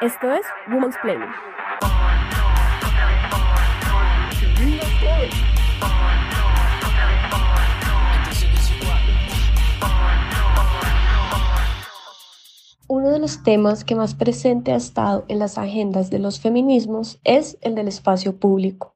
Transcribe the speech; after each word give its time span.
Esto 0.00 0.30
es 0.30 0.46
Women's 0.70 0.94
Planning. 1.02 1.28
Uno 12.86 13.10
de 13.10 13.18
los 13.18 13.42
temas 13.42 13.82
que 13.82 13.96
más 13.96 14.14
presente 14.14 14.70
ha 14.70 14.76
estado 14.76 15.24
en 15.26 15.40
las 15.40 15.58
agendas 15.58 16.10
de 16.10 16.20
los 16.20 16.38
feminismos 16.38 17.18
es 17.24 17.58
el 17.60 17.74
del 17.74 17.88
espacio 17.88 18.38
público. 18.38 18.94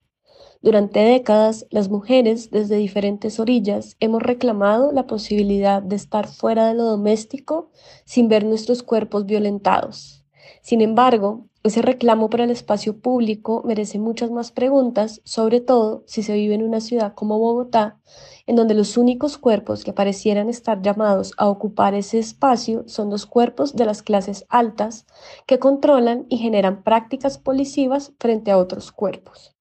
Durante 0.60 1.00
décadas, 1.00 1.66
las 1.70 1.88
mujeres 1.88 2.52
desde 2.52 2.76
diferentes 2.76 3.40
orillas 3.40 3.96
hemos 3.98 4.22
reclamado 4.22 4.92
la 4.92 5.08
posibilidad 5.08 5.82
de 5.82 5.96
estar 5.96 6.28
fuera 6.28 6.68
de 6.68 6.74
lo 6.74 6.84
doméstico 6.84 7.72
sin 8.04 8.28
ver 8.28 8.44
nuestros 8.44 8.84
cuerpos 8.84 9.26
violentados. 9.26 10.21
Sin 10.60 10.80
embargo, 10.80 11.46
ese 11.64 11.80
reclamo 11.80 12.28
para 12.28 12.42
el 12.44 12.50
espacio 12.50 12.98
público 12.98 13.62
merece 13.64 14.00
muchas 14.00 14.32
más 14.32 14.50
preguntas, 14.50 15.20
sobre 15.24 15.60
todo 15.60 16.02
si 16.06 16.24
se 16.24 16.34
vive 16.34 16.54
en 16.54 16.64
una 16.64 16.80
ciudad 16.80 17.14
como 17.14 17.38
Bogotá, 17.38 18.00
en 18.46 18.56
donde 18.56 18.74
los 18.74 18.96
únicos 18.96 19.38
cuerpos 19.38 19.84
que 19.84 19.92
parecieran 19.92 20.48
estar 20.48 20.82
llamados 20.82 21.32
a 21.36 21.48
ocupar 21.48 21.94
ese 21.94 22.18
espacio 22.18 22.82
son 22.88 23.10
los 23.10 23.26
cuerpos 23.26 23.76
de 23.76 23.84
las 23.84 24.02
clases 24.02 24.44
altas 24.48 25.06
que 25.46 25.60
controlan 25.60 26.26
y 26.28 26.38
generan 26.38 26.82
prácticas 26.82 27.38
policivas 27.38 28.12
frente 28.18 28.50
a 28.50 28.58
otros 28.58 28.90
cuerpos. 28.90 29.54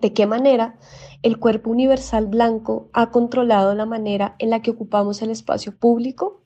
De 0.00 0.12
qué 0.12 0.26
manera 0.26 0.80
el 1.22 1.38
cuerpo 1.38 1.70
universal 1.70 2.26
blanco 2.26 2.88
ha 2.92 3.12
controlado 3.12 3.76
la 3.76 3.86
manera 3.86 4.34
en 4.40 4.50
la 4.50 4.60
que 4.60 4.72
ocupamos 4.72 5.22
el 5.22 5.30
espacio 5.30 5.78
público, 5.78 6.41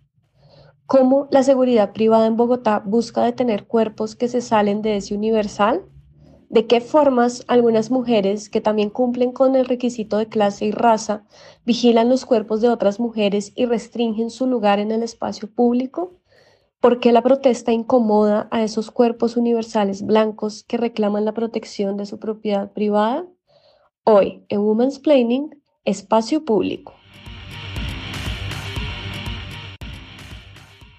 cómo 0.86 1.28
la 1.30 1.42
seguridad 1.42 1.92
privada 1.92 2.26
en 2.26 2.36
Bogotá 2.36 2.82
busca 2.84 3.22
detener 3.24 3.66
cuerpos 3.66 4.16
que 4.16 4.28
se 4.28 4.40
salen 4.40 4.82
de 4.82 4.96
ese 4.96 5.14
universal, 5.14 5.84
de 6.48 6.66
qué 6.66 6.80
formas 6.80 7.44
algunas 7.48 7.90
mujeres 7.90 8.48
que 8.48 8.60
también 8.60 8.90
cumplen 8.90 9.32
con 9.32 9.56
el 9.56 9.66
requisito 9.66 10.16
de 10.16 10.28
clase 10.28 10.66
y 10.66 10.70
raza 10.70 11.24
vigilan 11.64 12.08
los 12.08 12.24
cuerpos 12.24 12.60
de 12.60 12.68
otras 12.68 13.00
mujeres 13.00 13.52
y 13.56 13.66
restringen 13.66 14.30
su 14.30 14.46
lugar 14.46 14.78
en 14.78 14.92
el 14.92 15.02
espacio 15.02 15.52
público, 15.52 16.20
¿Por 16.80 17.00
qué 17.00 17.10
la 17.10 17.22
protesta 17.22 17.72
incomoda 17.72 18.48
a 18.52 18.62
esos 18.62 18.90
cuerpos 18.90 19.36
universales 19.36 20.06
blancos 20.06 20.62
que 20.62 20.76
reclaman 20.76 21.24
la 21.24 21.32
protección 21.32 21.96
de 21.96 22.06
su 22.06 22.20
propiedad 22.20 22.72
privada? 22.72 23.26
Hoy 24.04 24.44
en 24.48 24.60
Women's 24.60 25.00
Planning, 25.00 25.50
espacio 25.84 26.44
público. 26.44 26.92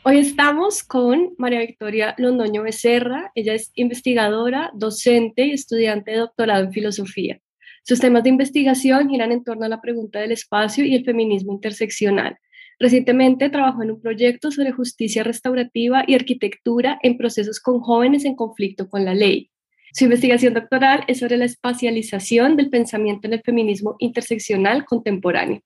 Hoy 0.10 0.20
estamos 0.20 0.84
con 0.84 1.34
María 1.38 1.60
Victoria 1.60 2.16
Londoño 2.18 2.64
Becerra. 2.64 3.30
Ella 3.36 3.54
es 3.56 3.74
investigadora, 3.76 4.72
docente 4.74 5.48
y 5.48 5.52
estudiante 5.52 6.12
de 6.12 6.20
doctorado 6.20 6.64
en 6.64 6.72
filosofía. 6.72 7.42
Sus 7.84 8.00
temas 8.00 8.24
de 8.24 8.30
investigación 8.30 9.10
giran 9.10 9.34
en 9.34 9.44
torno 9.44 9.66
a 9.66 9.68
la 9.68 9.82
pregunta 9.82 10.22
del 10.22 10.32
espacio 10.32 10.86
y 10.86 10.96
el 10.96 11.04
feminismo 11.04 11.52
interseccional. 11.52 12.38
Recientemente 12.80 13.50
trabajó 13.50 13.84
en 13.84 13.92
un 13.92 14.00
proyecto 14.02 14.50
sobre 14.50 14.72
justicia 14.72 15.26
restaurativa 15.26 16.06
y 16.08 16.16
arquitectura 16.16 16.98
en 17.04 17.18
procesos 17.18 17.60
con 17.60 17.82
jóvenes 17.82 18.24
en 18.24 18.38
conflicto 18.38 18.90
con 18.90 19.04
la 19.04 19.14
ley. 19.14 19.52
Su 19.92 20.06
investigación 20.06 20.54
doctoral 20.54 21.04
es 21.10 21.20
sobre 21.20 21.36
la 21.36 21.44
espacialización 21.44 22.56
del 22.56 22.70
pensamiento 22.70 23.28
en 23.28 23.34
el 23.34 23.42
feminismo 23.42 23.98
interseccional 24.00 24.86
contemporáneo. 24.86 25.60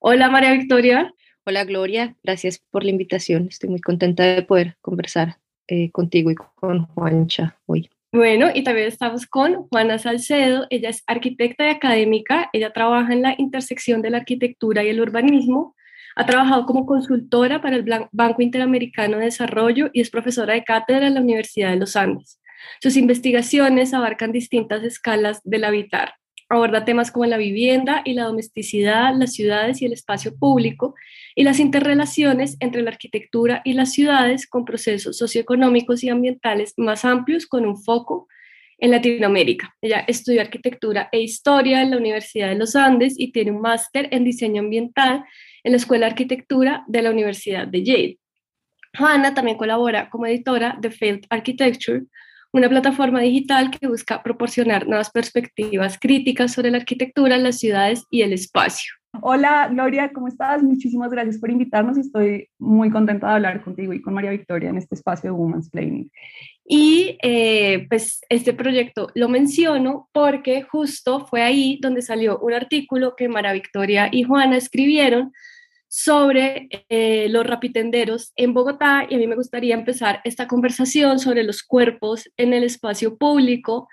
Hola 0.00 0.28
María 0.28 0.52
Victoria. 0.52 1.10
Hola 1.48 1.62
Gloria, 1.62 2.16
gracias 2.24 2.58
por 2.58 2.82
la 2.82 2.90
invitación. 2.90 3.46
Estoy 3.48 3.70
muy 3.70 3.80
contenta 3.80 4.24
de 4.24 4.42
poder 4.42 4.76
conversar 4.80 5.36
eh, 5.68 5.92
contigo 5.92 6.32
y 6.32 6.34
con 6.34 6.86
Juancha 6.88 7.56
hoy. 7.66 7.88
Bueno, 8.12 8.48
y 8.52 8.64
también 8.64 8.88
estamos 8.88 9.26
con 9.26 9.68
Juana 9.68 9.98
Salcedo. 9.98 10.66
Ella 10.70 10.88
es 10.88 11.04
arquitecta 11.06 11.68
y 11.68 11.70
académica. 11.70 12.50
Ella 12.52 12.72
trabaja 12.72 13.12
en 13.12 13.22
la 13.22 13.36
intersección 13.38 14.02
de 14.02 14.10
la 14.10 14.18
arquitectura 14.18 14.82
y 14.82 14.88
el 14.88 15.00
urbanismo. 15.00 15.76
Ha 16.16 16.26
trabajado 16.26 16.66
como 16.66 16.84
consultora 16.84 17.62
para 17.62 17.76
el 17.76 17.84
Banco 18.10 18.42
Interamericano 18.42 19.18
de 19.18 19.26
Desarrollo 19.26 19.88
y 19.92 20.00
es 20.00 20.10
profesora 20.10 20.54
de 20.54 20.64
cátedra 20.64 21.06
en 21.06 21.14
la 21.14 21.20
Universidad 21.20 21.70
de 21.70 21.76
los 21.76 21.94
Andes. 21.94 22.40
Sus 22.80 22.96
investigaciones 22.96 23.94
abarcan 23.94 24.32
distintas 24.32 24.82
escalas 24.82 25.42
del 25.44 25.62
habitar. 25.62 26.14
Aborda 26.48 26.84
temas 26.84 27.10
como 27.10 27.26
la 27.26 27.38
vivienda 27.38 28.02
y 28.04 28.14
la 28.14 28.24
domesticidad, 28.24 29.14
las 29.16 29.32
ciudades 29.32 29.82
y 29.82 29.86
el 29.86 29.92
espacio 29.92 30.36
público 30.36 30.94
y 31.34 31.42
las 31.42 31.58
interrelaciones 31.58 32.56
entre 32.60 32.82
la 32.82 32.90
arquitectura 32.90 33.62
y 33.64 33.72
las 33.72 33.92
ciudades 33.92 34.46
con 34.46 34.64
procesos 34.64 35.18
socioeconómicos 35.18 36.04
y 36.04 36.08
ambientales 36.08 36.74
más 36.76 37.04
amplios 37.04 37.46
con 37.46 37.66
un 37.66 37.82
foco 37.82 38.28
en 38.78 38.90
Latinoamérica. 38.90 39.74
Ella 39.80 40.04
estudió 40.06 40.40
arquitectura 40.40 41.08
e 41.10 41.20
historia 41.20 41.82
en 41.82 41.90
la 41.90 41.96
Universidad 41.96 42.48
de 42.48 42.56
los 42.56 42.76
Andes 42.76 43.14
y 43.18 43.32
tiene 43.32 43.50
un 43.50 43.60
máster 43.60 44.08
en 44.12 44.24
diseño 44.24 44.60
ambiental 44.60 45.24
en 45.64 45.72
la 45.72 45.78
Escuela 45.78 46.06
de 46.06 46.12
Arquitectura 46.12 46.84
de 46.86 47.02
la 47.02 47.10
Universidad 47.10 47.66
de 47.66 47.82
Yale. 47.82 48.18
Juana 48.96 49.34
también 49.34 49.56
colabora 49.56 50.08
como 50.10 50.26
editora 50.26 50.76
de 50.80 50.90
Field 50.90 51.26
Architecture, 51.28 52.02
una 52.52 52.68
plataforma 52.68 53.20
digital 53.20 53.70
que 53.70 53.86
busca 53.86 54.22
proporcionar 54.22 54.86
nuevas 54.86 55.10
perspectivas 55.10 55.98
críticas 55.98 56.52
sobre 56.52 56.70
la 56.70 56.78
arquitectura, 56.78 57.38
las 57.38 57.58
ciudades 57.58 58.04
y 58.10 58.22
el 58.22 58.32
espacio. 58.32 58.92
Hola 59.22 59.68
Gloria, 59.70 60.12
¿cómo 60.12 60.28
estás? 60.28 60.62
Muchísimas 60.62 61.10
gracias 61.10 61.38
por 61.38 61.50
invitarnos 61.50 61.96
estoy 61.96 62.48
muy 62.58 62.90
contenta 62.90 63.28
de 63.28 63.34
hablar 63.34 63.62
contigo 63.62 63.92
y 63.92 64.02
con 64.02 64.14
María 64.14 64.30
Victoria 64.30 64.68
en 64.68 64.76
este 64.76 64.94
espacio 64.94 65.30
de 65.30 65.36
Women's 65.36 65.70
Planning. 65.70 66.10
Y 66.68 67.16
eh, 67.22 67.86
pues 67.88 68.20
este 68.28 68.52
proyecto 68.52 69.08
lo 69.14 69.28
menciono 69.28 70.08
porque 70.12 70.62
justo 70.62 71.26
fue 71.26 71.42
ahí 71.42 71.78
donde 71.80 72.02
salió 72.02 72.38
un 72.40 72.52
artículo 72.52 73.14
que 73.16 73.28
María 73.28 73.52
Victoria 73.52 74.08
y 74.10 74.24
Juana 74.24 74.56
escribieron 74.56 75.32
sobre 75.88 76.68
eh, 76.88 77.28
los 77.30 77.46
rapitenderos 77.46 78.32
en 78.36 78.54
Bogotá 78.54 79.06
y 79.08 79.14
a 79.14 79.18
mí 79.18 79.26
me 79.26 79.36
gustaría 79.36 79.74
empezar 79.74 80.20
esta 80.24 80.46
conversación 80.46 81.18
sobre 81.18 81.42
los 81.44 81.62
cuerpos 81.62 82.28
en 82.36 82.52
el 82.52 82.64
espacio 82.64 83.16
público, 83.16 83.88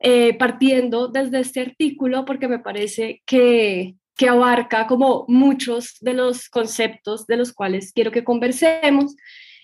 eh, 0.00 0.34
partiendo 0.34 1.08
desde 1.08 1.40
este 1.40 1.60
artículo 1.60 2.24
porque 2.24 2.48
me 2.48 2.58
parece 2.58 3.22
que, 3.26 3.94
que 4.16 4.28
abarca 4.28 4.86
como 4.86 5.24
muchos 5.28 5.96
de 6.00 6.14
los 6.14 6.48
conceptos 6.48 7.26
de 7.26 7.36
los 7.36 7.52
cuales 7.52 7.92
quiero 7.92 8.10
que 8.10 8.24
conversemos 8.24 9.14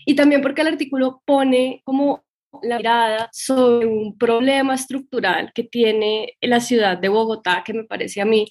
y 0.07 0.15
también 0.15 0.43
porque 0.43 0.63
el 0.63 0.69
artículo 0.69 1.23
pone 1.25 1.83
como 1.85 2.25
la 2.63 2.79
mirada 2.79 3.29
sobre 3.33 3.87
un 3.87 4.17
problema 4.17 4.75
estructural 4.75 5.53
que 5.53 5.65
tiene 5.65 6.35
la 6.41 6.61
ciudad 6.61 6.99
de 6.99 7.09
Bogotá 7.09 7.63
que 7.65 7.75
me 7.75 7.85
parece 7.85 8.21
a 8.21 8.25
mí 8.25 8.47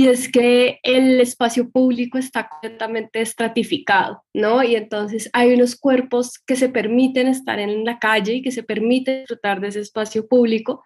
y 0.00 0.08
es 0.08 0.32
que 0.32 0.80
el 0.82 1.20
espacio 1.20 1.70
público 1.70 2.16
está 2.16 2.48
completamente 2.48 3.20
estratificado, 3.20 4.22
¿no? 4.32 4.62
Y 4.62 4.74
entonces 4.74 5.28
hay 5.34 5.52
unos 5.52 5.76
cuerpos 5.76 6.38
que 6.38 6.56
se 6.56 6.70
permiten 6.70 7.26
estar 7.26 7.58
en 7.58 7.84
la 7.84 7.98
calle 7.98 8.32
y 8.32 8.42
que 8.42 8.50
se 8.50 8.62
permiten 8.62 9.20
disfrutar 9.20 9.60
de 9.60 9.68
ese 9.68 9.80
espacio 9.80 10.26
público, 10.26 10.82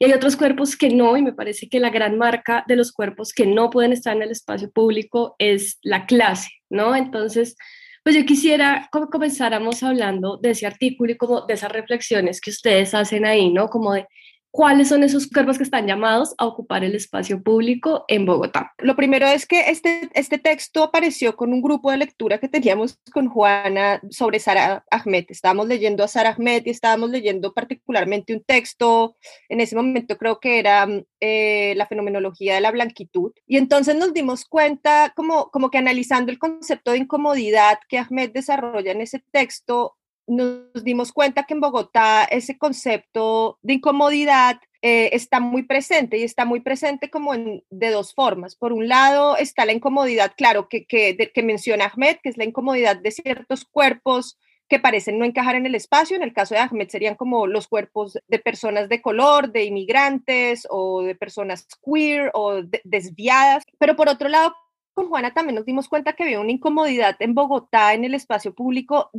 y 0.00 0.06
hay 0.06 0.12
otros 0.12 0.36
cuerpos 0.36 0.76
que 0.76 0.90
no, 0.90 1.16
y 1.16 1.22
me 1.22 1.32
parece 1.32 1.68
que 1.68 1.78
la 1.78 1.90
gran 1.90 2.18
marca 2.18 2.64
de 2.66 2.74
los 2.74 2.90
cuerpos 2.90 3.32
que 3.32 3.46
no 3.46 3.70
pueden 3.70 3.92
estar 3.92 4.16
en 4.16 4.22
el 4.22 4.32
espacio 4.32 4.72
público 4.72 5.36
es 5.38 5.78
la 5.82 6.04
clase, 6.06 6.50
¿no? 6.68 6.96
Entonces, 6.96 7.54
pues 8.02 8.16
yo 8.16 8.26
quisiera 8.26 8.88
que 8.92 9.00
comenzáramos 9.12 9.84
hablando 9.84 10.36
de 10.36 10.50
ese 10.50 10.66
artículo 10.66 11.12
y 11.12 11.16
como 11.16 11.42
de 11.42 11.54
esas 11.54 11.70
reflexiones 11.70 12.40
que 12.40 12.50
ustedes 12.50 12.92
hacen 12.92 13.24
ahí, 13.24 13.52
¿no? 13.52 13.68
Como 13.68 13.92
de 13.92 14.08
cuáles 14.50 14.88
son 14.88 15.02
esos 15.02 15.28
cuerpos 15.28 15.58
que 15.58 15.64
están 15.64 15.86
llamados 15.86 16.34
a 16.38 16.46
ocupar 16.46 16.84
el 16.84 16.94
espacio 16.94 17.42
público 17.42 18.04
en 18.08 18.24
Bogotá. 18.24 18.72
Lo 18.78 18.96
primero 18.96 19.26
es 19.26 19.46
que 19.46 19.70
este, 19.70 20.08
este 20.14 20.38
texto 20.38 20.82
apareció 20.82 21.36
con 21.36 21.52
un 21.52 21.62
grupo 21.62 21.90
de 21.90 21.98
lectura 21.98 22.38
que 22.38 22.48
teníamos 22.48 22.98
con 23.12 23.28
Juana 23.28 24.00
sobre 24.10 24.40
Sara 24.40 24.84
Ahmed. 24.90 25.26
Estábamos 25.28 25.68
leyendo 25.68 26.02
a 26.02 26.08
Sara 26.08 26.30
Ahmed 26.30 26.62
y 26.66 26.70
estábamos 26.70 27.10
leyendo 27.10 27.52
particularmente 27.52 28.34
un 28.34 28.42
texto, 28.42 29.16
en 29.48 29.60
ese 29.60 29.76
momento 29.76 30.16
creo 30.16 30.40
que 30.40 30.58
era 30.58 30.86
eh, 31.20 31.74
la 31.76 31.86
fenomenología 31.86 32.54
de 32.54 32.60
la 32.60 32.70
blanquitud. 32.70 33.32
Y 33.46 33.58
entonces 33.58 33.96
nos 33.96 34.14
dimos 34.14 34.44
cuenta, 34.44 35.12
como, 35.14 35.50
como 35.50 35.70
que 35.70 35.78
analizando 35.78 36.32
el 36.32 36.38
concepto 36.38 36.92
de 36.92 36.98
incomodidad 36.98 37.78
que 37.88 37.98
Ahmed 37.98 38.30
desarrolla 38.32 38.92
en 38.92 39.02
ese 39.02 39.22
texto, 39.30 39.97
nos 40.28 40.84
dimos 40.84 41.12
cuenta 41.12 41.44
que 41.44 41.54
en 41.54 41.60
Bogotá 41.60 42.24
ese 42.24 42.58
concepto 42.58 43.58
de 43.62 43.74
incomodidad 43.74 44.60
eh, 44.82 45.10
está 45.12 45.40
muy 45.40 45.64
presente 45.64 46.18
y 46.18 46.22
está 46.22 46.44
muy 46.44 46.60
presente 46.60 47.10
como 47.10 47.32
de 47.34 47.90
dos 47.90 48.14
formas. 48.14 48.54
Por 48.54 48.72
un 48.72 48.86
lado 48.88 49.36
está 49.36 49.64
la 49.64 49.72
incomodidad, 49.72 50.32
claro, 50.36 50.68
que, 50.68 50.86
que 50.86 51.42
menciona 51.42 51.86
Ahmed, 51.86 52.18
que 52.22 52.28
es 52.28 52.36
la 52.36 52.44
incomodidad 52.44 52.96
de 52.96 53.10
ciertos 53.10 53.64
cuerpos 53.64 54.38
que 54.68 54.78
parecen 54.78 55.18
no 55.18 55.24
encajar 55.24 55.56
en 55.56 55.66
el 55.66 55.74
espacio. 55.74 56.16
En 56.16 56.22
el 56.22 56.32
caso 56.32 56.54
de 56.54 56.60
Ahmed 56.60 56.88
serían 56.88 57.14
como 57.14 57.46
los 57.46 57.66
cuerpos 57.66 58.18
de 58.28 58.38
personas 58.38 58.88
de 58.88 59.00
color, 59.00 59.50
de 59.50 59.64
inmigrantes 59.64 60.66
o 60.70 61.02
de 61.02 61.14
personas 61.14 61.66
queer 61.82 62.30
o 62.34 62.62
desviadas. 62.84 63.64
Pero 63.78 63.96
por 63.96 64.08
otro 64.08 64.28
lado, 64.28 64.54
con 64.92 65.08
Juana 65.08 65.32
también 65.32 65.54
nos 65.56 65.64
dimos 65.64 65.88
cuenta 65.88 66.12
que 66.12 66.24
había 66.24 66.40
una 66.40 66.52
incomodidad 66.52 67.16
en 67.20 67.34
Bogotá 67.34 67.94
en 67.94 68.04
el 68.04 68.14
espacio 68.14 68.54
público 68.54 69.10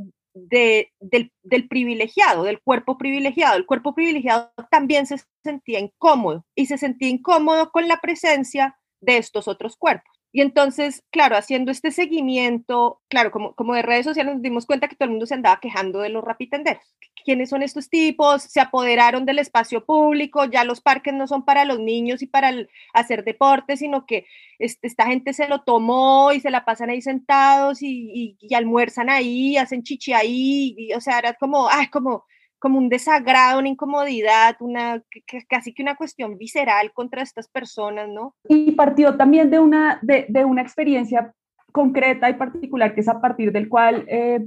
de, 0.48 0.92
del, 1.00 1.32
del, 1.44 1.68
privilegiado, 1.68 2.44
del 2.44 2.62
cuerpo 2.62 2.98
privilegiado. 2.98 3.58
El 3.58 3.66
cuerpo 3.66 3.94
privilegiado 3.94 4.52
también 4.72 5.08
se 5.08 5.18
sentía 5.44 5.80
incómodo 5.80 6.46
y 6.56 6.66
se 6.68 6.78
sentía 6.78 7.10
incómodo 7.10 7.72
con 7.72 7.88
la 7.88 7.98
presencia 7.98 8.78
de 9.02 9.18
estos 9.18 9.48
otros 9.48 9.76
cuerpos. 9.78 10.19
Y 10.32 10.42
entonces, 10.42 11.04
claro, 11.10 11.36
haciendo 11.36 11.72
este 11.72 11.92
seguimiento, 11.92 13.02
claro, 13.08 13.32
como, 13.32 13.56
como 13.56 13.74
de 13.74 13.82
redes 13.82 14.06
sociales 14.06 14.36
nos 14.36 14.44
dimos 14.44 14.68
cuenta 14.68 14.88
que 14.88 14.96
todo 14.96 15.06
el 15.06 15.12
mundo 15.12 15.26
se 15.26 15.34
andaba 15.34 15.60
quejando 15.60 16.02
de 16.02 16.10
los 16.10 16.24
rapitenderos. 16.24 16.84
¿Quiénes 17.26 17.50
son 17.50 17.64
estos 17.64 17.90
tipos? 17.90 18.44
Se 18.44 18.62
apoderaron 18.62 19.26
del 19.26 19.40
espacio 19.40 19.86
público, 19.86 20.46
ya 20.46 20.64
los 20.64 20.82
parques 20.82 21.14
no 21.14 21.28
son 21.28 21.46
para 21.46 21.66
los 21.66 21.80
niños 21.80 22.22
y 22.22 22.28
para 22.28 22.54
hacer 22.94 23.24
deporte, 23.24 23.76
sino 23.76 24.06
que 24.06 24.26
esta 24.60 25.08
gente 25.08 25.34
se 25.34 25.48
lo 25.48 25.62
tomó 25.62 26.32
y 26.32 26.40
se 26.42 26.52
la 26.52 26.64
pasan 26.64 26.90
ahí 26.92 27.02
sentados 27.02 27.80
y, 27.82 28.38
almuerzan 28.54 29.10
ahí, 29.10 29.58
hacen 29.58 29.84
chichi 29.84 30.14
ahí, 30.14 30.76
y, 30.78 30.94
o 30.94 31.02
sea, 31.02 31.20
era 31.20 31.34
como, 31.34 31.70
ay, 31.70 31.88
como 31.88 32.26
como 32.60 32.78
un 32.78 32.90
desagrado, 32.90 33.60
una 33.60 33.70
incomodidad, 33.70 34.58
una, 34.60 35.02
casi 35.48 35.74
que 35.74 35.82
una 35.82 35.96
cuestión 35.96 36.38
visceral 36.38 36.92
contra 36.94 37.22
estas 37.22 37.48
personas, 37.48 38.10
¿no? 38.10 38.36
Y 38.48 38.72
partió 38.74 39.16
también 39.16 39.50
de 39.50 39.60
una, 39.60 40.00
de, 40.02 40.26
de 40.30 40.46
una 40.46 40.62
experiencia 40.62 41.34
concreta 41.72 42.30
y 42.30 42.34
particular, 42.34 42.94
que 42.94 43.02
es 43.02 43.08
a 43.08 43.22
partir 43.22 43.52
del 43.52 43.70
cual 43.70 44.06
eh, 44.08 44.46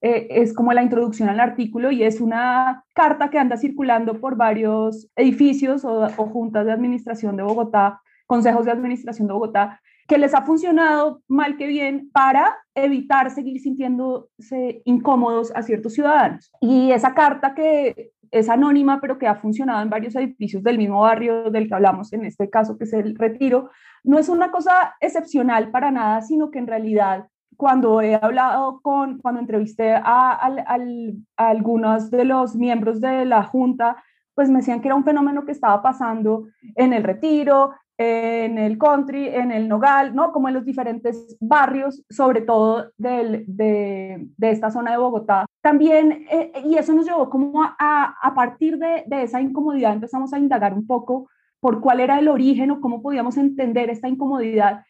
eh, 0.00 0.26
es 0.30 0.52
como 0.52 0.72
la 0.72 0.82
introducción 0.82 1.28
al 1.28 1.40
artículo 1.40 1.90
y 1.90 2.02
es 2.02 2.20
una 2.20 2.84
carta 2.92 3.30
que 3.30 3.38
anda 3.38 3.56
circulando 3.56 4.20
por 4.20 4.36
varios 4.36 5.08
edificios 5.16 5.84
o, 5.84 6.02
o 6.04 6.26
juntas 6.26 6.66
de 6.66 6.72
administración 6.72 7.36
de 7.36 7.42
Bogotá, 7.42 8.02
consejos 8.26 8.66
de 8.66 8.72
administración 8.72 9.28
de 9.28 9.34
Bogotá, 9.34 9.80
que 10.06 10.18
les 10.18 10.34
ha 10.34 10.42
funcionado 10.42 11.22
mal 11.28 11.56
que 11.56 11.66
bien 11.66 12.10
para 12.12 12.56
evitar 12.74 13.30
seguir 13.30 13.60
sintiéndose 13.60 14.82
incómodos 14.84 15.52
a 15.54 15.62
ciertos 15.62 15.94
ciudadanos. 15.94 16.50
Y 16.60 16.92
esa 16.92 17.14
carta 17.14 17.54
que 17.54 18.12
es 18.30 18.48
anónima, 18.48 19.00
pero 19.00 19.18
que 19.18 19.28
ha 19.28 19.36
funcionado 19.36 19.82
en 19.82 19.90
varios 19.90 20.16
edificios 20.16 20.62
del 20.62 20.76
mismo 20.76 21.00
barrio 21.00 21.50
del 21.50 21.68
que 21.68 21.74
hablamos 21.74 22.12
en 22.12 22.24
este 22.24 22.50
caso, 22.50 22.76
que 22.76 22.84
es 22.84 22.92
el 22.92 23.14
Retiro, 23.16 23.70
no 24.02 24.18
es 24.18 24.28
una 24.28 24.50
cosa 24.50 24.94
excepcional 25.00 25.70
para 25.70 25.90
nada, 25.90 26.20
sino 26.20 26.50
que 26.50 26.58
en 26.58 26.66
realidad 26.66 27.28
cuando 27.56 28.00
he 28.00 28.16
hablado 28.16 28.80
con, 28.82 29.18
cuando 29.18 29.40
entrevisté 29.40 29.92
a, 29.92 30.02
a, 30.02 30.52
a 30.66 31.48
algunos 31.48 32.10
de 32.10 32.24
los 32.24 32.56
miembros 32.56 33.00
de 33.00 33.24
la 33.24 33.44
Junta, 33.44 34.02
pues 34.34 34.50
me 34.50 34.58
decían 34.58 34.80
que 34.80 34.88
era 34.88 34.96
un 34.96 35.04
fenómeno 35.04 35.44
que 35.44 35.52
estaba 35.52 35.80
pasando 35.80 36.48
en 36.74 36.92
el 36.92 37.04
retiro, 37.04 37.72
en 37.96 38.58
el 38.58 38.76
country, 38.76 39.28
en 39.28 39.52
el 39.52 39.68
nogal, 39.68 40.14
¿no? 40.14 40.32
Como 40.32 40.48
en 40.48 40.54
los 40.54 40.64
diferentes 40.64 41.36
barrios, 41.40 42.04
sobre 42.10 42.40
todo 42.40 42.90
del, 42.96 43.44
de, 43.46 44.28
de, 44.36 44.50
esta 44.50 44.70
zona 44.70 44.90
de 44.90 44.96
Bogotá. 44.98 45.46
También, 45.62 46.26
eh, 46.30 46.52
y 46.64 46.76
eso 46.76 46.92
nos 46.92 47.06
llevó 47.06 47.30
como 47.30 47.62
a, 47.62 48.16
a 48.20 48.34
partir 48.34 48.78
de, 48.78 49.04
de, 49.06 49.22
esa 49.22 49.40
incomodidad, 49.40 49.92
empezamos 49.92 50.32
a 50.32 50.38
indagar 50.38 50.74
un 50.74 50.86
poco 50.86 51.28
por 51.60 51.80
cuál 51.80 52.00
era 52.00 52.18
el 52.18 52.28
origen 52.28 52.70
o 52.72 52.80
cómo 52.80 53.00
podíamos 53.00 53.36
entender 53.36 53.90
esta 53.90 54.08
incomodidad. 54.08 54.84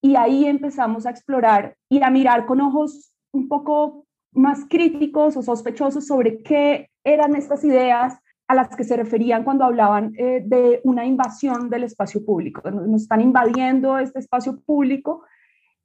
Y 0.00 0.16
ahí 0.16 0.46
empezamos 0.46 1.06
a 1.06 1.10
explorar 1.10 1.76
y 1.88 2.02
a 2.02 2.10
mirar 2.10 2.46
con 2.46 2.60
ojos 2.60 3.12
un 3.32 3.48
poco 3.48 4.06
más 4.32 4.64
críticos 4.68 5.36
o 5.36 5.42
sospechosos 5.42 6.06
sobre 6.06 6.42
qué 6.42 6.88
eran 7.04 7.34
estas 7.36 7.64
ideas 7.64 8.18
a 8.48 8.54
las 8.54 8.74
que 8.74 8.82
se 8.82 8.96
referían 8.96 9.44
cuando 9.44 9.64
hablaban 9.64 10.14
eh, 10.16 10.42
de 10.44 10.80
una 10.84 11.04
invasión 11.04 11.68
del 11.68 11.84
espacio 11.84 12.24
público. 12.24 12.68
Nos 12.70 13.02
están 13.02 13.20
invadiendo 13.20 13.98
este 13.98 14.18
espacio 14.18 14.58
público 14.64 15.22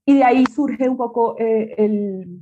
y 0.06 0.16
de 0.16 0.24
ahí 0.24 0.46
surge 0.46 0.88
un 0.88 0.96
poco 0.96 1.36
eh, 1.38 1.76
el, 1.78 2.40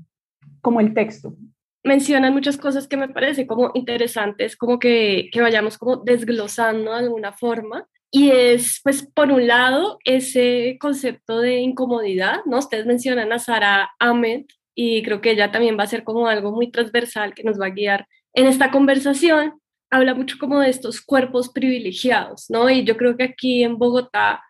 como 0.61 0.79
el 0.79 0.93
texto. 0.93 1.35
Mencionan 1.83 2.33
muchas 2.33 2.57
cosas 2.57 2.87
que 2.87 2.97
me 2.97 3.09
parecen 3.09 3.47
como 3.47 3.71
interesantes, 3.73 4.55
como 4.55 4.77
que, 4.77 5.29
que 5.33 5.41
vayamos 5.41 5.79
como 5.79 5.97
desglosando 5.97 6.91
de 6.91 6.99
alguna 6.99 7.31
forma. 7.33 7.87
Y 8.11 8.29
es, 8.29 8.79
pues, 8.83 9.03
por 9.03 9.31
un 9.31 9.47
lado, 9.47 9.97
ese 10.05 10.77
concepto 10.79 11.39
de 11.39 11.61
incomodidad, 11.61 12.41
¿no? 12.45 12.59
Ustedes 12.59 12.85
mencionan 12.85 13.31
a 13.31 13.39
Sara 13.39 13.89
Ahmed 13.97 14.45
y 14.75 15.01
creo 15.01 15.21
que 15.21 15.31
ella 15.31 15.51
también 15.51 15.79
va 15.79 15.83
a 15.83 15.87
ser 15.87 16.03
como 16.03 16.27
algo 16.27 16.51
muy 16.51 16.69
transversal 16.69 17.33
que 17.33 17.43
nos 17.43 17.59
va 17.59 17.67
a 17.67 17.71
guiar 17.71 18.07
en 18.33 18.45
esta 18.45 18.69
conversación 18.69 19.60
habla 19.91 20.15
mucho 20.15 20.37
como 20.39 20.59
de 20.61 20.69
estos 20.69 21.01
cuerpos 21.01 21.49
privilegiados, 21.49 22.49
¿no? 22.49 22.69
Y 22.69 22.83
yo 22.85 22.97
creo 22.97 23.17
que 23.17 23.23
aquí 23.25 23.63
en 23.63 23.77
Bogotá, 23.77 24.41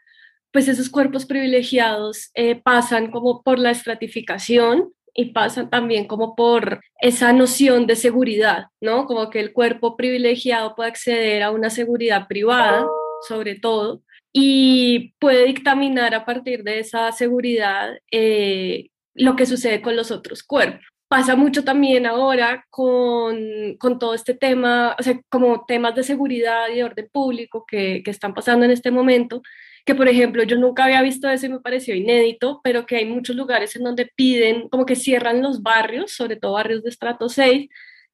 pues 0.51 0.67
esos 0.67 0.89
cuerpos 0.89 1.25
privilegiados 1.25 2.29
eh, 2.35 2.55
pasan 2.55 3.11
como 3.11 3.41
por 3.41 3.57
la 3.57 3.71
estratificación 3.71 4.93
y 5.13 5.31
pasan 5.31 5.69
también 5.69 6.05
como 6.07 6.35
por 6.35 6.81
esa 7.01 7.33
noción 7.33 7.87
de 7.87 7.95
seguridad, 7.95 8.65
¿no? 8.79 9.05
Como 9.05 9.29
que 9.29 9.39
el 9.39 9.51
cuerpo 9.51 9.97
privilegiado 9.97 10.75
puede 10.75 10.89
acceder 10.91 11.43
a 11.43 11.51
una 11.51 11.69
seguridad 11.69 12.27
privada, 12.27 12.85
sobre 13.27 13.55
todo, 13.55 14.03
y 14.31 15.13
puede 15.19 15.45
dictaminar 15.45 16.13
a 16.13 16.23
partir 16.23 16.63
de 16.63 16.79
esa 16.79 17.11
seguridad 17.11 17.97
eh, 18.11 18.89
lo 19.13 19.35
que 19.35 19.45
sucede 19.45 19.81
con 19.81 19.95
los 19.95 20.11
otros 20.11 20.43
cuerpos 20.43 20.90
pasa 21.11 21.35
mucho 21.35 21.65
también 21.65 22.05
ahora 22.05 22.65
con, 22.69 23.75
con, 23.77 23.99
todo 23.99 24.13
este 24.13 24.33
tema, 24.33 24.95
o 24.97 25.03
sea, 25.03 25.19
como 25.27 25.65
temas 25.65 25.93
de 25.93 26.03
seguridad 26.03 26.69
y 26.69 26.75
de 26.75 26.85
orden 26.85 27.09
público 27.11 27.65
que, 27.67 28.01
que, 28.01 28.11
están 28.11 28.33
pasando 28.33 28.63
en 28.63 28.71
este 28.71 28.91
momento, 28.91 29.41
que 29.85 29.93
por 29.93 30.07
ejemplo 30.07 30.41
yo 30.43 30.55
nunca 30.55 30.85
había 30.85 31.01
visto 31.01 31.29
eso 31.29 31.47
y 31.47 31.49
me 31.49 31.59
pareció 31.59 31.95
inédito, 31.95 32.61
pero 32.63 32.85
que 32.85 32.95
hay 32.95 33.05
muchos 33.05 33.35
lugares 33.35 33.75
en 33.75 33.83
donde 33.83 34.09
piden, 34.15 34.69
como 34.69 34.85
que 34.85 34.95
cierran 34.95 35.41
los 35.41 35.61
barrios, 35.61 36.13
sobre 36.13 36.37
todo 36.37 36.53
barrios 36.53 36.81
de 36.81 36.91
estrato 36.91 37.27
6, 37.27 37.67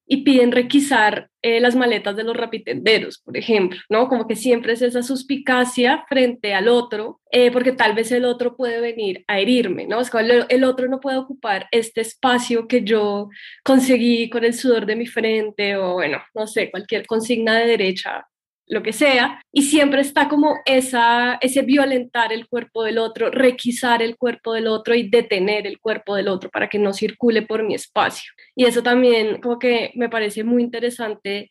y 0.08 0.24
piden 0.24 0.52
requisar 0.52 1.30
eh, 1.42 1.60
las 1.60 1.76
maletas 1.76 2.16
de 2.16 2.24
los 2.24 2.36
rapitenderos, 2.36 3.20
por 3.20 3.38
ejemplo, 3.38 3.80
¿no? 3.90 4.08
Como 4.08 4.26
que 4.28 4.36
siempre 4.36 4.74
es 4.74 4.82
esa 4.82 5.04
suspicacia 5.04 6.06
frente 6.08 6.54
al 6.54 6.70
otro, 6.70 7.20
eh, 7.32 7.52
porque 7.52 7.74
tal 7.74 7.94
vez 7.94 8.12
el 8.12 8.26
otro 8.26 8.56
puede 8.56 8.80
venir 8.80 9.26
a 9.28 9.40
herirme, 9.40 9.86
¿no? 9.86 10.00
Es 10.00 10.10
como 10.10 10.22
el, 10.22 10.46
el, 10.48 10.64
otro 10.64 10.88
no 10.88 11.00
puede 11.00 11.18
ocupar 11.18 11.68
este 11.72 12.02
espacio 12.02 12.68
que 12.68 12.84
yo 12.84 13.30
conseguí 13.64 14.30
con 14.30 14.46
el 14.46 14.54
sudor 14.54 14.86
de 14.86 14.96
mi 14.96 15.08
frente 15.08 15.76
o, 15.76 15.94
bueno, 15.94 16.24
no 16.34 16.48
sé, 16.48 16.72
cualquier 16.72 17.06
consigna 17.06 17.58
de 17.60 17.68
derecha 17.68 18.26
lo 18.68 18.84
que 18.84 18.94
sea, 18.94 19.42
y 19.52 19.64
siempre 19.64 20.02
está 20.02 20.28
como 20.28 20.58
esa, 20.66 21.38
ese 21.42 21.62
violentar 21.62 22.34
el 22.34 22.48
cuerpo 22.48 22.84
del 22.84 22.98
otro, 22.98 23.32
requisar 23.32 24.02
el 24.02 24.18
cuerpo 24.18 24.54
del 24.54 24.68
otro 24.68 24.94
y 24.94 25.10
detener 25.10 25.66
el 25.66 25.80
cuerpo 25.80 26.16
del 26.16 26.28
otro 26.28 26.50
para 26.50 26.68
que 26.68 26.78
no 26.78 26.94
circule 26.94 27.42
por 27.44 27.64
mi 27.64 27.76
espacio. 27.76 28.32
Y 28.56 28.66
eso 28.66 28.84
también 28.84 29.42
como 29.42 29.58
que 29.58 29.92
me 29.96 30.10
parece 30.10 30.44
muy 30.44 30.62
interesante 30.62 31.50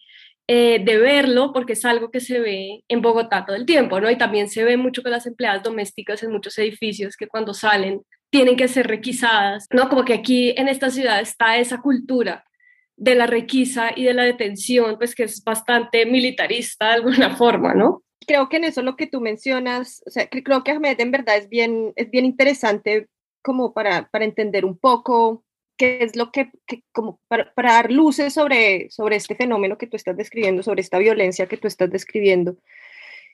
eh, 0.49 0.81
de 0.85 0.99
verlo 0.99 1.53
porque 1.53 1.73
es 1.73 1.85
algo 1.85 2.11
que 2.11 2.21
se 2.21 2.39
ve 2.39 2.85
en 2.89 3.03
Bogotá 3.03 3.45
todo 3.45 3.57
el 3.57 3.67
tiempo, 3.67 4.01
¿no? 4.01 4.11
Y 4.11 4.17
también 4.17 4.49
se 4.49 4.63
ve 4.63 4.77
mucho 4.77 5.03
con 5.03 5.11
las 5.11 5.27
empleadas 5.27 5.63
domésticas 5.63 6.23
en 6.23 6.31
muchos 6.31 6.57
edificios 6.59 7.17
que 7.17 7.27
cuando 7.27 7.53
salen 7.53 8.03
tienen 8.31 8.57
que 8.57 8.69
ser 8.69 8.87
requisadas, 8.87 9.67
¿no? 9.73 9.89
Como 9.89 10.05
que 10.05 10.15
aquí 10.15 10.55
en 10.57 10.69
esta 10.69 10.91
ciudad 10.91 11.21
está 11.21 11.59
esa 11.59 11.81
cultura 11.81 12.46
de 12.97 13.15
la 13.15 13.27
requisa 13.27 13.91
y 13.95 14.05
de 14.05 14.15
la 14.15 14.25
detención, 14.25 14.97
pues 14.99 15.15
que 15.15 15.25
es 15.25 15.45
bastante 15.45 16.07
militarista 16.07 16.89
de 16.89 16.95
alguna 16.95 17.37
forma, 17.37 17.75
¿no? 17.75 18.03
Creo 18.27 18.49
que 18.49 18.57
en 18.57 18.65
eso 18.65 18.83
lo 18.83 18.97
que 18.97 19.07
tú 19.07 19.21
mencionas, 19.21 20.03
o 20.07 20.11
sea, 20.11 20.29
creo 20.29 20.65
que 20.65 20.73
Ahmed 20.73 20.99
en 21.01 21.11
verdad 21.11 21.37
es 21.37 21.49
bien, 21.49 21.93
es 21.97 22.11
bien 22.11 22.25
interesante 22.25 23.09
como 23.43 23.73
para, 23.73 24.09
para 24.09 24.25
entender 24.25 24.65
un 24.65 24.77
poco 24.77 25.45
qué 25.77 25.99
es 26.01 26.17
lo 26.17 26.33
que, 26.33 26.51
como 26.93 27.21
para, 27.29 27.53
para, 27.55 27.75
dar 27.75 27.93
luces 27.93 28.33
sobre, 28.33 28.91
sobre 28.91 29.17
este 29.17 29.37
fenómeno 29.37 29.79
que 29.79 29.87
tú 29.87 29.97
estás 29.97 30.17
describiendo, 30.17 30.63
sobre 30.63 30.81
esta 30.81 30.99
violencia 30.99 31.47
que 31.47 31.59
tú 31.59 31.69
estás 31.69 31.91
describiendo. 31.91 32.57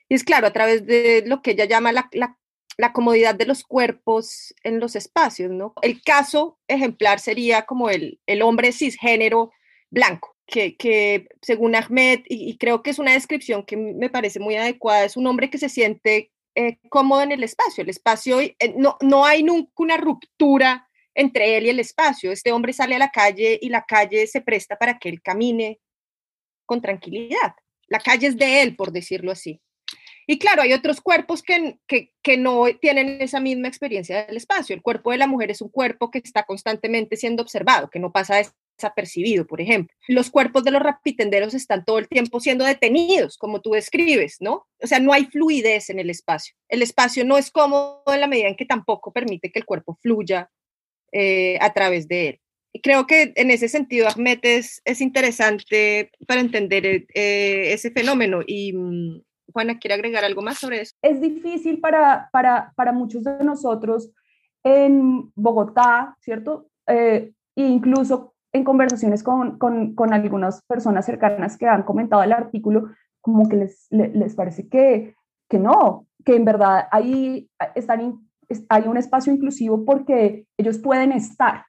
Y 0.09 0.15
es 0.15 0.23
claro, 0.23 0.47
a 0.47 0.53
través 0.53 0.85
de 0.85 1.23
lo 1.25 1.41
que 1.41 1.51
ella 1.51 1.65
llama 1.65 1.91
la, 1.91 2.09
la 2.11 2.37
la 2.77 2.93
comodidad 2.93 3.35
de 3.35 3.45
los 3.45 3.63
cuerpos 3.63 4.53
en 4.63 4.79
los 4.79 4.95
espacios, 4.95 5.51
¿no? 5.51 5.73
El 5.81 6.01
caso 6.01 6.59
ejemplar 6.67 7.19
sería 7.19 7.63
como 7.63 7.89
el, 7.89 8.19
el 8.25 8.41
hombre 8.41 8.71
cisgénero 8.71 9.51
blanco, 9.89 10.35
que, 10.47 10.75
que 10.75 11.27
según 11.41 11.75
Ahmed, 11.75 12.21
y, 12.25 12.57
creo 12.57 12.81
que 12.81 12.89
es 12.89 12.99
una 12.99 13.13
descripción 13.13 13.63
que 13.63 13.77
me 13.77 14.09
parece 14.09 14.39
muy 14.39 14.55
adecuada, 14.55 15.05
es 15.05 15.17
un 15.17 15.27
hombre 15.27 15.49
que 15.49 15.59
se 15.59 15.69
siente 15.69 16.31
eh, 16.55 16.77
cómodo 16.89 17.21
en 17.21 17.31
el 17.31 17.43
espacio. 17.43 17.83
El 17.83 17.89
espacio, 17.89 18.39
eh, 18.41 18.55
no, 18.75 18.97
no 19.01 19.25
hay 19.25 19.43
nunca 19.43 19.71
una 19.77 19.97
ruptura 19.97 20.89
entre 21.15 21.57
él 21.57 21.67
y 21.67 21.69
el 21.69 21.79
espacio. 21.79 22.31
Este 22.31 22.51
hombre 22.51 22.73
sale 22.73 22.95
a 22.95 22.99
la 22.99 23.11
calle 23.11 23.59
y 23.61 23.69
la 23.69 23.85
calle 23.87 24.25
se 24.27 24.41
presta 24.41 24.77
para 24.77 24.97
que 24.97 25.09
él 25.09 25.21
camine 25.21 25.79
con 26.65 26.81
tranquilidad. 26.81 27.53
La 27.87 27.99
calle 27.99 28.27
es 28.27 28.37
de 28.37 28.61
él, 28.61 28.75
por 28.75 28.91
decirlo 28.91 29.31
así. 29.31 29.61
Y 30.27 30.39
claro, 30.39 30.61
hay 30.61 30.73
otros 30.73 31.01
cuerpos 31.01 31.43
que, 31.43 31.77
que, 31.87 32.37
no 32.37 32.65
tienen 32.81 33.21
esa 33.21 33.39
misma 33.39 33.67
experiencia 33.67 34.25
del 34.25 34.37
espacio. 34.37 34.75
El 34.75 34.81
cuerpo 34.81 35.11
de 35.11 35.17
la 35.17 35.27
mujer 35.27 35.51
es 35.51 35.61
un 35.61 35.69
cuerpo 35.69 36.09
que 36.09 36.19
está 36.19 36.43
constantemente 36.43 37.17
siendo 37.17 37.43
observado, 37.43 37.89
que 37.89 37.99
no 37.99 38.11
pasa 38.11 38.41
desapercibido, 38.77 39.45
por 39.45 39.61
ejemplo. 39.61 39.95
Los 40.07 40.29
cuerpos 40.29 40.63
de 40.63 40.71
los 40.71 40.81
rapitenderos 40.81 41.53
están 41.53 41.85
todo 41.85 41.99
el 41.99 42.07
tiempo 42.07 42.39
siendo 42.39 42.65
detenidos, 42.65 43.37
como 43.37 43.61
tú 43.61 43.71
describes, 43.71 44.37
¿no? 44.39 44.67
O 44.81 44.87
sea, 44.87 44.99
no 44.99 45.13
hay 45.13 45.25
fluidez 45.25 45.89
en 45.89 45.99
el 45.99 46.09
espacio. 46.09 46.55
El 46.69 46.81
espacio 46.81 47.25
no 47.25 47.37
es 47.37 47.51
cómodo 47.51 48.03
en 48.07 48.21
la 48.21 48.27
medida 48.27 48.47
en 48.47 48.55
que 48.55 48.65
tampoco 48.65 49.11
permite 49.11 49.51
que 49.51 49.59
el 49.59 49.65
cuerpo 49.65 49.97
fluya 50.01 50.49
eh, 51.11 51.57
a 51.61 51.73
través 51.73 52.07
de 52.07 52.29
él. 52.29 52.39
creo 52.81 53.05
que 53.05 53.33
en 53.35 53.51
ese 53.51 53.69
sentido, 53.69 54.07
Ahmed, 54.07 54.39
es, 54.41 54.81
es 54.85 54.99
interesante 54.99 56.09
para 56.27 56.41
entender 56.41 56.85
eh, 56.85 57.73
ese 57.73 57.91
fenómeno. 57.91 58.41
Y 58.45 58.73
mm, 58.73 59.21
Juana, 59.51 59.79
¿quiere 59.79 59.95
agregar 59.95 60.23
algo 60.23 60.41
más 60.41 60.59
sobre 60.59 60.81
eso? 60.81 60.95
Es 61.01 61.19
difícil 61.19 61.79
para, 61.79 62.29
para, 62.31 62.71
para 62.75 62.91
muchos 62.91 63.23
de 63.23 63.43
nosotros 63.43 64.11
en 64.63 65.31
Bogotá, 65.35 66.17
¿cierto? 66.21 66.67
Eh, 66.87 67.33
incluso 67.55 68.33
en 68.51 68.63
conversaciones 68.63 69.23
con, 69.23 69.57
con, 69.57 69.95
con, 69.95 70.13
algunas 70.13 70.63
personas 70.63 71.05
cercanas 71.05 71.57
que 71.57 71.67
han 71.67 71.83
comentado 71.83 72.23
el 72.23 72.31
artículo, 72.31 72.91
como 73.19 73.49
que 73.49 73.57
les, 73.57 73.87
les, 73.89 74.35
parece 74.35 74.67
que, 74.69 75.15
que 75.49 75.59
no, 75.59 76.07
que 76.23 76.35
en 76.35 76.45
verdad 76.45 76.87
ahí 76.91 77.49
están, 77.73 78.19
hay 78.69 78.83
un 78.83 78.97
espacio 78.97 79.33
inclusivo 79.33 79.83
porque 79.83 80.45
ellos 80.57 80.77
pueden 80.77 81.11
estar, 81.11 81.65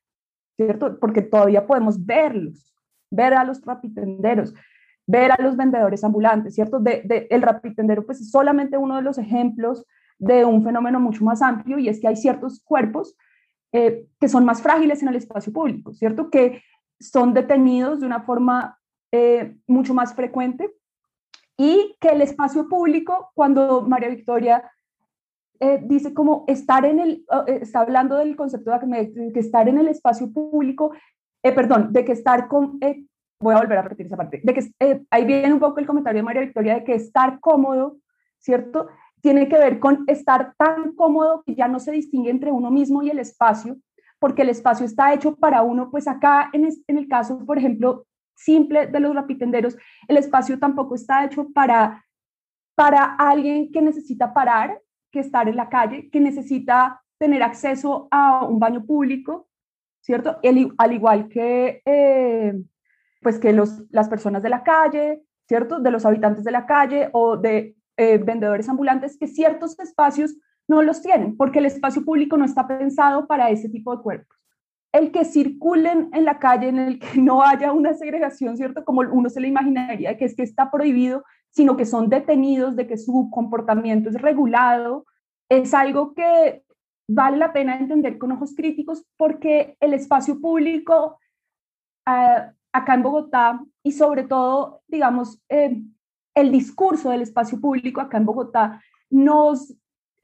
¿cierto? 0.56 0.98
Porque 0.98 1.22
todavía 1.22 1.66
podemos 1.66 2.04
verlos, 2.04 2.74
ver 3.10 3.34
a 3.34 3.44
los 3.44 3.64
rapitenderos, 3.64 4.52
ver 5.06 5.32
a 5.32 5.42
los 5.42 5.56
vendedores 5.56 6.02
ambulantes, 6.04 6.54
¿cierto? 6.54 6.80
De, 6.80 7.02
de, 7.04 7.26
el 7.30 7.42
rapitendero 7.42 8.04
pues 8.06 8.20
es 8.20 8.30
solamente 8.30 8.78
uno 8.78 8.96
de 8.96 9.02
los 9.02 9.18
ejemplos 9.18 9.84
de 10.18 10.44
un 10.44 10.62
fenómeno 10.64 11.00
mucho 11.00 11.24
más 11.24 11.42
amplio 11.42 11.78
y 11.78 11.88
es 11.88 12.00
que 12.00 12.08
hay 12.08 12.16
ciertos 12.16 12.62
cuerpos 12.62 13.16
eh, 13.72 14.06
que 14.20 14.28
son 14.28 14.44
más 14.44 14.62
frágiles 14.62 15.02
en 15.02 15.08
el 15.08 15.16
espacio 15.16 15.52
público, 15.52 15.92
¿cierto? 15.92 16.30
Que 16.30 16.62
son 17.00 17.34
detenidos 17.34 18.00
de 18.00 18.06
una 18.06 18.22
forma 18.22 18.78
eh, 19.12 19.56
mucho 19.66 19.94
más 19.94 20.14
frecuente 20.14 20.74
y 21.56 21.96
que 22.00 22.08
el 22.08 22.22
espacio 22.22 22.68
público, 22.68 23.30
cuando 23.34 23.82
María 23.82 24.08
Victoria 24.08 24.68
eh, 25.60 25.80
dice 25.84 26.12
como 26.12 26.44
estar 26.48 26.84
en 26.84 26.98
el, 26.98 27.24
eh, 27.46 27.58
está 27.62 27.80
hablando 27.80 28.16
del 28.16 28.34
concepto 28.34 28.72
de 28.72 29.32
que, 29.32 29.38
estar 29.38 29.68
en 29.68 29.78
el 29.78 29.88
espacio 29.88 30.32
público, 30.32 30.92
perdón, 31.42 31.92
de 31.92 32.04
que 32.04 32.12
estar 32.12 32.48
con, 32.48 32.80
voy 33.44 33.54
a 33.54 33.58
volver 33.58 33.78
a 33.78 33.82
repetir 33.82 34.06
esa 34.06 34.16
parte, 34.16 34.40
de 34.42 34.54
que 34.54 35.04
ahí 35.10 35.24
viene 35.24 35.52
un 35.52 35.60
poco 35.60 35.78
el 35.78 35.86
comentario 35.86 36.20
de 36.20 36.24
María 36.24 36.42
Victoria 36.42 36.74
de 36.74 36.84
que 36.84 36.94
estar 36.94 37.38
cómodo, 37.40 37.98
¿cierto? 38.38 38.88
Tiene 39.20 39.48
que 39.48 39.58
ver 39.58 39.78
con 39.78 40.04
estar 40.06 40.54
tan 40.56 40.94
cómodo 40.94 41.42
que 41.44 41.54
ya 41.54 41.68
no 41.68 41.78
se 41.78 41.92
distingue 41.92 42.30
entre 42.30 42.50
uno 42.50 42.70
mismo 42.70 43.02
y 43.02 43.10
el 43.10 43.18
espacio, 43.18 43.76
porque 44.18 44.42
el 44.42 44.48
espacio 44.48 44.86
está 44.86 45.12
hecho 45.12 45.36
para 45.36 45.62
uno, 45.62 45.90
pues 45.90 46.08
acá 46.08 46.48
en, 46.52 46.68
en 46.86 46.98
el 46.98 47.06
caso, 47.06 47.44
por 47.44 47.58
ejemplo, 47.58 48.06
simple 48.34 48.86
de 48.86 49.00
los 49.00 49.14
rapitenderos, 49.14 49.76
el 50.08 50.16
espacio 50.16 50.58
tampoco 50.58 50.94
está 50.94 51.24
hecho 51.24 51.48
para, 51.52 52.04
para 52.74 53.04
alguien 53.04 53.70
que 53.70 53.82
necesita 53.82 54.32
parar, 54.32 54.80
que 55.12 55.20
estar 55.20 55.48
en 55.48 55.56
la 55.56 55.68
calle, 55.68 56.08
que 56.10 56.20
necesita 56.20 57.02
tener 57.18 57.42
acceso 57.42 58.08
a 58.10 58.44
un 58.44 58.58
baño 58.58 58.84
público, 58.84 59.48
¿cierto? 60.00 60.38
al 60.78 60.92
igual 60.92 61.28
que, 61.28 61.82
eh, 61.84 62.54
pues 63.24 63.40
que 63.40 63.52
los, 63.52 63.82
las 63.90 64.08
personas 64.08 64.44
de 64.44 64.50
la 64.50 64.62
calle, 64.62 65.24
¿cierto? 65.48 65.80
De 65.80 65.90
los 65.90 66.06
habitantes 66.06 66.44
de 66.44 66.52
la 66.52 66.66
calle 66.66 67.08
o 67.12 67.36
de 67.36 67.76
eh, 67.96 68.18
vendedores 68.18 68.68
ambulantes, 68.68 69.18
que 69.18 69.26
ciertos 69.26 69.76
espacios 69.80 70.36
no 70.68 70.82
los 70.82 71.02
tienen, 71.02 71.36
porque 71.36 71.58
el 71.58 71.66
espacio 71.66 72.04
público 72.04 72.36
no 72.36 72.44
está 72.44 72.68
pensado 72.68 73.26
para 73.26 73.50
ese 73.50 73.68
tipo 73.68 73.96
de 73.96 74.02
cuerpos 74.02 74.38
el 74.94 75.10
que 75.10 75.24
circulen 75.24 76.08
en 76.12 76.24
la 76.24 76.38
calle, 76.38 76.68
en 76.68 76.78
el 76.78 76.98
que 77.00 77.18
no 77.20 77.42
haya 77.42 77.72
una 77.72 77.94
segregación, 77.94 78.56
¿cierto? 78.56 78.84
Como 78.84 79.00
uno 79.00 79.28
se 79.28 79.40
le 79.40 79.48
imaginaría, 79.48 80.16
que 80.16 80.24
es 80.24 80.36
que 80.36 80.44
está 80.44 80.70
prohibido, 80.70 81.24
sino 81.50 81.76
que 81.76 81.84
son 81.84 82.08
detenidos, 82.08 82.76
de 82.76 82.86
que 82.86 82.96
su 82.96 83.28
comportamiento 83.32 84.08
es 84.08 84.22
regulado, 84.22 85.04
es 85.48 85.74
algo 85.74 86.14
que 86.14 86.62
vale 87.08 87.36
la 87.36 87.52
pena 87.52 87.76
entender 87.76 88.18
con 88.18 88.32
ojos 88.32 88.54
críticos 88.56 89.04
porque 89.16 89.76
el 89.80 89.94
espacio 89.94 90.40
público 90.40 91.18
ah, 92.06 92.52
acá 92.74 92.94
en 92.94 93.04
Bogotá 93.04 93.64
y 93.84 93.92
sobre 93.92 94.24
todo, 94.24 94.82
digamos, 94.88 95.40
eh, 95.48 95.80
el 96.34 96.50
discurso 96.50 97.10
del 97.10 97.22
espacio 97.22 97.60
público 97.60 98.00
acá 98.00 98.18
en 98.18 98.26
Bogotá 98.26 98.82
nos 99.10 99.72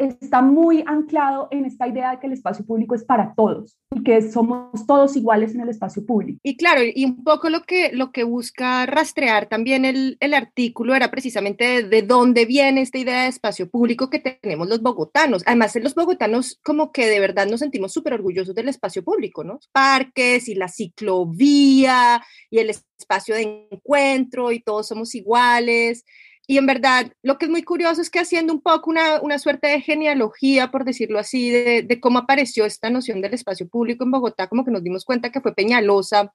está 0.01 0.41
muy 0.41 0.83
anclado 0.87 1.49
en 1.51 1.65
esta 1.67 1.87
idea 1.87 2.13
de 2.13 2.19
que 2.19 2.27
el 2.27 2.33
espacio 2.33 2.65
público 2.65 2.95
es 2.95 3.05
para 3.05 3.35
todos 3.35 3.79
y 3.95 4.03
que 4.03 4.23
somos 4.23 4.87
todos 4.87 5.17
iguales 5.17 5.55
en 5.55 5.61
el 5.61 5.69
espacio 5.69 6.05
público. 6.05 6.39
Y 6.43 6.57
claro, 6.57 6.81
y 6.83 7.05
un 7.05 7.23
poco 7.23 7.51
lo 7.51 7.63
que, 7.63 7.93
lo 7.93 8.11
que 8.11 8.25
busca 8.25 8.87
rastrear 8.87 9.47
también 9.47 9.85
el, 9.85 10.17
el 10.21 10.35
artículo 10.35 10.95
era 10.95 11.11
precisamente 11.11 11.83
de, 11.83 12.03
dónde 12.03 12.47
viene 12.47 12.81
esta 12.81 12.99
idea 12.99 13.23
de 13.23 13.29
espacio 13.29 13.69
público 13.69 14.09
que 14.09 14.21
tenemos 14.21 14.69
los 14.69 14.81
bogotanos. 14.81 15.43
Además, 15.47 15.77
los 15.77 15.95
bogotanos 15.95 16.59
como 16.65 16.93
que 16.93 17.07
de 17.07 17.21
verdad 17.21 17.47
nos 17.47 17.61
sentimos 17.61 17.93
súper 17.93 18.15
orgullosos 18.15 18.55
del 18.55 18.69
espacio 18.69 19.05
público, 19.05 19.45
¿no? 19.45 19.61
Parques 19.73 20.49
y 20.49 20.55
la 20.55 20.69
ciclovía 20.69 22.25
y 22.51 22.59
el 22.59 22.71
espacio 22.71 23.35
de 23.35 23.69
encuentro 23.71 24.51
y 24.53 24.61
todos 24.61 24.89
somos 24.89 25.15
iguales. 25.15 26.05
Y 26.51 26.59
en 26.59 26.67
verdad, 26.67 27.13
lo 27.23 27.39
que 27.39 27.45
es 27.45 27.51
muy 27.51 27.63
curioso 27.63 28.03
es 28.03 28.11
que 28.11 28.19
haciendo 28.19 28.53
un 28.53 28.61
poco 28.61 28.91
una, 28.91 29.21
una 29.21 29.39
suerte 29.39 29.69
de 29.69 29.81
genealogía, 29.81 30.73
por 30.73 30.85
decirlo 30.85 31.21
así, 31.21 31.49
de, 31.49 31.83
de, 31.83 32.01
cómo 32.01 32.19
apareció 32.19 32.65
esta 32.65 32.91
noción 32.91 33.21
del 33.21 33.35
espacio 33.35 33.69
público 33.69 34.03
en 34.03 34.11
Bogotá, 34.11 34.49
como 34.49 34.65
que 34.65 34.73
nos 34.73 34.83
dimos 34.83 35.05
cuenta 35.05 35.31
que 35.31 35.41
fue 35.41 35.55
Peñalosa 35.55 36.35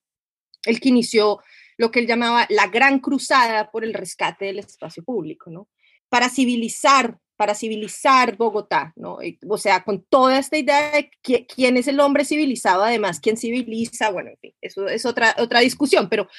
el 0.64 0.80
que 0.80 0.88
inició 0.88 1.42
lo 1.76 1.92
que 1.92 2.00
él 2.00 2.08
llamaba 2.08 2.46
la 2.48 2.68
gran 2.68 3.00
cruzada 3.00 3.70
por 3.72 3.84
el 3.84 3.94
rescate 3.94 4.46
del 4.46 4.60
espacio 4.60 5.04
público, 5.04 5.52
¿no? 5.52 5.68
Para 6.08 6.30
civilizar, 6.30 7.18
para 7.36 7.54
civilizar 7.54 8.38
Bogotá, 8.38 8.94
¿no? 8.96 9.18
O 9.50 9.58
sea, 9.58 9.84
con 9.84 10.06
toda 10.06 10.40
esta 10.40 10.58
idea 10.58 10.92
de 10.92 11.12
quién 11.46 11.76
es 11.76 11.90
el 11.90 12.00
hombre 12.00 12.24
civilizado, 12.24 12.84
además, 12.84 13.20
quién 13.20 13.36
civiliza, 13.36 14.12
bueno, 14.12 14.30
en 14.30 14.38
fin, 14.38 14.54
eso 14.62 14.88
es 14.88 15.06
otra, 15.06 15.36
otra 15.40 15.60
discusión, 15.60 16.08
pero 16.08 16.30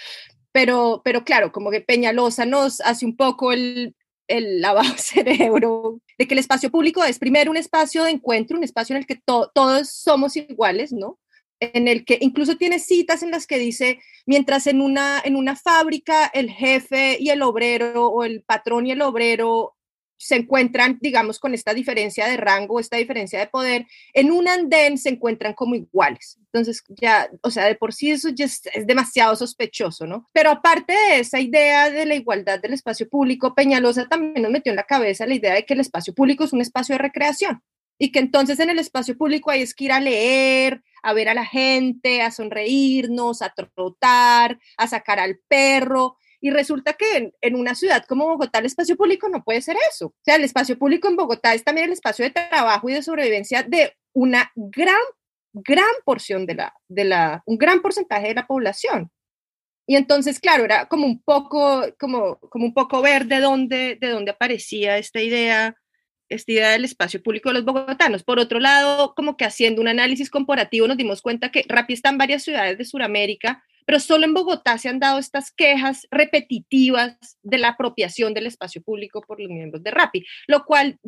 pero, 0.56 1.02
pero 1.04 1.22
claro, 1.22 1.52
como 1.52 1.70
que 1.70 1.82
Peñalosa 1.82 2.46
nos 2.46 2.80
hace 2.80 3.04
un 3.04 3.14
poco 3.14 3.52
el, 3.52 3.94
el 4.26 4.62
lavado 4.62 4.88
cerebro 4.96 6.00
de 6.16 6.26
que 6.26 6.32
el 6.32 6.38
espacio 6.38 6.70
público 6.70 7.04
es 7.04 7.18
primero 7.18 7.50
un 7.50 7.58
espacio 7.58 8.04
de 8.04 8.12
encuentro, 8.12 8.56
un 8.56 8.64
espacio 8.64 8.96
en 8.96 9.02
el 9.02 9.06
que 9.06 9.20
todos 9.22 9.90
somos 9.90 10.34
iguales, 10.34 10.94
¿no? 10.94 11.18
En 11.60 11.88
el 11.88 12.06
que 12.06 12.16
incluso 12.22 12.56
tiene 12.56 12.78
citas 12.78 13.22
en 13.22 13.32
las 13.32 13.46
que 13.46 13.58
dice, 13.58 14.00
mientras 14.24 14.66
en 14.66 14.80
una, 14.80 15.20
en 15.22 15.36
una 15.36 15.56
fábrica 15.56 16.24
el 16.32 16.48
jefe 16.48 17.18
y 17.20 17.28
el 17.28 17.42
obrero 17.42 18.06
o 18.06 18.24
el 18.24 18.42
patrón 18.42 18.86
y 18.86 18.92
el 18.92 19.02
obrero 19.02 19.75
se 20.18 20.36
encuentran, 20.36 20.98
digamos, 21.00 21.38
con 21.38 21.54
esta 21.54 21.74
diferencia 21.74 22.26
de 22.26 22.36
rango, 22.36 22.80
esta 22.80 22.96
diferencia 22.96 23.38
de 23.38 23.46
poder, 23.46 23.86
en 24.12 24.30
un 24.30 24.48
andén 24.48 24.98
se 24.98 25.10
encuentran 25.10 25.52
como 25.54 25.74
iguales. 25.74 26.38
Entonces, 26.52 26.82
ya, 26.88 27.28
o 27.42 27.50
sea, 27.50 27.64
de 27.66 27.74
por 27.74 27.92
sí 27.92 28.10
eso 28.10 28.30
ya 28.30 28.46
es, 28.46 28.62
demasiado 28.86 29.36
sospechoso, 29.36 30.06
¿no? 30.06 30.28
Pero 30.32 30.50
aparte 30.50 30.92
de 30.92 31.20
esa 31.20 31.40
idea 31.40 31.90
de 31.90 32.06
la 32.06 32.14
igualdad 32.14 32.60
del 32.60 32.72
espacio 32.72 33.08
público, 33.08 33.54
Peñalosa 33.54 34.08
también 34.08 34.42
nos 34.42 34.52
metió 34.52 34.70
en 34.70 34.76
la 34.76 34.84
cabeza 34.84 35.26
la 35.26 35.34
idea 35.34 35.54
de 35.54 35.64
que 35.64 35.74
el 35.74 35.80
espacio 35.80 36.14
público 36.14 36.44
es 36.44 36.52
un 36.52 36.60
espacio 36.60 36.94
de 36.94 36.98
recreación 36.98 37.62
y 37.98 38.12
que 38.12 38.18
entonces 38.18 38.58
en 38.60 38.70
el 38.70 38.78
espacio 38.78 39.16
público 39.16 39.50
hay 39.50 39.66
que 39.66 39.84
ir 39.84 39.92
a 39.92 40.00
leer, 40.00 40.82
a 41.02 41.12
ver 41.12 41.28
a 41.28 41.34
la 41.34 41.46
gente, 41.46 42.22
a 42.22 42.30
sonreírnos, 42.30 43.42
a 43.42 43.50
trotar, 43.50 44.58
a 44.76 44.86
sacar 44.86 45.18
al 45.18 45.38
perro 45.48 46.16
y 46.40 46.50
resulta 46.50 46.94
que 46.94 47.32
en, 47.40 47.56
una 47.56 47.74
ciudad 47.74 48.04
como 48.06 48.26
Bogotá 48.26 48.58
el 48.58 48.66
espacio 48.66 48.96
público 48.96 49.28
no 49.28 49.42
puede 49.42 49.62
ser 49.62 49.76
eso. 49.90 50.06
O 50.06 50.14
sea, 50.22 50.36
el 50.36 50.44
espacio 50.44 50.78
público 50.78 51.08
en 51.08 51.16
Bogotá 51.16 51.54
es 51.54 51.64
también 51.64 51.86
el 51.86 51.92
espacio 51.92 52.24
de 52.24 52.30
trabajo 52.30 52.88
y 52.88 52.94
de 52.94 53.02
sobrevivencia 53.02 53.62
de 53.62 53.94
una 54.12 54.50
gran, 54.54 55.00
gran 55.52 55.84
porción 56.04 56.46
de 56.46 56.54
la, 56.54 56.74
de 56.88 57.04
la, 57.04 57.42
un 57.46 57.58
gran 57.58 57.80
porcentaje 57.80 58.28
de 58.28 58.34
la 58.34 58.46
población. 58.46 59.10
Y 59.86 59.96
entonces, 59.96 60.40
claro, 60.40 60.64
era 60.64 60.86
como 60.86 61.06
un 61.06 61.22
poco, 61.22 61.84
como, 61.98 62.38
como 62.40 62.64
un 62.64 62.74
poco 62.74 63.02
ver 63.02 63.26
de 63.26 63.38
dónde, 63.38 63.96
de 64.00 64.08
dónde 64.08 64.32
aparecía 64.32 64.98
esta 64.98 65.20
idea, 65.20 65.76
esta 66.28 66.52
idea 66.52 66.70
del 66.70 66.84
espacio 66.84 67.22
público 67.22 67.50
de 67.50 67.54
los 67.54 67.64
bogotanos. 67.64 68.24
Por 68.24 68.40
otro 68.40 68.58
lado, 68.58 69.14
como 69.14 69.36
que 69.36 69.44
haciendo 69.44 69.80
un 69.80 69.88
análisis 69.88 70.28
comparativo 70.28 70.88
nos 70.88 70.96
dimos 70.96 71.22
cuenta 71.22 71.52
que 71.52 71.64
Rappi 71.68 71.92
está 71.94 72.08
en 72.08 72.18
varias 72.18 72.42
ciudades 72.42 72.78
de 72.78 72.84
Sudamérica, 72.84 73.62
pero 73.86 74.00
solo 74.00 74.26
en 74.26 74.34
Bogotá 74.34 74.76
se 74.76 74.88
han 74.88 74.98
dado 74.98 75.18
estas 75.18 75.50
quejas 75.50 76.06
repetitivas 76.10 77.16
de 77.42 77.58
la 77.58 77.68
apropiación 77.68 78.34
del 78.34 78.46
espacio 78.46 78.82
público 78.82 79.22
por 79.22 79.40
los 79.40 79.48
miembros 79.48 79.82
de 79.82 79.92
RAPI, 79.92 80.26
lo 80.48 80.64
cual, 80.64 80.98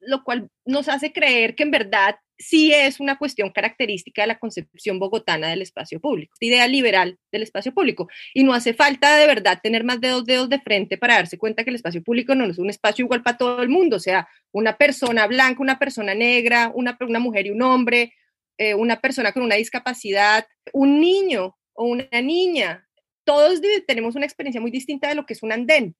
lo 0.00 0.22
cual 0.22 0.48
nos 0.64 0.88
hace 0.88 1.12
creer 1.12 1.56
que 1.56 1.64
en 1.64 1.70
verdad 1.70 2.16
sí 2.38 2.72
es 2.72 3.00
una 3.00 3.16
cuestión 3.16 3.50
característica 3.50 4.22
de 4.22 4.28
la 4.28 4.38
concepción 4.38 4.98
bogotana 4.98 5.48
del 5.48 5.62
espacio 5.62 6.00
público, 6.00 6.34
idea 6.40 6.66
liberal 6.66 7.18
del 7.32 7.42
espacio 7.42 7.72
público. 7.72 8.08
Y 8.34 8.42
no 8.44 8.52
hace 8.54 8.74
falta 8.74 9.16
de 9.16 9.26
verdad 9.26 9.60
tener 9.62 9.84
más 9.84 10.00
de 10.00 10.08
dos 10.08 10.24
dedos 10.24 10.48
de 10.48 10.60
frente 10.60 10.98
para 10.98 11.14
darse 11.14 11.38
cuenta 11.38 11.64
que 11.64 11.70
el 11.70 11.76
espacio 11.76 12.02
público 12.02 12.34
no 12.34 12.44
es 12.44 12.58
un 12.58 12.70
espacio 12.70 13.04
igual 13.04 13.22
para 13.22 13.38
todo 13.38 13.62
el 13.62 13.68
mundo, 13.68 13.96
o 13.96 14.00
sea, 14.00 14.28
una 14.52 14.76
persona 14.76 15.26
blanca, 15.26 15.62
una 15.62 15.78
persona 15.78 16.14
negra, 16.14 16.70
una, 16.74 16.96
una 17.00 17.18
mujer 17.18 17.46
y 17.46 17.50
un 17.50 17.62
hombre, 17.62 18.12
eh, 18.58 18.74
una 18.74 19.00
persona 19.00 19.32
con 19.32 19.42
una 19.42 19.56
discapacidad, 19.56 20.46
un 20.72 21.00
niño 21.00 21.56
o 21.74 21.84
una 21.84 22.06
niña. 22.22 22.88
Todos 23.24 23.60
tenemos 23.86 24.14
una 24.14 24.26
experiencia 24.26 24.60
muy 24.60 24.70
distinta 24.70 25.08
de 25.08 25.14
lo 25.14 25.26
que 25.26 25.34
es 25.34 25.42
un 25.42 25.52
andén, 25.52 25.94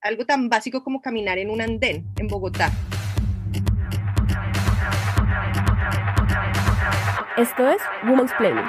algo 0.00 0.26
tan 0.26 0.48
básico 0.48 0.82
como 0.82 1.00
caminar 1.00 1.38
en 1.38 1.50
un 1.50 1.60
andén 1.60 2.06
en 2.18 2.26
Bogotá. 2.26 2.72
Esto 7.36 7.68
es 7.68 7.80
Women's 8.04 8.32
Planning. 8.34 8.64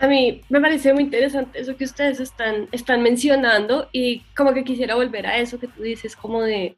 A 0.00 0.06
mí 0.06 0.40
me 0.48 0.60
parece 0.60 0.94
muy 0.94 1.02
interesante 1.04 1.60
eso 1.60 1.76
que 1.76 1.84
ustedes 1.84 2.20
están, 2.20 2.68
están 2.72 3.02
mencionando 3.02 3.88
y 3.92 4.20
como 4.34 4.54
que 4.54 4.64
quisiera 4.64 4.94
volver 4.94 5.26
a 5.26 5.36
eso 5.36 5.60
que 5.60 5.68
tú 5.68 5.82
dices, 5.82 6.16
como 6.16 6.40
de, 6.40 6.76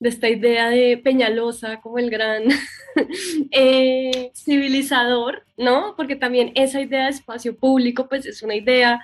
de 0.00 0.08
esta 0.08 0.28
idea 0.28 0.70
de 0.70 0.96
Peñalosa 0.96 1.80
como 1.80 1.98
el 1.98 2.10
gran 2.10 2.44
eh, 3.50 4.32
civilizador, 4.34 5.44
¿no? 5.58 5.94
Porque 5.96 6.16
también 6.16 6.52
esa 6.54 6.80
idea 6.80 7.04
de 7.04 7.10
espacio 7.10 7.56
público 7.56 8.08
pues 8.08 8.24
es 8.24 8.42
una 8.42 8.54
idea 8.54 9.00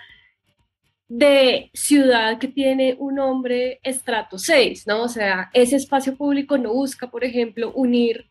de 1.06 1.70
ciudad 1.74 2.38
que 2.38 2.48
tiene 2.48 2.96
un 2.98 3.16
nombre 3.16 3.78
estrato 3.82 4.38
6, 4.38 4.86
¿no? 4.86 5.02
O 5.02 5.08
sea, 5.08 5.50
ese 5.52 5.76
espacio 5.76 6.16
público 6.16 6.56
no 6.58 6.72
busca, 6.72 7.10
por 7.10 7.24
ejemplo, 7.24 7.72
unir 7.74 8.26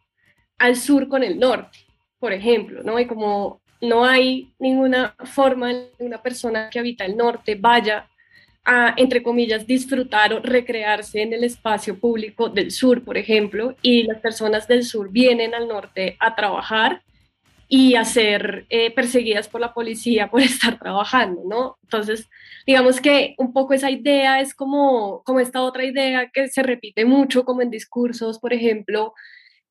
al 0.57 0.75
sur 0.75 1.07
con 1.07 1.23
el 1.23 1.39
norte, 1.39 1.77
por 2.19 2.33
ejemplo, 2.33 2.81
¿no? 2.83 2.99
Y 2.99 3.05
como 3.05 3.61
no 3.79 4.05
hay 4.05 4.53
ninguna 4.57 5.15
forma 5.23 5.71
de 5.71 5.89
una 5.99 6.21
persona 6.21 6.69
que 6.71 6.79
habita 6.79 7.05
el 7.05 7.15
norte 7.15 7.55
vaya 7.55 8.09
entre 8.97 9.21
comillas, 9.21 9.67
disfrutar 9.67 10.33
o 10.33 10.39
recrearse 10.39 11.21
en 11.21 11.33
el 11.33 11.43
espacio 11.43 11.99
público 11.99 12.49
del 12.49 12.71
sur, 12.71 13.03
por 13.03 13.17
ejemplo, 13.17 13.75
y 13.81 14.03
las 14.03 14.19
personas 14.19 14.67
del 14.67 14.83
sur 14.83 15.11
vienen 15.11 15.53
al 15.53 15.67
norte 15.67 16.17
a 16.19 16.35
trabajar 16.35 17.03
y 17.67 17.95
a 17.95 18.05
ser 18.05 18.65
eh, 18.69 18.91
perseguidas 18.91 19.47
por 19.47 19.61
la 19.61 19.73
policía 19.73 20.29
por 20.29 20.41
estar 20.41 20.79
trabajando, 20.79 21.41
¿no? 21.45 21.77
Entonces, 21.83 22.29
digamos 22.65 22.99
que 23.01 23.35
un 23.37 23.53
poco 23.53 23.73
esa 23.73 23.91
idea 23.91 24.39
es 24.39 24.53
como, 24.53 25.23
como 25.23 25.39
esta 25.39 25.61
otra 25.61 25.83
idea 25.83 26.29
que 26.29 26.47
se 26.47 26.63
repite 26.63 27.05
mucho, 27.05 27.45
como 27.45 27.61
en 27.61 27.69
discursos, 27.69 28.39
por 28.39 28.53
ejemplo, 28.53 29.13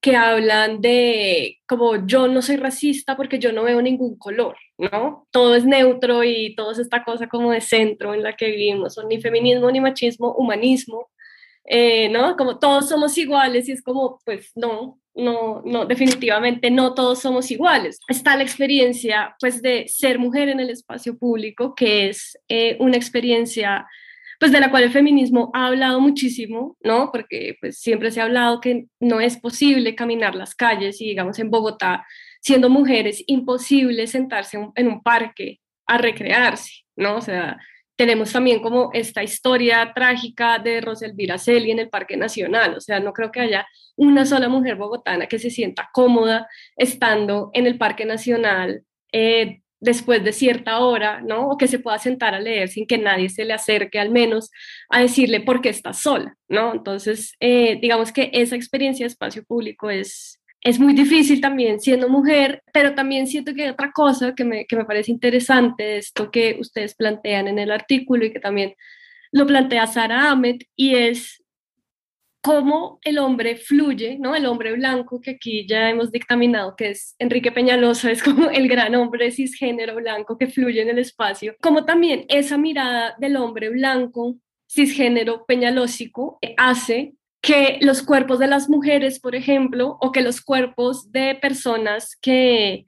que 0.05 0.17
hablan 0.17 0.83
de 0.83 1.63
como 1.67 2.07
yo 2.07 2.29
no 2.29 2.43
soy 2.43 2.57
racista 2.57 3.17
porque 3.17 3.39
yo 3.39 3.53
no 3.53 3.63
veo 3.63 3.81
ningún 3.81 4.19
color, 4.19 4.55
¿no? 4.77 5.27
Todo 5.31 5.55
es 5.55 5.65
neutro 5.65 6.23
y 6.23 6.55
todo 6.57 6.73
es 6.73 6.79
esta 6.79 7.05
cosa 7.05 7.27
como 7.27 7.53
de 7.53 7.63
centro 7.63 8.13
en 8.13 8.23
la 8.23 8.37
que 8.37 8.51
vivimos, 8.51 9.01
ni 9.09 9.19
feminismo, 9.19 9.71
ni 9.71 9.81
machismo, 9.81 10.35
humanismo, 10.35 11.09
eh, 11.65 12.11
¿no? 12.11 12.37
Como 12.37 12.59
todos 12.59 12.87
somos 12.87 13.17
iguales 13.17 13.67
y 13.67 13.73
es 13.73 13.83
como, 13.83 14.21
pues 14.27 14.53
no, 14.55 15.01
no, 15.15 15.63
no, 15.65 15.87
definitivamente 15.87 16.71
no 16.71 16.93
todos 16.93 17.21
somos 17.21 17.51
iguales. 17.51 17.99
Está 18.07 18.37
la 18.37 18.43
experiencia, 18.43 19.35
pues, 19.41 19.63
de 19.63 19.89
ser 19.89 20.19
mujer 20.19 20.51
en 20.51 20.61
el 20.61 20.69
espacio 20.69 21.17
público, 21.17 21.75
que 21.75 22.11
es 22.11 22.39
eh, 22.51 22.77
una 22.79 22.99
experiencia 22.99 23.87
pues 24.45 24.53
de 24.53 24.61
la 24.61 24.71
cual 24.71 24.83
el 24.83 24.91
feminismo 24.91 25.51
ha 25.55 25.69
hablado 25.69 26.03
muchísimo, 26.03 26.77
¿no? 26.83 27.11
Porque 27.11 27.57
pues 27.63 27.79
siempre 27.79 28.11
se 28.11 28.21
ha 28.21 28.25
hablado 28.25 28.61
que 28.61 28.89
no 29.01 29.19
es 29.19 29.39
posible 29.39 29.95
caminar 29.95 30.35
las 30.35 30.55
calles 30.55 31.01
y 31.01 31.07
digamos 31.07 31.39
en 31.39 31.49
Bogotá, 31.49 32.05
siendo 32.43 32.69
mujeres, 32.69 33.25
imposible 33.27 34.07
sentarse 34.07 34.59
en 34.75 34.87
un 34.87 35.03
parque 35.03 35.63
a 35.87 35.97
recrearse, 35.97 36.85
¿no? 36.95 37.17
O 37.17 37.21
sea, 37.23 37.59
tenemos 37.97 38.33
también 38.33 38.61
como 38.61 38.91
esta 38.93 39.23
historia 39.23 39.93
trágica 39.95 40.59
de 40.59 40.83
Roselvira 40.83 41.39
Celi 41.39 41.71
en 41.71 41.79
el 41.79 41.89
Parque 41.89 42.19
Nacional, 42.19 42.75
o 42.75 42.83
sea, 42.83 43.01
no 43.01 43.15
creo 43.15 43.33
que 43.33 43.41
haya 43.41 43.67
una 43.97 44.27
sola 44.27 44.51
mujer 44.51 44.77
bogotana 44.77 45.27
que 45.27 45.39
se 45.39 45.49
sienta 45.49 45.89
cómoda 45.91 46.49
estando 46.77 47.49
en 47.55 47.67
el 47.67 47.79
Parque 47.79 48.05
Nacional 48.05 48.83
eh, 49.11 49.63
después 49.85 50.25
de 50.25 50.33
cierta 50.33 50.79
hora, 50.79 51.21
¿no? 51.21 51.51
O 51.51 51.59
que 51.59 51.69
se 51.69 51.79
pueda 51.79 51.99
sentar 51.99 52.35
a 52.35 52.41
leer 52.41 52.69
sin 52.69 52.87
que 52.87 52.99
nadie 52.99 53.29
se 53.29 53.45
le 53.45 53.53
acerque 53.53 54.01
al 54.01 54.11
menos 54.11 54.51
a 54.89 55.01
decirle 55.01 55.41
por 55.41 55.61
qué 55.61 55.69
está 55.69 55.93
sola, 55.93 56.37
¿no? 56.49 56.73
Entonces, 56.73 57.35
eh, 57.39 57.79
digamos 57.81 58.11
que 58.11 58.31
esa 58.33 58.57
experiencia 58.57 59.05
de 59.05 59.09
espacio 59.09 59.45
público 59.45 59.91
es, 59.91 60.41
es 60.63 60.81
muy 60.81 60.95
difícil 60.95 61.41
también 61.41 61.81
siendo 61.81 62.09
mujer, 62.09 62.63
pero 62.73 62.95
también 62.95 63.27
siento 63.27 63.55
que 63.55 63.65
hay 63.65 63.69
otra 63.69 63.93
cosa 63.93 64.35
que 64.35 64.45
me, 64.45 64.65
que 64.65 64.77
me 64.77 64.87
parece 64.87 65.13
interesante 65.13 65.99
esto 65.99 66.31
que 66.31 66.57
ustedes 66.59 66.95
plantean 66.95 67.49
en 67.49 67.59
el 67.59 67.71
artículo 67.71 68.25
y 68.25 68.33
que 68.33 68.41
también 68.41 68.75
lo 69.33 69.47
plantea 69.47 69.87
Sara 69.87 70.31
Ahmed, 70.31 70.61
y 70.77 70.95
es 70.95 71.44
cómo 72.45 72.99
el 73.03 73.19
hombre 73.19 73.57
fluye, 73.57 74.19
¿no? 74.21 74.37
El 74.37 74.45
hombre 74.45 74.75
blanco, 74.75 75.19
que 75.19 75.31
aquí 75.31 75.67
ya 75.67 75.89
hemos 75.89 76.13
dictaminado 76.13 76.77
que 76.77 76.91
es 76.91 77.17
Enrique 77.19 77.51
Peñalosa, 77.51 78.11
es 78.11 78.23
como 78.23 78.51
el 78.51 78.69
gran 78.69 78.95
hombre 78.95 79.31
cisgénero 79.31 79.95
blanco 79.95 80.37
que 80.37 80.49
fluye 80.49 80.83
en 80.83 80.91
el 80.91 80.99
espacio, 80.99 81.57
como 81.63 81.87
también 81.87 82.27
esa 82.29 82.59
mirada 82.59 83.15
del 83.19 83.37
hombre 83.37 83.71
blanco 83.71 84.37
cisgénero 84.71 85.47
peñalósico 85.47 86.39
hace 86.59 87.15
que 87.41 87.79
los 87.81 88.03
cuerpos 88.03 88.39
de 88.39 88.47
las 88.47 88.69
mujeres, 88.69 89.21
por 89.21 89.35
ejemplo, 89.35 89.97
o 90.03 90.13
que 90.13 90.21
los 90.21 90.43
cuerpos 90.43 91.11
de 91.13 91.37
personas 91.37 92.15
que 92.21 92.87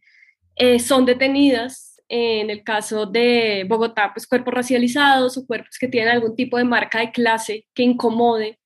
eh, 0.56 0.78
son 0.80 1.06
detenidas, 1.06 2.02
en 2.08 2.50
el 2.50 2.62
caso 2.62 3.06
de 3.06 3.64
Bogotá, 3.66 4.12
pues 4.12 4.26
cuerpos 4.26 4.52
racializados 4.52 5.38
o 5.38 5.46
cuerpos 5.46 5.78
que 5.78 5.88
tienen 5.88 6.12
algún 6.12 6.36
tipo 6.36 6.58
de 6.58 6.64
marca 6.64 7.00
de 7.00 7.10
clase 7.10 7.66
que 7.74 7.82
incomode 7.82 8.58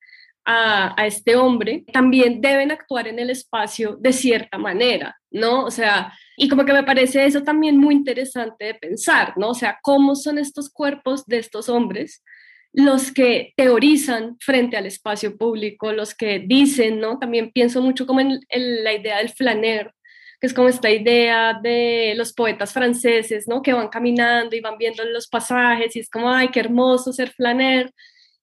a, 0.52 1.06
este 1.06 1.36
hombre, 1.36 1.84
también 1.92 2.40
deben 2.40 2.72
actuar 2.72 3.06
en 3.06 3.20
el 3.20 3.30
espacio 3.30 3.96
de 4.00 4.12
cierta 4.12 4.58
manera, 4.58 5.16
¿no? 5.30 5.64
O 5.64 5.70
sea, 5.70 6.12
y 6.36 6.48
como 6.48 6.64
que 6.64 6.72
me 6.72 6.82
parece 6.82 7.24
eso 7.24 7.42
también 7.42 7.76
muy 7.76 7.94
interesante 7.94 8.64
de 8.64 8.74
pensar, 8.74 9.34
¿no? 9.36 9.50
O 9.50 9.54
sea, 9.54 9.78
cómo 9.80 10.16
son 10.16 10.38
estos 10.38 10.68
cuerpos 10.68 11.24
de 11.26 11.38
estos 11.38 11.68
hombres 11.68 12.24
los 12.72 13.12
que 13.12 13.52
teorizan 13.56 14.36
frente 14.40 14.76
al 14.76 14.86
espacio 14.86 15.36
público, 15.36 15.92
los 15.92 16.14
que 16.14 16.38
dicen, 16.40 17.00
¿no? 17.00 17.18
También 17.18 17.50
pienso 17.52 17.80
mucho 17.82 18.06
como 18.06 18.20
en, 18.20 18.40
la 18.48 18.92
idea 18.92 19.18
del 19.18 19.28
flaner, 19.30 19.92
que 20.40 20.46
es 20.46 20.54
como 20.54 20.68
esta 20.68 20.90
idea 20.90 21.58
de 21.62 22.14
los 22.16 22.32
poetas 22.32 22.72
franceses, 22.72 23.46
¿no? 23.48 23.62
Que 23.62 23.72
van 23.72 23.88
caminando 23.88 24.56
y 24.56 24.60
van 24.60 24.78
viendo 24.78 25.04
los 25.04 25.28
pasajes 25.28 25.94
y 25.96 26.00
es 26.00 26.10
como, 26.10 26.32
ay, 26.32 26.48
qué 26.48 26.60
hermoso 26.60 27.12
ser 27.12 27.30
flaner. 27.30 27.92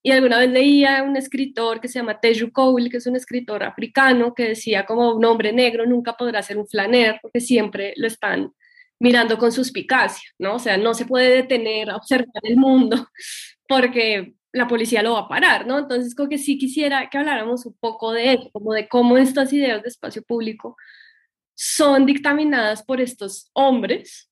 Y 0.07 0.11
alguna 0.11 0.39
vez 0.39 0.49
leía 0.49 1.03
un 1.03 1.17
escritor 1.17 1.81
que 1.81 1.89
se 1.89 1.99
llama 1.99 2.21
Teju 2.21 2.49
Cole, 2.53 2.89
que 2.89 2.95
es 2.95 3.07
un 3.07 3.17
escritor 3.17 3.61
africano, 3.61 4.33
que 4.33 4.47
decía 4.47 4.85
como 4.85 5.13
un 5.13 5.25
hombre 5.25 5.51
negro 5.51 5.85
nunca 5.85 6.15
podrá 6.15 6.41
ser 6.41 6.57
un 6.57 6.65
flaner 6.65 7.19
porque 7.21 7.41
siempre 7.41 7.93
lo 7.97 8.07
están 8.07 8.53
mirando 8.99 9.37
con 9.37 9.51
suspicacia, 9.51 10.29
¿no? 10.39 10.55
O 10.55 10.59
sea, 10.59 10.77
no 10.77 10.93
se 10.93 11.05
puede 11.05 11.35
detener 11.35 11.89
a 11.89 11.97
observar 11.97 12.41
el 12.43 12.55
mundo 12.55 13.09
porque 13.67 14.35
la 14.53 14.65
policía 14.65 15.03
lo 15.03 15.11
va 15.15 15.19
a 15.19 15.27
parar, 15.27 15.67
¿no? 15.67 15.77
Entonces, 15.77 16.15
como 16.15 16.29
que 16.29 16.37
sí 16.37 16.57
quisiera 16.57 17.09
que 17.09 17.17
habláramos 17.17 17.65
un 17.65 17.75
poco 17.77 18.13
de 18.13 18.35
eso, 18.35 18.49
como 18.53 18.71
de 18.71 18.87
cómo 18.87 19.17
estas 19.17 19.51
ideas 19.51 19.83
de 19.83 19.89
espacio 19.89 20.23
público 20.23 20.77
son 21.53 22.05
dictaminadas 22.05 22.81
por 22.81 23.01
estos 23.01 23.49
hombres 23.51 24.31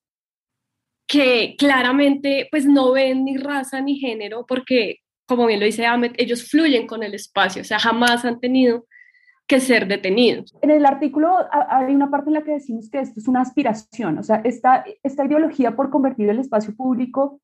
que 1.06 1.54
claramente 1.58 2.48
pues 2.50 2.64
no 2.64 2.92
ven 2.92 3.26
ni 3.26 3.36
raza 3.36 3.82
ni 3.82 3.98
género 3.98 4.46
porque 4.46 5.00
como 5.26 5.46
bien 5.46 5.60
lo 5.60 5.66
dice 5.66 5.86
Ahmed, 5.86 6.12
ellos 6.16 6.48
fluyen 6.48 6.86
con 6.86 7.02
el 7.02 7.14
espacio, 7.14 7.62
o 7.62 7.64
sea, 7.64 7.78
jamás 7.78 8.24
han 8.24 8.40
tenido 8.40 8.86
que 9.46 9.60
ser 9.60 9.86
detenidos. 9.86 10.56
En 10.62 10.70
el 10.70 10.84
artículo 10.86 11.36
hay 11.50 11.94
una 11.94 12.10
parte 12.10 12.30
en 12.30 12.34
la 12.34 12.42
que 12.42 12.52
decimos 12.52 12.90
que 12.90 13.00
esto 13.00 13.20
es 13.20 13.28
una 13.28 13.42
aspiración, 13.42 14.18
o 14.18 14.22
sea, 14.22 14.40
esta, 14.44 14.84
esta 15.02 15.24
ideología 15.24 15.76
por 15.76 15.90
convertir 15.90 16.28
el 16.28 16.40
espacio 16.40 16.74
público 16.74 17.40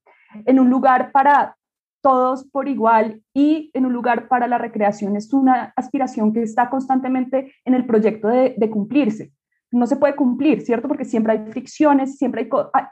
en 0.46 0.58
un 0.58 0.70
lugar 0.70 1.12
para 1.12 1.56
todos 2.00 2.44
por 2.44 2.68
igual 2.68 3.22
y 3.32 3.70
en 3.74 3.86
un 3.86 3.92
lugar 3.92 4.26
para 4.26 4.48
la 4.48 4.58
recreación 4.58 5.16
es 5.16 5.32
una 5.32 5.72
aspiración 5.76 6.32
que 6.32 6.42
está 6.42 6.68
constantemente 6.68 7.54
en 7.64 7.74
el 7.74 7.86
proyecto 7.86 8.28
de, 8.28 8.54
de 8.56 8.70
cumplirse. 8.70 9.32
No 9.70 9.86
se 9.86 9.96
puede 9.96 10.16
cumplir, 10.16 10.60
¿cierto? 10.62 10.88
Porque 10.88 11.04
siempre 11.04 11.32
hay 11.32 11.52
fricciones, 11.52 12.18
siempre 12.18 12.42
hay, 12.42 12.48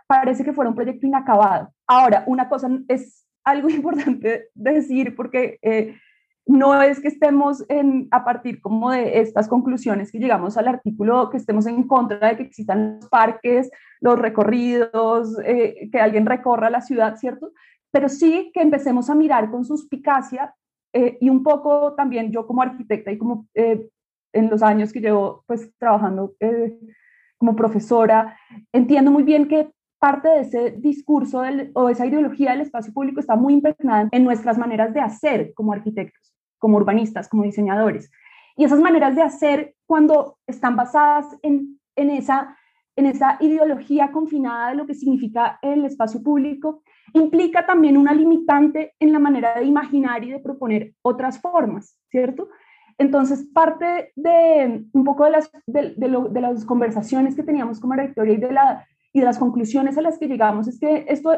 parece 0.06 0.44
que 0.44 0.52
fuera 0.52 0.70
un 0.70 0.76
proyecto 0.76 1.06
inacabado. 1.06 1.70
Ahora, 1.86 2.22
una 2.26 2.48
cosa 2.48 2.70
es 2.88 3.26
algo 3.44 3.68
importante 3.70 4.48
decir 4.54 5.14
porque 5.16 5.58
eh, 5.62 5.96
no 6.46 6.82
es 6.82 7.00
que 7.00 7.08
estemos 7.08 7.64
en, 7.68 8.08
a 8.10 8.24
partir 8.24 8.60
como 8.60 8.90
de 8.90 9.20
estas 9.20 9.46
conclusiones 9.48 10.10
que 10.10 10.18
llegamos 10.18 10.56
al 10.56 10.68
artículo, 10.68 11.30
que 11.30 11.36
estemos 11.36 11.66
en 11.66 11.84
contra 11.86 12.28
de 12.28 12.36
que 12.36 12.42
existan 12.42 12.96
los 12.96 13.08
parques, 13.08 13.70
los 14.00 14.18
recorridos, 14.18 15.36
eh, 15.44 15.88
que 15.92 16.00
alguien 16.00 16.26
recorra 16.26 16.70
la 16.70 16.80
ciudad, 16.80 17.16
¿cierto? 17.16 17.52
Pero 17.92 18.08
sí 18.08 18.50
que 18.52 18.62
empecemos 18.62 19.10
a 19.10 19.14
mirar 19.14 19.50
con 19.50 19.64
suspicacia 19.64 20.54
eh, 20.92 21.18
y 21.20 21.28
un 21.28 21.44
poco 21.44 21.94
también 21.94 22.32
yo 22.32 22.46
como 22.46 22.62
arquitecta 22.62 23.12
y 23.12 23.18
como 23.18 23.46
en 23.54 24.50
los 24.50 24.62
años 24.62 24.92
que 24.92 25.00
llevo 25.00 25.44
pues 25.46 25.70
trabajando 25.78 26.34
como 27.38 27.54
profesora, 27.54 28.36
entiendo 28.72 29.10
muy 29.10 29.22
bien 29.22 29.46
que 29.46 29.70
parte 30.00 30.28
de 30.28 30.40
ese 30.40 30.70
discurso 30.78 31.42
o 31.74 31.88
esa 31.90 32.06
ideología 32.06 32.52
del 32.52 32.62
espacio 32.62 32.92
público 32.92 33.20
está 33.20 33.36
muy 33.36 33.52
impregnada 33.52 34.08
en 34.10 34.24
nuestras 34.24 34.58
maneras 34.58 34.92
de 34.94 35.00
hacer 35.00 35.52
como 35.54 35.72
arquitectos, 35.72 36.34
como 36.58 36.78
urbanistas, 36.78 37.28
como 37.28 37.44
diseñadores. 37.44 38.10
Y 38.56 38.64
esas 38.64 38.80
maneras 38.80 39.14
de 39.14 39.22
hacer, 39.22 39.74
cuando 39.86 40.38
están 40.46 40.74
basadas 40.74 41.26
en, 41.42 41.78
en, 41.96 42.10
esa, 42.10 42.56
en 42.96 43.06
esa 43.06 43.36
ideología 43.40 44.10
confinada 44.10 44.70
de 44.70 44.76
lo 44.76 44.86
que 44.86 44.94
significa 44.94 45.58
el 45.60 45.84
espacio 45.84 46.22
público, 46.22 46.82
implica 47.12 47.66
también 47.66 47.98
una 47.98 48.14
limitante 48.14 48.94
en 48.98 49.12
la 49.12 49.18
manera 49.18 49.54
de 49.54 49.64
imaginar 49.64 50.24
y 50.24 50.30
de 50.30 50.40
proponer 50.40 50.94
otras 51.02 51.38
formas, 51.40 51.98
¿cierto? 52.10 52.48
Entonces, 52.96 53.46
parte 53.52 54.12
de 54.16 54.84
un 54.92 55.04
poco 55.04 55.24
de 55.24 55.30
las, 55.30 55.50
de, 55.66 55.94
de, 55.96 56.28
de 56.30 56.40
las 56.40 56.64
conversaciones 56.64 57.34
que 57.34 57.42
teníamos 57.42 57.80
como 57.80 57.94
rectoría 57.94 58.34
y 58.34 58.38
de 58.38 58.52
la 58.52 58.86
y 59.12 59.20
de 59.20 59.26
las 59.26 59.38
conclusiones 59.38 59.96
a 59.98 60.02
las 60.02 60.18
que 60.18 60.28
llegamos 60.28 60.68
es 60.68 60.78
que 60.78 61.04
esto, 61.08 61.32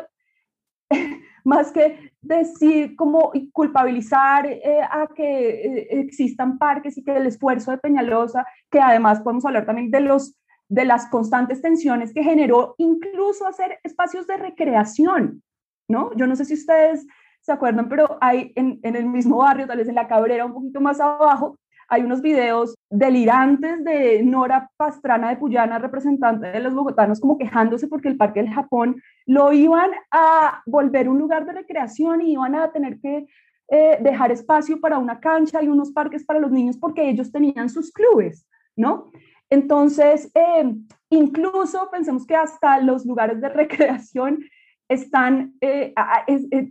más 1.45 1.73
que 1.73 2.13
decir 2.21 2.97
como 2.97 3.33
culpabilizar 3.53 4.47
eh, 4.47 4.81
a 4.83 5.09
que 5.15 5.49
eh, 5.51 6.01
existan 6.01 6.59
parques 6.59 6.97
y 6.99 7.05
que 7.05 7.17
el 7.17 7.27
esfuerzo 7.27 7.71
de 7.71 7.79
Peñalosa, 7.79 8.47
que 8.71 8.81
además 8.81 9.21
podemos 9.21 9.45
hablar 9.45 9.67
también 9.67 9.91
de 9.91 10.01
los 10.01 10.37
de 10.69 10.87
las 10.87 11.07
constantes 11.09 11.61
tensiones 11.61 12.15
que 12.15 12.23
generó 12.23 12.75
incluso 12.79 13.47
hacer 13.47 13.79
espacios 13.83 14.27
de 14.27 14.39
recreación, 14.39 15.43
¿no? 15.87 16.15
Yo 16.17 16.27
no 16.27 16.35
sé 16.35 16.47
si 16.47 16.55
ustedes 16.55 17.07
se 17.43 17.53
acuerdan, 17.53 17.91
pero 17.91 18.17
hay 18.23 18.53
en, 18.57 18.81
en 18.83 18.97
el 18.97 19.05
mismo 19.05 19.37
barrio, 19.37 19.67
tal 19.67 19.77
vez 19.77 19.89
en 19.89 19.97
la 19.97 20.09
Cabrera, 20.09 20.47
un 20.47 20.55
poquito 20.55 20.81
más 20.81 20.99
abajo, 20.99 21.59
hay 21.89 22.03
unos 22.03 22.23
videos 22.23 22.75
delirantes 22.91 23.85
de 23.85 24.23
Nora 24.23 24.71
Pastrana 24.77 25.31
de 25.31 25.37
Puyana, 25.37 25.79
representante 25.79 26.49
de 26.49 26.61
los 26.61 26.75
bogotanos, 26.75 27.21
como 27.21 27.39
quejándose 27.39 27.89
porque 27.89 28.09
el 28.09 28.17
Parque 28.17 28.43
del 28.43 28.53
Japón 28.53 29.01
lo 29.27 29.53
iban 29.53 29.91
a 30.11 30.63
volver 30.67 31.09
un 31.09 31.19
lugar 31.19 31.47
de 31.47 31.53
recreación 31.53 32.23
y 32.23 32.33
iban 32.33 32.55
a 32.55 32.73
tener 32.73 32.99
que 33.01 33.27
eh, 33.69 33.99
dejar 34.03 34.31
espacio 34.31 34.81
para 34.81 34.99
una 34.99 35.19
cancha 35.19 35.63
y 35.63 35.69
unos 35.69 35.93
parques 35.93 36.25
para 36.25 36.41
los 36.41 36.51
niños 36.51 36.77
porque 36.77 37.09
ellos 37.09 37.33
tenían 37.33 37.71
sus 37.71 37.91
clubes, 37.91 38.47
¿no? 38.77 39.11
Entonces, 39.49 40.31
eh, 40.35 40.75
incluso 41.11 41.89
pensemos 41.91 42.27
que 42.27 42.37
hasta 42.37 42.81
los 42.81 43.07
lugares 43.07 43.41
de 43.41 43.49
recreación 43.51 44.41
están, 44.89 45.55
eh, 45.61 45.95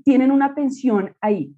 tienen 0.03 0.31
una 0.31 0.53
tensión 0.53 1.15
ahí. 1.21 1.55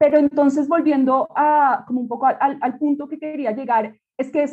Pero 0.00 0.16
entonces, 0.16 0.66
volviendo 0.66 1.28
a, 1.36 1.84
como 1.86 2.00
un 2.00 2.08
poco 2.08 2.26
al, 2.26 2.78
punto 2.78 3.06
que 3.06 3.18
quería 3.18 3.52
llegar, 3.52 3.94
es 4.16 4.30
que 4.32 4.46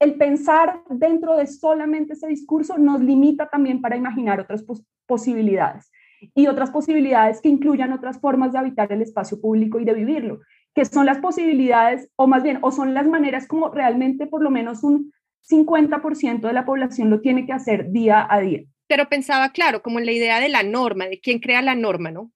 el 0.00 0.14
pensar 0.16 0.82
dentro 0.90 1.34
de 1.34 1.46
solamente 1.46 2.12
ese 2.12 2.28
discurso 2.28 2.76
nos 2.76 3.00
limita 3.00 3.48
también 3.48 3.80
para 3.80 3.96
imaginar 3.96 4.38
otras 4.38 4.62
posibilidades 5.06 5.90
y 6.34 6.46
otras 6.46 6.70
posibilidades 6.70 7.40
que 7.40 7.48
incluyan 7.48 7.94
otras 7.94 8.20
formas 8.20 8.52
de 8.52 8.58
habitar 8.58 8.92
el 8.92 9.00
espacio 9.00 9.40
público 9.40 9.80
y 9.80 9.86
de 9.86 9.94
vivirlo, 9.94 10.40
que 10.74 10.84
son 10.84 11.06
las 11.06 11.20
posibilidades, 11.20 12.10
o 12.16 12.26
más 12.26 12.42
bien, 12.42 12.58
o 12.60 12.70
son 12.70 12.92
las 12.92 13.06
maneras 13.06 13.46
como 13.46 13.70
realmente 13.70 14.26
por 14.26 14.42
lo 14.42 14.50
menos 14.50 14.84
un 14.84 15.10
50% 15.48 16.40
de 16.42 16.52
la 16.52 16.66
población 16.66 17.08
lo 17.08 17.22
tiene 17.22 17.46
que 17.46 17.54
hacer 17.54 17.90
día 17.92 18.26
a 18.28 18.40
día. 18.40 18.60
Pero 18.88 19.08
pensaba, 19.08 19.52
claro, 19.52 19.80
como 19.80 20.00
en 20.00 20.04
la 20.04 20.12
idea 20.12 20.38
de 20.38 20.50
la 20.50 20.62
norma, 20.62 21.06
de 21.06 21.18
quién 21.18 21.38
crea 21.38 21.62
la 21.62 21.74
norma, 21.74 22.10
¿no? 22.10 22.30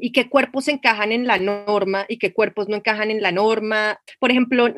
Y 0.00 0.12
qué 0.12 0.28
cuerpos 0.28 0.68
encajan 0.68 1.12
en 1.12 1.26
la 1.26 1.38
norma 1.38 2.06
y 2.08 2.18
qué 2.18 2.32
cuerpos 2.32 2.68
no 2.68 2.76
encajan 2.76 3.10
en 3.10 3.22
la 3.22 3.32
norma. 3.32 4.00
Por 4.18 4.30
ejemplo, 4.30 4.72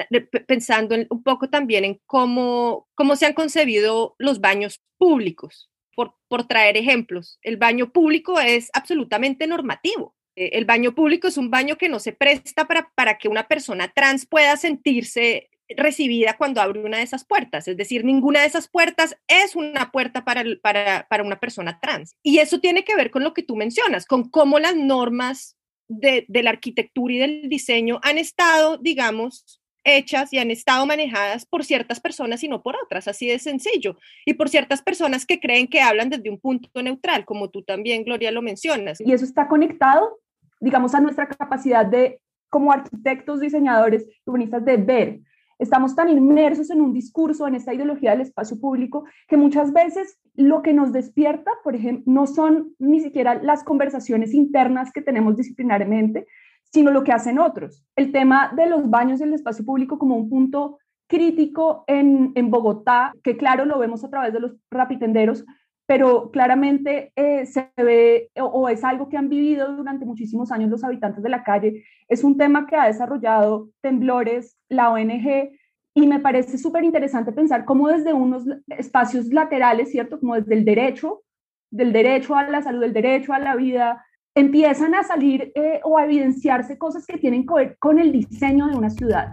pensando 0.46 0.96
un 1.08 1.22
poco 1.22 1.48
también 1.48 1.84
en 1.84 2.00
cómo, 2.06 2.88
cómo 2.94 3.16
se 3.16 3.26
han 3.26 3.32
concebido 3.32 4.14
los 4.18 4.40
baños 4.40 4.82
públicos, 4.98 5.70
por, 5.94 6.14
por 6.28 6.46
traer 6.46 6.76
ejemplos. 6.76 7.38
El 7.42 7.56
baño 7.56 7.92
público 7.92 8.40
es 8.40 8.70
absolutamente 8.72 9.46
normativo. 9.46 10.14
Eh, 10.36 10.50
el 10.54 10.64
baño 10.64 10.94
público 10.94 11.28
es 11.28 11.36
un 11.36 11.50
baño 11.50 11.76
que 11.76 11.88
no 11.88 11.98
se 11.98 12.12
presta 12.12 12.66
para, 12.66 12.90
para 12.94 13.18
que 13.18 13.28
una 13.28 13.48
persona 13.48 13.88
trans 13.88 14.26
pueda 14.26 14.56
sentirse 14.56 15.50
recibida 15.76 16.36
cuando 16.36 16.60
abre 16.60 16.84
una 16.84 16.98
de 16.98 17.04
esas 17.04 17.24
puertas. 17.24 17.68
Es 17.68 17.76
decir, 17.76 18.04
ninguna 18.04 18.40
de 18.40 18.46
esas 18.46 18.68
puertas 18.68 19.16
es 19.28 19.56
una 19.56 19.90
puerta 19.90 20.24
para, 20.24 20.44
para, 20.62 21.06
para 21.08 21.22
una 21.22 21.40
persona 21.40 21.78
trans. 21.80 22.16
Y 22.22 22.38
eso 22.38 22.60
tiene 22.60 22.84
que 22.84 22.96
ver 22.96 23.10
con 23.10 23.24
lo 23.24 23.34
que 23.34 23.42
tú 23.42 23.56
mencionas, 23.56 24.06
con 24.06 24.28
cómo 24.28 24.58
las 24.58 24.76
normas 24.76 25.56
de, 25.88 26.24
de 26.28 26.42
la 26.42 26.50
arquitectura 26.50 27.14
y 27.14 27.18
del 27.18 27.48
diseño 27.48 28.00
han 28.02 28.18
estado, 28.18 28.78
digamos, 28.78 29.62
hechas 29.84 30.32
y 30.32 30.38
han 30.38 30.50
estado 30.50 30.86
manejadas 30.86 31.46
por 31.46 31.64
ciertas 31.64 32.00
personas 32.00 32.42
y 32.44 32.48
no 32.48 32.62
por 32.62 32.76
otras, 32.76 33.08
así 33.08 33.26
de 33.26 33.38
sencillo. 33.38 33.96
Y 34.24 34.34
por 34.34 34.48
ciertas 34.48 34.82
personas 34.82 35.26
que 35.26 35.40
creen 35.40 35.66
que 35.68 35.80
hablan 35.80 36.10
desde 36.10 36.30
un 36.30 36.38
punto 36.38 36.82
neutral, 36.82 37.24
como 37.24 37.50
tú 37.50 37.62
también, 37.62 38.04
Gloria, 38.04 38.30
lo 38.30 38.42
mencionas. 38.42 39.00
Y 39.00 39.12
eso 39.12 39.24
está 39.24 39.48
conectado, 39.48 40.20
digamos, 40.60 40.94
a 40.94 41.00
nuestra 41.00 41.28
capacidad 41.28 41.84
de, 41.84 42.20
como 42.48 42.72
arquitectos, 42.72 43.40
diseñadores, 43.40 44.06
urbanistas, 44.24 44.64
de 44.64 44.76
ver 44.76 45.20
Estamos 45.62 45.94
tan 45.94 46.08
inmersos 46.08 46.70
en 46.70 46.80
un 46.80 46.92
discurso, 46.92 47.46
en 47.46 47.54
esta 47.54 47.72
ideología 47.72 48.10
del 48.10 48.22
espacio 48.22 48.58
público, 48.58 49.04
que 49.28 49.36
muchas 49.36 49.72
veces 49.72 50.18
lo 50.34 50.60
que 50.60 50.72
nos 50.72 50.92
despierta, 50.92 51.52
por 51.62 51.76
ejemplo, 51.76 52.12
no 52.12 52.26
son 52.26 52.74
ni 52.80 52.98
siquiera 52.98 53.40
las 53.40 53.62
conversaciones 53.62 54.34
internas 54.34 54.90
que 54.92 55.02
tenemos 55.02 55.36
disciplinariamente, 55.36 56.26
sino 56.64 56.90
lo 56.90 57.04
que 57.04 57.12
hacen 57.12 57.38
otros. 57.38 57.86
El 57.94 58.10
tema 58.10 58.52
de 58.56 58.66
los 58.66 58.90
baños 58.90 59.20
en 59.20 59.28
el 59.28 59.34
espacio 59.34 59.64
público 59.64 60.00
como 60.00 60.16
un 60.16 60.28
punto 60.28 60.78
crítico 61.06 61.84
en, 61.86 62.32
en 62.34 62.50
Bogotá, 62.50 63.12
que 63.22 63.36
claro 63.36 63.64
lo 63.64 63.78
vemos 63.78 64.02
a 64.02 64.10
través 64.10 64.32
de 64.32 64.40
los 64.40 64.56
rapitenderos, 64.68 65.44
pero 65.86 66.30
claramente 66.30 67.12
eh, 67.16 67.44
se 67.46 67.70
ve 67.76 68.30
o, 68.36 68.44
o, 68.44 68.68
es 68.68 68.84
algo 68.84 69.08
que 69.08 69.16
han 69.16 69.28
vivido 69.28 69.76
durante 69.76 70.04
muchísimos 70.04 70.52
años 70.52 70.70
los 70.70 70.84
habitantes 70.84 71.22
de 71.22 71.28
la 71.28 71.44
calle. 71.44 71.84
Es 72.08 72.24
un 72.24 72.36
tema 72.36 72.66
que 72.66 72.76
ha 72.76 72.86
desarrollado 72.86 73.68
Temblores, 73.80 74.56
la 74.68 74.90
ONG, 74.90 75.52
y 75.94 76.06
me 76.06 76.20
parece 76.20 76.56
súper 76.56 76.84
interesante 76.84 77.32
pensar 77.32 77.64
cómo 77.64 77.88
desde 77.88 78.12
unos 78.12 78.44
espacios 78.68 79.26
laterales, 79.26 79.90
¿cierto? 79.90 80.18
Como 80.18 80.36
desde 80.36 80.54
el 80.54 80.64
derecho, 80.64 81.22
del 81.70 81.92
derecho 81.92 82.34
a 82.34 82.48
la 82.48 82.62
salud, 82.62 82.80
del 82.80 82.94
derecho 82.94 83.32
a 83.32 83.38
la 83.38 83.56
vida, 83.56 84.04
empiezan 84.34 84.94
a 84.94 85.02
salir 85.02 85.52
eh, 85.54 85.80
o 85.84 85.98
a 85.98 86.04
evidenciarse 86.04 86.78
cosas 86.78 87.06
que 87.06 87.18
tienen 87.18 87.46
que 87.46 87.54
ver 87.54 87.76
con 87.78 87.98
el 87.98 88.12
diseño 88.12 88.68
de 88.68 88.76
una 88.76 88.88
ciudad. 88.88 89.32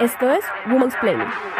Esto 0.00 0.30
es 0.30 0.44
Women's 0.68 0.94
Planning. 0.96 1.53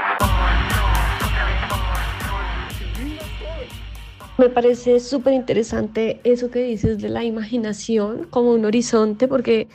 Me 4.36 4.48
parece 4.48 4.98
súper 4.98 5.32
interesante 5.32 6.20
eso 6.24 6.50
que 6.50 6.60
dices 6.60 6.98
de 6.98 7.08
la 7.08 7.22
imaginación 7.24 8.24
como 8.30 8.52
un 8.52 8.64
horizonte, 8.64 9.28
porque 9.28 9.68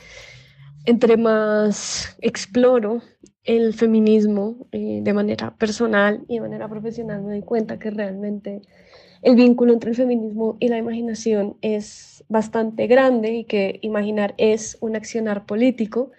entre 0.84 1.16
más 1.16 2.16
exploro 2.20 3.00
el 3.44 3.72
feminismo 3.72 4.66
eh, 4.72 5.00
de 5.02 5.12
manera 5.14 5.56
personal 5.56 6.24
y 6.28 6.34
de 6.34 6.40
manera 6.42 6.68
profesional, 6.68 7.22
me 7.22 7.32
doy 7.32 7.42
cuenta 7.42 7.78
que 7.78 7.90
realmente 7.90 8.60
el 9.22 9.34
vínculo 9.34 9.72
entre 9.72 9.90
el 9.90 9.96
feminismo 9.96 10.58
y 10.60 10.68
la 10.68 10.76
imaginación 10.78 11.56
es 11.62 12.24
bastante 12.28 12.86
grande 12.86 13.32
y 13.32 13.44
que 13.44 13.78
imaginar 13.82 14.34
es 14.36 14.76
un 14.80 14.94
accionar 14.94 15.46
político. 15.46 16.10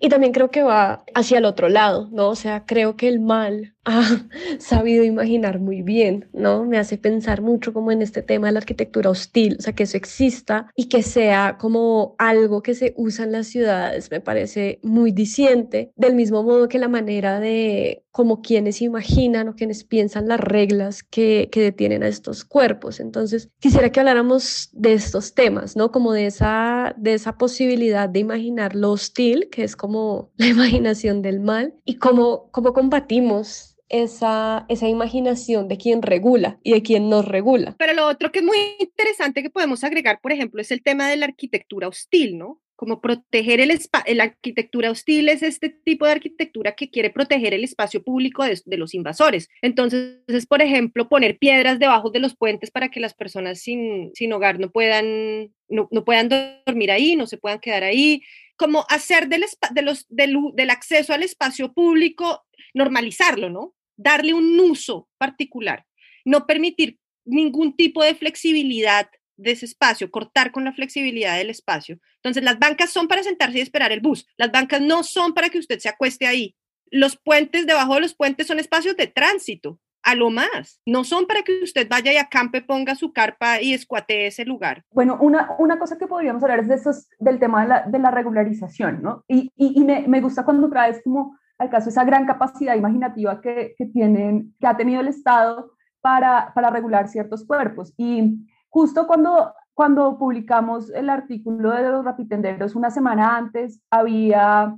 Y 0.00 0.08
también 0.08 0.32
creo 0.32 0.50
que 0.50 0.64
va 0.64 1.04
hacia 1.14 1.38
el 1.38 1.44
otro 1.44 1.68
lado, 1.68 2.08
¿no? 2.10 2.28
O 2.30 2.34
sea, 2.34 2.64
creo 2.66 2.96
que 2.96 3.08
el 3.08 3.20
mal 3.20 3.73
ha 3.84 4.02
sabido 4.58 5.04
imaginar 5.04 5.60
muy 5.60 5.82
bien, 5.82 6.28
¿no? 6.32 6.64
Me 6.64 6.78
hace 6.78 6.98
pensar 6.98 7.42
mucho 7.42 7.72
como 7.72 7.92
en 7.92 8.02
este 8.02 8.22
tema 8.22 8.48
de 8.48 8.54
la 8.54 8.60
arquitectura 8.60 9.10
hostil, 9.10 9.56
o 9.58 9.62
sea, 9.62 9.74
que 9.74 9.84
eso 9.84 9.96
exista 9.96 10.70
y 10.74 10.88
que 10.88 11.02
sea 11.02 11.56
como 11.58 12.14
algo 12.18 12.62
que 12.62 12.74
se 12.74 12.94
usa 12.96 13.24
en 13.24 13.32
las 13.32 13.46
ciudades, 13.46 14.10
me 14.10 14.20
parece 14.20 14.80
muy 14.82 15.12
diciente, 15.12 15.92
del 15.96 16.14
mismo 16.14 16.42
modo 16.42 16.68
que 16.68 16.78
la 16.78 16.88
manera 16.88 17.40
de 17.40 18.04
como 18.14 18.42
quienes 18.42 18.80
imaginan 18.80 19.48
o 19.48 19.56
quienes 19.56 19.82
piensan 19.82 20.28
las 20.28 20.38
reglas 20.38 21.02
que, 21.02 21.48
que 21.50 21.60
detienen 21.60 22.04
a 22.04 22.08
estos 22.08 22.44
cuerpos. 22.44 23.00
Entonces, 23.00 23.50
quisiera 23.58 23.90
que 23.90 23.98
habláramos 23.98 24.68
de 24.72 24.92
estos 24.92 25.34
temas, 25.34 25.74
¿no? 25.74 25.90
Como 25.90 26.12
de 26.12 26.26
esa, 26.26 26.94
de 26.96 27.14
esa 27.14 27.36
posibilidad 27.36 28.08
de 28.08 28.20
imaginar 28.20 28.76
lo 28.76 28.92
hostil, 28.92 29.48
que 29.50 29.64
es 29.64 29.74
como 29.74 30.30
la 30.36 30.46
imaginación 30.46 31.22
del 31.22 31.40
mal, 31.40 31.74
y 31.84 31.96
cómo, 31.96 32.50
cómo 32.52 32.72
combatimos 32.72 33.73
esa, 34.02 34.66
esa 34.68 34.88
imaginación 34.88 35.68
de 35.68 35.78
quien 35.78 36.02
regula 36.02 36.58
y 36.64 36.72
de 36.72 36.82
quien 36.82 37.08
nos 37.08 37.24
regula. 37.24 37.76
Pero 37.78 37.92
lo 37.92 38.08
otro 38.08 38.32
que 38.32 38.40
es 38.40 38.44
muy 38.44 38.58
interesante 38.80 39.42
que 39.42 39.50
podemos 39.50 39.84
agregar, 39.84 40.20
por 40.20 40.32
ejemplo, 40.32 40.60
es 40.60 40.72
el 40.72 40.82
tema 40.82 41.08
de 41.08 41.16
la 41.16 41.26
arquitectura 41.26 41.86
hostil, 41.86 42.36
¿no? 42.36 42.60
Como 42.74 43.00
proteger 43.00 43.60
el 43.60 43.70
espacio, 43.70 44.12
la 44.16 44.24
arquitectura 44.24 44.90
hostil 44.90 45.28
es 45.28 45.44
este 45.44 45.68
tipo 45.68 46.06
de 46.06 46.12
arquitectura 46.12 46.72
que 46.72 46.90
quiere 46.90 47.10
proteger 47.10 47.54
el 47.54 47.62
espacio 47.62 48.02
público 48.02 48.42
de, 48.42 48.60
de, 48.64 48.76
los 48.76 48.94
invasores. 48.94 49.48
Entonces, 49.62 50.18
es, 50.26 50.46
por 50.46 50.60
ejemplo, 50.60 51.08
poner 51.08 51.38
piedras 51.38 51.78
debajo 51.78 52.10
de 52.10 52.18
los 52.18 52.34
puentes 52.34 52.72
para 52.72 52.88
que 52.88 52.98
las 52.98 53.14
personas 53.14 53.60
sin, 53.60 54.10
sin 54.14 54.32
hogar 54.32 54.58
no 54.58 54.72
puedan, 54.72 55.52
no, 55.68 55.86
no 55.92 56.04
puedan 56.04 56.28
dormir 56.66 56.90
ahí, 56.90 57.14
no 57.14 57.28
se 57.28 57.38
puedan 57.38 57.60
quedar 57.60 57.84
ahí, 57.84 58.22
como 58.56 58.84
hacer 58.88 59.28
del, 59.28 59.44
de 59.72 59.82
los, 59.82 60.04
del, 60.08 60.36
del 60.54 60.70
acceso 60.70 61.12
al 61.12 61.22
espacio 61.22 61.72
público, 61.72 62.44
normalizarlo, 62.74 63.50
¿no? 63.50 63.72
Darle 63.96 64.34
un 64.34 64.58
uso 64.60 65.08
particular, 65.18 65.84
no 66.24 66.46
permitir 66.46 66.98
ningún 67.24 67.76
tipo 67.76 68.02
de 68.02 68.14
flexibilidad 68.14 69.08
de 69.36 69.52
ese 69.52 69.66
espacio, 69.66 70.10
cortar 70.10 70.52
con 70.52 70.64
la 70.64 70.72
flexibilidad 70.72 71.36
del 71.36 71.50
espacio. 71.50 71.98
Entonces, 72.16 72.42
las 72.42 72.58
bancas 72.58 72.90
son 72.90 73.08
para 73.08 73.22
sentarse 73.22 73.58
y 73.58 73.62
esperar 73.62 73.92
el 73.92 74.00
bus. 74.00 74.26
Las 74.36 74.52
bancas 74.52 74.80
no 74.80 75.02
son 75.02 75.34
para 75.34 75.48
que 75.48 75.58
usted 75.58 75.78
se 75.78 75.88
acueste 75.88 76.26
ahí. 76.26 76.56
Los 76.90 77.16
puentes, 77.16 77.66
debajo 77.66 77.94
de 77.94 78.02
los 78.02 78.14
puentes, 78.14 78.46
son 78.46 78.58
espacios 78.58 78.96
de 78.96 79.08
tránsito 79.08 79.80
a 80.04 80.14
lo 80.14 80.30
más. 80.30 80.80
No 80.86 81.02
son 81.02 81.26
para 81.26 81.42
que 81.42 81.62
usted 81.62 81.88
vaya 81.88 82.12
y 82.12 82.16
acampe, 82.16 82.62
ponga 82.62 82.94
su 82.94 83.12
carpa 83.12 83.60
y 83.60 83.72
escuatee 83.72 84.26
ese 84.26 84.44
lugar. 84.44 84.84
Bueno, 84.92 85.18
una, 85.20 85.56
una 85.58 85.78
cosa 85.78 85.98
que 85.98 86.06
podríamos 86.06 86.42
hablar 86.42 86.60
es 86.60 86.68
de 86.68 86.74
esos, 86.76 87.08
del 87.18 87.38
tema 87.40 87.62
de 87.62 87.68
la, 87.68 87.82
de 87.86 87.98
la 87.98 88.10
regularización, 88.10 89.02
¿no? 89.02 89.24
Y, 89.26 89.50
y, 89.56 89.80
y 89.80 89.84
me, 89.84 90.06
me, 90.06 90.20
gusta 90.20 90.44
cuando 90.44 90.68
traes 90.68 91.00
como 91.02 91.36
al 91.58 91.70
caso 91.70 91.88
esa 91.88 92.04
gran 92.04 92.26
capacidad 92.26 92.74
imaginativa 92.74 93.40
que, 93.40 93.74
que 93.76 93.86
tienen, 93.86 94.54
que 94.60 94.66
ha 94.66 94.76
tenido 94.76 95.00
el 95.00 95.08
Estado 95.08 95.72
para, 96.00 96.52
para 96.54 96.70
regular 96.70 97.08
ciertos 97.08 97.46
cuerpos. 97.46 97.94
Y 97.96 98.46
justo 98.68 99.06
cuando, 99.06 99.54
cuando 99.72 100.18
publicamos 100.18 100.90
el 100.90 101.08
artículo 101.08 101.70
de 101.70 101.88
los 101.88 102.04
rapitenderos 102.04 102.74
una 102.74 102.90
semana 102.90 103.36
antes, 103.36 103.80
había, 103.90 104.76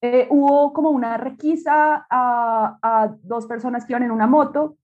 eh, 0.00 0.26
hubo 0.30 0.72
como 0.72 0.90
una 0.90 1.16
requisa 1.16 2.06
a, 2.10 3.14
dos 3.22 3.46
personas 3.46 3.84
que 3.84 3.92
iban 3.92 4.02
en 4.02 4.10
una 4.10 4.26
moto 4.26 4.78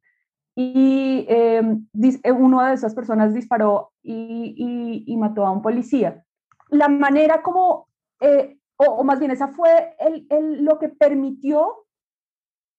y 0.54 1.26
em, 1.28 1.88
eh, 2.22 2.30
uno 2.30 2.62
de 2.62 2.74
esas 2.74 2.94
personas 2.94 3.34
disparó 3.34 3.92
y, 4.02 4.54
y, 4.56 5.12
y, 5.12 5.16
mató 5.16 5.44
a 5.44 5.50
un 5.50 5.62
policía. 5.62 6.22
La 6.68 6.88
manera 6.88 7.42
como, 7.42 7.88
eh, 8.20 8.58
o, 8.76 9.04
más 9.04 9.18
bien 9.18 9.30
esa 9.30 9.48
fue 9.48 9.94
el, 9.98 10.26
el, 10.30 10.64
lo 10.64 10.78
que 10.78 10.88
permitió 10.88 11.86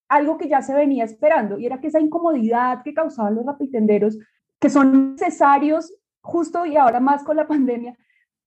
algo 0.09 0.37
que 0.37 0.47
ya 0.47 0.61
se 0.61 0.73
venía 0.73 1.03
esperando, 1.03 1.57
y 1.57 1.65
era 1.65 1.79
que 1.79 1.87
esa 1.87 1.99
incomodidad 1.99 2.83
que 2.83 2.93
causaban 2.93 3.35
los 3.35 3.45
rapitenderos, 3.45 4.17
que 4.59 4.69
son 4.69 5.13
necesarios 5.13 5.93
justo 6.21 6.65
y 6.65 6.77
ahora 6.77 6.99
más 6.99 7.23
con 7.23 7.37
la 7.37 7.47
pandemia, 7.47 7.97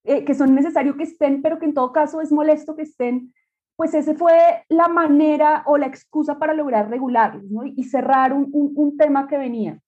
eh, 0.03 0.23
que 0.23 0.33
son 0.33 0.55
necesarios 0.55 0.95
que 0.95 1.03
estén, 1.03 1.41
pero 1.41 1.59
que 1.59 1.65
en 1.65 1.73
todo 1.73 1.91
caso 1.91 2.21
es 2.21 2.31
molesto 2.31 2.75
que 2.75 2.83
estén, 2.83 3.33
pues 3.75 3.93
ese 3.93 4.13
fue 4.15 4.65
la 4.69 4.87
manera 4.87 5.63
o 5.65 5.77
la 5.77 5.87
excusa 5.87 6.37
para 6.37 6.53
lograr 6.53 6.89
regularlos 6.89 7.45
y 7.75 7.83
cerrar 7.85 8.33
un, 8.33 8.49
un, 8.51 8.73
un 8.75 8.97
tema 8.97 9.27
que 9.27 9.37
venía. 9.37 9.79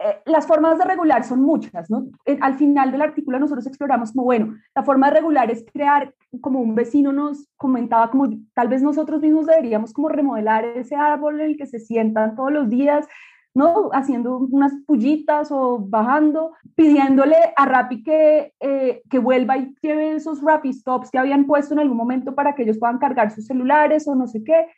Eh, 0.00 0.22
las 0.26 0.46
formas 0.46 0.78
de 0.78 0.84
regular 0.84 1.24
son 1.24 1.42
muchas, 1.42 1.90
¿no? 1.90 2.06
Eh, 2.24 2.38
al 2.40 2.54
final 2.54 2.92
del 2.92 3.02
artículo 3.02 3.40
nosotros 3.40 3.66
exploramos 3.66 4.12
como, 4.12 4.24
bueno, 4.24 4.54
la 4.74 4.84
forma 4.84 5.08
de 5.08 5.14
regular 5.14 5.50
es 5.50 5.64
crear, 5.72 6.14
como 6.40 6.60
un 6.60 6.76
vecino 6.76 7.12
nos 7.12 7.48
comentaba, 7.56 8.10
como 8.10 8.28
tal 8.54 8.68
vez 8.68 8.80
nosotros 8.80 9.20
mismos 9.20 9.46
deberíamos 9.46 9.92
como 9.92 10.08
remodelar 10.08 10.64
ese 10.64 10.94
árbol 10.94 11.40
en 11.40 11.50
el 11.50 11.56
que 11.56 11.66
se 11.66 11.80
sientan 11.80 12.36
todos 12.36 12.52
los 12.52 12.68
días, 12.68 13.08
¿no? 13.54 13.90
Haciendo 13.92 14.38
unas 14.38 14.72
pullitas 14.86 15.50
o 15.50 15.80
bajando, 15.80 16.52
pidiéndole 16.76 17.36
a 17.56 17.66
Rappi 17.66 18.04
que, 18.04 18.52
eh, 18.60 19.02
que 19.10 19.18
vuelva 19.18 19.56
y 19.56 19.74
lleve 19.82 20.14
esos 20.14 20.40
Rappi 20.42 20.72
Stops 20.72 21.10
que 21.10 21.18
habían 21.18 21.44
puesto 21.44 21.74
en 21.74 21.80
algún 21.80 21.96
momento 21.96 22.36
para 22.36 22.54
que 22.54 22.62
ellos 22.62 22.78
puedan 22.78 22.98
cargar 22.98 23.32
sus 23.32 23.46
celulares 23.46 24.06
o 24.06 24.14
no 24.14 24.28
sé 24.28 24.44
qué, 24.44 24.68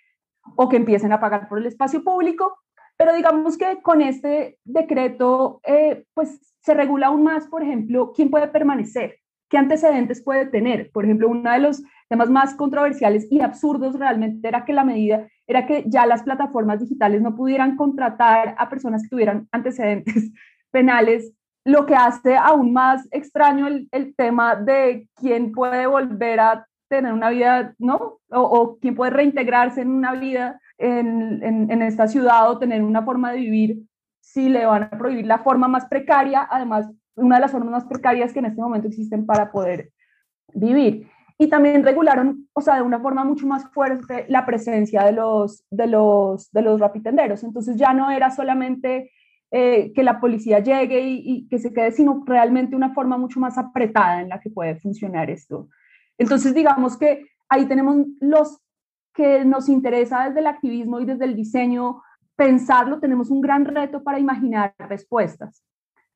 o 0.56 0.70
que 0.70 0.78
empiecen 0.78 1.12
a 1.12 1.20
pagar 1.20 1.46
por 1.46 1.58
el 1.58 1.66
espacio 1.66 2.02
público, 2.02 2.56
pero 3.00 3.14
digamos 3.14 3.56
que 3.56 3.80
con 3.80 4.02
este 4.02 4.58
decreto, 4.62 5.62
eh, 5.64 6.04
pues 6.12 6.54
se 6.60 6.74
regula 6.74 7.06
aún 7.06 7.22
más, 7.22 7.46
por 7.46 7.62
ejemplo, 7.62 8.12
quién 8.14 8.28
puede 8.28 8.46
permanecer, 8.48 9.16
qué 9.48 9.56
antecedentes 9.56 10.22
puede 10.22 10.44
tener. 10.44 10.90
Por 10.92 11.06
ejemplo, 11.06 11.30
uno 11.30 11.50
de 11.50 11.60
los 11.60 11.82
temas 12.10 12.28
más 12.28 12.54
controversiales 12.54 13.26
y 13.30 13.40
absurdos 13.40 13.98
realmente 13.98 14.46
era 14.46 14.66
que 14.66 14.74
la 14.74 14.84
medida 14.84 15.26
era 15.46 15.64
que 15.64 15.84
ya 15.86 16.04
las 16.04 16.24
plataformas 16.24 16.80
digitales 16.80 17.22
no 17.22 17.34
pudieran 17.34 17.74
contratar 17.74 18.54
a 18.58 18.68
personas 18.68 19.04
que 19.04 19.08
tuvieran 19.08 19.48
antecedentes 19.50 20.30
penales, 20.70 21.32
lo 21.64 21.86
que 21.86 21.94
hace 21.94 22.36
aún 22.36 22.74
más 22.74 23.08
extraño 23.12 23.66
el, 23.66 23.88
el 23.92 24.14
tema 24.14 24.56
de 24.56 25.08
quién 25.16 25.52
puede 25.52 25.86
volver 25.86 26.38
a 26.38 26.66
tener 26.90 27.14
una 27.14 27.30
vida, 27.30 27.74
¿no? 27.78 28.18
O, 28.28 28.40
o 28.42 28.78
quién 28.78 28.94
puede 28.94 29.12
reintegrarse 29.12 29.80
en 29.80 29.90
una 29.90 30.12
vida 30.12 30.60
en, 30.80 31.42
en, 31.70 31.82
esta 31.82 32.08
ciudad 32.08 32.50
o 32.50 32.58
tener 32.58 32.82
una 32.82 33.02
forma 33.02 33.32
de 33.32 33.38
vivir 33.38 33.82
si 34.20 34.48
le 34.48 34.64
van 34.64 34.84
a 34.84 34.90
prohibir 34.90 35.26
la 35.26 35.38
forma 35.38 35.68
más 35.68 35.86
precaria, 35.86 36.46
además, 36.50 36.90
una 37.16 37.36
de 37.36 37.42
las 37.42 37.52
formas 37.52 37.70
más 37.70 37.84
precarias 37.84 38.32
que 38.32 38.38
en 38.38 38.46
este 38.46 38.60
momento 38.60 38.88
existen 38.88 39.26
para 39.26 39.50
poder 39.52 39.92
vivir. 40.54 41.06
Y 41.38 41.48
también 41.48 41.82
regularon, 41.82 42.48
o 42.52 42.60
sea, 42.60 42.76
de 42.76 42.82
una 42.82 43.00
forma 43.00 43.24
mucho 43.24 43.46
más 43.46 43.70
fuerte 43.72 44.26
la 44.28 44.44
presencia 44.44 45.04
de 45.04 45.12
los, 45.12 45.64
de 45.70 45.86
los, 45.86 46.50
de 46.52 46.62
los 46.62 46.78
rapitenderos. 46.80 47.42
Entonces 47.44 47.76
ya 47.76 47.94
no 47.94 48.10
era 48.10 48.30
solamente 48.30 49.10
eh, 49.50 49.92
que 49.94 50.02
la 50.02 50.20
policía 50.20 50.60
llegue 50.60 51.00
y, 51.00 51.48
que 51.48 51.58
se 51.58 51.72
quede, 51.72 51.92
sino 51.92 52.22
realmente 52.26 52.76
una 52.76 52.94
forma 52.94 53.18
mucho 53.18 53.40
más 53.40 53.58
apretada 53.58 54.20
en 54.20 54.28
la 54.28 54.38
que 54.38 54.50
puede 54.50 54.76
funcionar 54.76 55.28
esto. 55.28 55.68
Entonces, 56.18 56.54
digamos 56.54 56.96
que 56.96 57.26
ahí 57.48 57.66
tenemos 57.66 58.06
los 58.20 58.60
que 59.20 59.44
nos 59.44 59.68
interesa 59.68 60.28
desde 60.28 60.40
el 60.40 60.46
activismo 60.46 60.98
y 60.98 61.04
desde 61.04 61.26
el 61.26 61.36
diseño 61.36 62.02
pensarlo, 62.36 63.00
tenemos 63.00 63.30
un 63.30 63.42
gran 63.42 63.66
reto 63.66 64.02
para 64.02 64.18
imaginar 64.18 64.74
respuestas, 64.78 65.62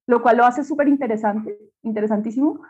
lo 0.06 0.22
cual 0.22 0.38
lo 0.38 0.46
hace 0.46 0.64
súper 0.64 0.88
interesante, 0.88 1.58
interesantísimo 1.82 2.62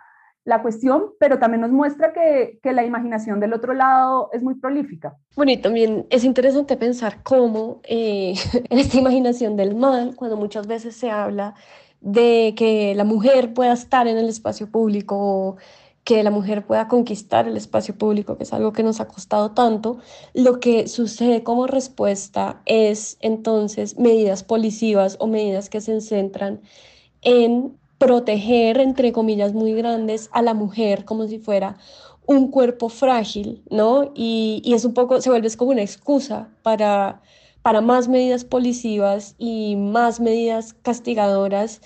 la 0.45 0.61
cuestión, 0.61 1.13
pero 1.21 1.39
también 1.39 1.61
nos 1.61 1.71
muestra 1.71 2.13
que, 2.13 2.59
que, 2.61 2.73
la 2.73 2.85
imaginación 2.85 3.39
del 3.39 3.55
otro 3.55 3.75
lado 3.75 4.29
es 4.33 4.43
muy 4.43 4.57
prolífica. 4.57 5.17
Bueno, 5.37 5.53
y 5.53 5.57
también 5.57 6.05
es 6.11 6.25
interesante 6.25 6.77
pensar 6.77 7.23
cómo 7.23 7.81
eh, 7.85 8.35
en 8.71 8.79
esta 8.79 8.99
imaginación 8.99 9.57
del 9.57 9.77
mal, 9.77 10.17
cuando 10.17 10.37
muchas 10.37 10.67
veces 10.67 10.97
se 10.97 11.11
habla 11.11 11.55
de 12.01 12.55
que 12.57 12.95
la 12.97 13.05
mujer 13.05 13.55
pueda 13.55 13.73
estar 13.73 14.09
en 14.09 14.19
el 14.19 14.29
espacio 14.29 14.69
público 14.69 15.57
que 16.05 16.23
la 16.23 16.31
mujer 16.31 16.67
pueda 16.67 16.87
conquistar 16.87 17.49
el 17.49 17.57
espacio 17.57 17.97
público, 17.97 18.37
que 18.37 18.45
es 18.45 18.53
algo 18.53 18.73
que 18.73 18.83
nos 18.83 19.01
ha 19.01 19.09
costado 19.09 19.53
tanto, 19.53 19.99
lo 20.35 20.61
que 20.61 20.87
sucede 20.87 21.43
como 21.43 21.67
respuesta 21.67 22.61
es 22.67 23.17
entonces 23.21 23.99
medidas 23.99 24.45
policivas 24.45 25.17
o 25.19 25.27
medidas 25.27 25.71
que 25.71 25.81
se 25.81 26.01
centran 26.03 26.61
en 27.23 27.79
proteger, 27.99 28.81
entre 28.81 29.13
comillas 29.13 29.55
muy 29.55 29.73
grandes, 29.73 30.29
a 30.33 30.43
la 30.43 30.53
mujer 30.53 31.07
como 31.07 31.27
si 31.27 31.39
fuera 31.39 31.79
un 32.27 32.51
cuerpo 32.51 32.91
frágil, 32.91 33.63
¿no? 33.71 34.13
Y, 34.15 34.61
y 34.65 34.75
es 34.75 34.85
un 34.85 34.95
poco, 34.95 35.21
se 35.23 35.31
vuelve 35.31 35.55
como 35.57 35.71
una 35.71 35.83
excusa 35.83 36.51
para, 36.63 37.23
para 37.63 37.81
más 37.81 38.09
medidas 38.09 38.45
policivas 38.45 39.37
y 39.39 39.77
más 39.77 40.21
medidas 40.21 40.75
castigadoras 40.75 41.81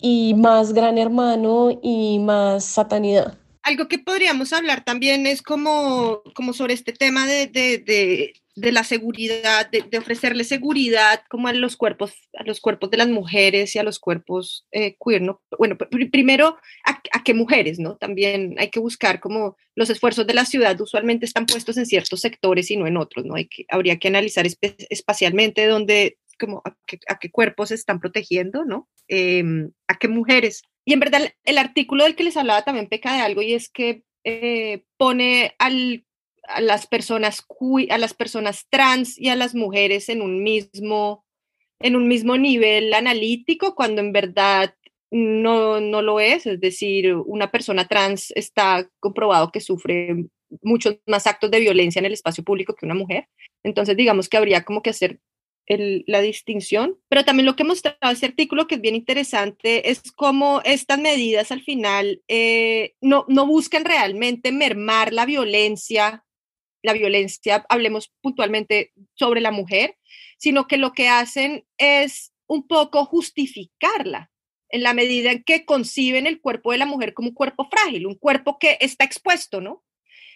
y 0.00 0.34
más 0.34 0.72
gran 0.72 0.96
hermano 0.98 1.70
y 1.82 2.20
más 2.20 2.64
satanidad 2.64 3.38
algo 3.68 3.86
que 3.86 3.98
podríamos 3.98 4.52
hablar 4.52 4.82
también 4.82 5.26
es 5.26 5.42
como, 5.42 6.22
como 6.34 6.52
sobre 6.54 6.74
este 6.74 6.92
tema 6.92 7.26
de, 7.26 7.46
de, 7.46 7.78
de, 7.78 8.32
de 8.56 8.72
la 8.72 8.82
seguridad, 8.82 9.70
de, 9.70 9.98
ofrecerle 9.98 10.44
seguridad 10.44 11.22
como 11.28 11.48
a 11.48 11.52
los 11.52 11.76
cuerpos, 11.76 12.14
a 12.38 12.44
los 12.44 12.60
cuerpos 12.60 12.90
de 12.90 12.96
las 12.96 13.08
mujeres 13.08 13.76
y 13.76 13.78
a 13.78 13.82
los 13.82 13.98
cuerpos 13.98 14.66
eh, 14.72 14.96
queer, 15.04 15.20
¿no? 15.20 15.42
Bueno, 15.58 15.76
pr 15.76 16.10
primero, 16.10 16.56
a, 16.86 17.02
a, 17.12 17.22
qué 17.22 17.34
mujeres, 17.34 17.78
¿no? 17.78 17.96
También 17.96 18.56
hay 18.58 18.70
que 18.70 18.80
buscar 18.80 19.20
como 19.20 19.56
los 19.74 19.90
esfuerzos 19.90 20.26
de 20.26 20.34
la 20.34 20.46
ciudad 20.46 20.80
usualmente 20.80 21.26
están 21.26 21.44
puestos 21.44 21.76
en 21.76 21.86
ciertos 21.86 22.20
sectores 22.20 22.70
y 22.70 22.76
no 22.78 22.86
en 22.86 22.96
otros, 22.96 23.26
¿no? 23.26 23.34
Hay 23.34 23.48
que, 23.48 23.66
habría 23.68 23.98
que 23.98 24.08
analizar 24.08 24.46
espacialmente 24.90 25.66
dónde, 25.66 26.16
como 26.40 26.62
a 26.64 26.74
qué, 26.86 26.98
a 27.08 27.18
qué 27.18 27.30
cuerpos 27.30 27.68
se 27.68 27.74
están 27.74 28.00
protegiendo, 28.00 28.64
¿no? 28.64 28.88
Eh, 29.08 29.44
a 29.88 29.98
qué 29.98 30.08
mujeres 30.08 30.62
y 30.88 30.94
en 30.94 31.00
verdad 31.00 31.34
el 31.44 31.58
artículo 31.58 32.04
del 32.04 32.16
que 32.16 32.24
les 32.24 32.38
hablaba 32.38 32.62
también 32.62 32.88
peca 32.88 33.12
de 33.12 33.20
algo 33.20 33.42
y 33.42 33.52
es 33.52 33.68
que 33.68 34.04
eh, 34.24 34.84
pone 34.96 35.54
a, 35.58 35.68
las 36.62 36.86
personas, 36.86 37.44
a 37.90 37.98
las 37.98 38.14
personas 38.14 38.64
trans 38.70 39.18
y 39.18 39.28
a 39.28 39.36
las 39.36 39.54
mujeres 39.54 40.08
en 40.08 40.22
un 40.22 40.42
mismo, 40.42 41.26
en 41.78 41.94
un 41.94 42.08
mismo 42.08 42.38
nivel 42.38 42.94
analítico 42.94 43.74
cuando 43.74 44.00
en 44.00 44.14
verdad 44.14 44.76
no, 45.10 45.78
no 45.78 46.00
lo 46.00 46.20
es. 46.20 46.46
Es 46.46 46.58
decir, 46.58 47.14
una 47.16 47.50
persona 47.50 47.86
trans 47.86 48.30
está 48.34 48.88
comprobado 48.98 49.52
que 49.52 49.60
sufre 49.60 50.24
muchos 50.62 51.00
más 51.06 51.26
actos 51.26 51.50
de 51.50 51.60
violencia 51.60 51.98
en 51.98 52.06
el 52.06 52.14
espacio 52.14 52.42
público 52.42 52.74
que 52.74 52.86
una 52.86 52.94
mujer. 52.94 53.28
Entonces, 53.62 53.94
digamos 53.94 54.30
que 54.30 54.38
habría 54.38 54.64
como 54.64 54.80
que 54.80 54.88
hacer 54.88 55.20
la 55.68 56.20
distinción, 56.20 56.98
pero 57.08 57.24
también 57.24 57.46
lo 57.46 57.54
que 57.54 57.64
mostraba 57.64 58.12
ese 58.12 58.26
artículo, 58.26 58.66
que 58.66 58.76
es 58.76 58.80
bien 58.80 58.94
interesante, 58.94 59.90
es 59.90 60.00
cómo 60.12 60.62
estas 60.64 60.98
medidas 60.98 61.52
al 61.52 61.62
final 61.62 62.22
eh, 62.26 62.94
no, 63.02 63.26
no 63.28 63.46
buscan 63.46 63.84
realmente 63.84 64.50
mermar 64.50 65.12
la 65.12 65.26
violencia, 65.26 66.24
la 66.82 66.94
violencia, 66.94 67.66
hablemos 67.68 68.10
puntualmente 68.22 68.92
sobre 69.14 69.42
la 69.42 69.50
mujer, 69.50 69.96
sino 70.38 70.66
que 70.66 70.78
lo 70.78 70.92
que 70.92 71.08
hacen 71.08 71.66
es 71.76 72.32
un 72.46 72.66
poco 72.66 73.04
justificarla 73.04 74.30
en 74.70 74.82
la 74.82 74.94
medida 74.94 75.32
en 75.32 75.42
que 75.44 75.64
conciben 75.64 76.26
el 76.26 76.40
cuerpo 76.40 76.72
de 76.72 76.78
la 76.78 76.86
mujer 76.86 77.14
como 77.14 77.28
un 77.28 77.34
cuerpo 77.34 77.68
frágil, 77.70 78.06
un 78.06 78.16
cuerpo 78.16 78.58
que 78.58 78.78
está 78.80 79.04
expuesto, 79.04 79.60
¿no? 79.60 79.84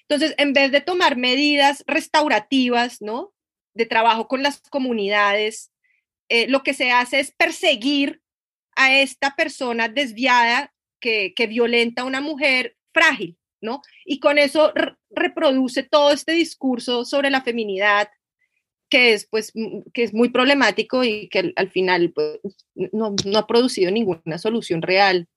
Entonces, 0.08 0.34
en 0.36 0.52
vez 0.52 0.72
de 0.72 0.80
tomar 0.80 1.16
medidas 1.16 1.84
restaurativas, 1.86 3.00
¿no? 3.00 3.31
De 3.74 3.86
trabajo 3.86 4.28
con 4.28 4.42
las 4.42 4.60
comunidades, 4.68 5.72
eh, 6.28 6.46
lo 6.48 6.62
que 6.62 6.74
se 6.74 6.90
hace 6.90 7.20
es 7.20 7.32
perseguir 7.32 8.22
a 8.76 8.94
esta 8.94 9.34
persona 9.36 9.88
desviada 9.88 10.72
que, 11.00 11.34
que 11.34 11.46
violenta 11.46 12.02
a 12.02 12.06
una 12.06 12.20
mujer 12.20 12.76
frágil, 12.92 13.36
¿no? 13.60 13.82
Y 14.04 14.18
con 14.18 14.38
eso 14.38 14.72
reproduce 15.10 15.82
todo 15.82 16.10
este 16.12 16.32
discurso 16.32 17.04
sobre 17.04 17.30
la 17.30 17.42
feminidad, 17.42 18.08
que 18.88 19.12
es, 19.14 19.26
pues, 19.26 19.52
que 19.94 20.02
es 20.02 20.14
muy 20.14 20.30
problemático 20.30 21.04
y 21.04 21.28
que 21.28 21.40
al, 21.40 21.52
al 21.56 21.70
final 21.70 22.12
pues, 22.12 22.40
no, 22.74 23.14
no 23.24 23.38
ha 23.38 23.46
producido 23.46 23.90
ninguna 23.90 24.38
solución 24.38 24.82
real 24.82 25.28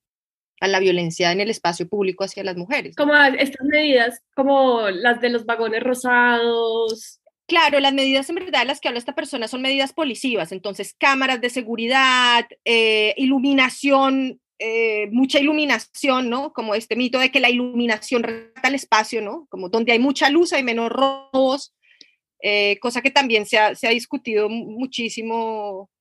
a 0.62 0.67
la 0.67 0.80
violencia 0.80 1.32
en 1.32 1.41
el 1.41 1.50
espacio 1.50 1.88
público 1.88 2.24
hacia 2.24 2.43
las 2.43 2.56
mujeres. 2.56 2.95
Como 2.95 3.15
estas 3.15 3.65
medidas, 3.67 4.21
como 4.36 4.89
las 4.89 5.19
de 5.21 5.30
los 5.30 5.45
vagones 5.45 5.84
rosados, 5.84 7.19
Claro, 7.47 7.79
las 7.79 7.93
medidas 7.93 8.27
en 8.29 8.36
verdad 8.36 8.62
de 8.62 8.65
las 8.65 8.81
que 8.81 8.88
habla 8.88 8.97
esta 8.97 9.13
persona 9.13 9.47
son 9.47 9.62
medidas 9.62 9.93
policivas, 9.93 10.51
entonces 10.51 10.95
cámaras 10.97 11.41
de 11.41 11.51
seguridad, 11.51 12.47
eh, 12.65 13.13
iluminación, 13.17 14.41
eh, 14.58 15.08
mucha 15.12 15.39
iluminación, 15.39 16.29
¿no? 16.29 16.53
Como 16.53 16.73
este 16.73 16.95
mito 16.95 17.19
de 17.19 17.29
que 17.29 17.39
la 17.39 17.51
iluminación 17.51 18.23
reta 18.23 18.67
el 18.67 18.75
espacio, 18.75 19.21
¿no? 19.21 19.45
Como 19.49 19.69
donde 19.69 19.91
hay 19.91 19.99
mucha 19.99 20.29
luz 20.31 20.53
hay 20.53 20.63
menos 20.63 20.89
robos, 20.89 21.75
eh, 22.41 22.79
cosa 22.79 23.01
que 23.03 23.12
también 23.12 23.45
se 23.45 23.60
ha, 23.60 23.73
discutido 23.89 24.49
muchísimo. 24.49 25.91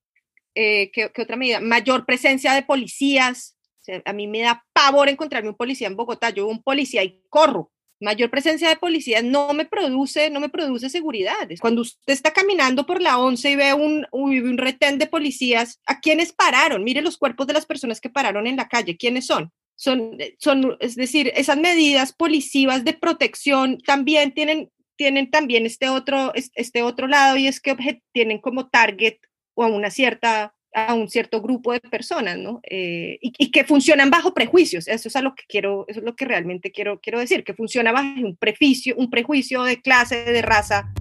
¿qué, 0.55 0.89
¿qué, 0.91 1.21
otra 1.21 1.35
medida? 1.35 1.59
Mayor 1.59 2.05
presencia 2.05 2.53
de 2.53 2.63
policías. 2.63 3.57
a 4.05 4.13
mí 4.13 4.27
me 4.27 4.41
da 4.41 4.65
pavor 4.73 5.09
encontrarme 5.09 5.49
un 5.49 5.55
policía 5.55 5.87
en 5.87 5.95
Bogotá. 5.95 6.29
Yo 6.31 6.47
un 6.47 6.63
policía 6.63 7.03
y 7.03 7.21
corro 7.29 7.71
mayor 8.05 8.29
presencia 8.29 8.69
de 8.69 8.75
policías 8.77 9.23
no 9.23 9.51
me 9.53 9.65
produce, 9.65 10.29
no 10.29 10.39
me 10.39 10.49
produce 10.49 10.89
seguridad. 10.89 11.49
Cuando 11.59 11.81
usted 11.81 12.13
está 12.13 12.31
caminando 12.31 12.85
por 12.85 13.01
la 13.01 13.17
11 13.17 13.51
y 13.51 13.55
ve 13.55 13.73
un, 13.73 14.05
un 14.11 14.57
retén 14.57 14.99
de 14.99 15.07
policías, 15.07 15.81
¿a 15.85 15.99
quiénes 15.99 16.31
pararon? 16.31 16.83
Mire 16.83 17.01
los 17.01 17.17
cuerpos 17.17 17.47
de 17.47 17.53
las 17.53 17.65
personas 17.65 17.99
que 17.99 18.09
pararon 18.09 18.47
en 18.47 18.55
la 18.55 18.69
calle, 18.69 18.95
¿quiénes 18.95 19.25
son? 19.25 19.51
Son, 19.75 20.17
son, 20.39 20.77
es 20.79 20.95
decir, 20.95 21.33
esas 21.35 21.57
medidas 21.57 22.13
policivas 22.13 22.85
de 22.85 22.93
protección 22.93 23.79
también 23.79 24.33
tienen, 24.33 24.71
tienen 24.95 25.29
también 25.29 25.65
este 25.65 25.89
otro, 25.89 26.31
este 26.33 26.83
otro 26.83 27.07
lado 27.07 27.35
y 27.35 27.47
es 27.47 27.59
que 27.59 28.01
tienen 28.13 28.39
como 28.39 28.69
target 28.69 29.17
o 29.55 29.63
a 29.63 29.67
una 29.67 29.89
cierta 29.89 30.54
a 30.75 30.93
un 30.93 31.09
cierto 31.09 31.41
grupo 31.41 31.71
de 31.71 31.79
personas, 31.79 32.37
¿no? 32.37 32.59
Eh, 32.69 33.17
y, 33.21 33.49
que 33.49 33.63
funcionan 33.63 34.09
bajo 34.09 34.33
prejuicios. 34.33 34.89
Eso 34.89 35.07
es 35.07 35.15
a 35.15 35.21
lo 35.21 35.33
que 35.33 35.45
quiero, 35.47 35.85
eso 35.87 36.01
es 36.01 36.05
lo 36.05 36.17
que 36.17 36.25
realmente 36.25 36.71
quiero, 36.71 36.99
quiero 36.99 37.19
decir, 37.19 37.45
que 37.45 37.53
funciona 37.53 37.93
bajo 37.93 38.09
un 38.21 38.35
prejuicio, 38.35 38.93
un 38.97 39.09
prejuicio 39.09 39.63
de 39.63 39.81
clase, 39.81 40.25
de 40.25 40.41
raza. 40.41 40.91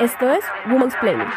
Esto 0.00 0.32
es 0.32 0.44
Woman's 0.68 0.94
Planning. 1.00 1.28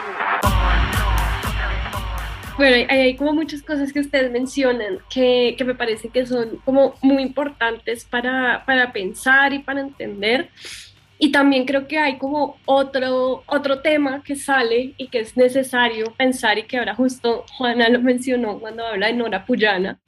Bueno, 2.58 2.88
hay, 2.90 3.16
como 3.16 3.34
muchas 3.34 3.62
cosas 3.62 3.94
que 3.94 4.00
ustedes 4.00 4.32
mencionan 4.32 4.98
que, 5.14 5.54
que 5.58 5.64
me 5.64 5.76
parece 5.76 6.10
que 6.10 6.26
son 6.26 6.58
como 6.66 6.96
muy 7.02 7.22
importantes 7.22 8.04
para, 8.04 8.64
para 8.66 8.92
pensar 8.92 9.54
y 9.54 9.60
para 9.60 9.82
entender. 9.82 10.50
Y 11.24 11.32
también 11.32 11.66
creo 11.66 11.88
que 11.88 12.00
hay 12.00 12.18
como 12.18 12.58
otro, 12.66 13.44
otro 13.46 13.82
tema 13.82 14.24
que 14.24 14.36
sale 14.36 14.96
y 14.98 15.08
que 15.10 15.20
es 15.20 15.38
necesario 15.38 16.16
pensar 16.18 16.58
y 16.58 16.64
que 16.64 16.80
ahora 16.80 16.96
justo 16.96 17.46
Juana 17.60 17.90
lo 17.90 18.02
mencionó 18.02 18.60
cuando 18.60 18.84
habla 18.88 19.06
de 19.06 19.14
Nora 19.14 19.46
Puyana, 19.46 20.02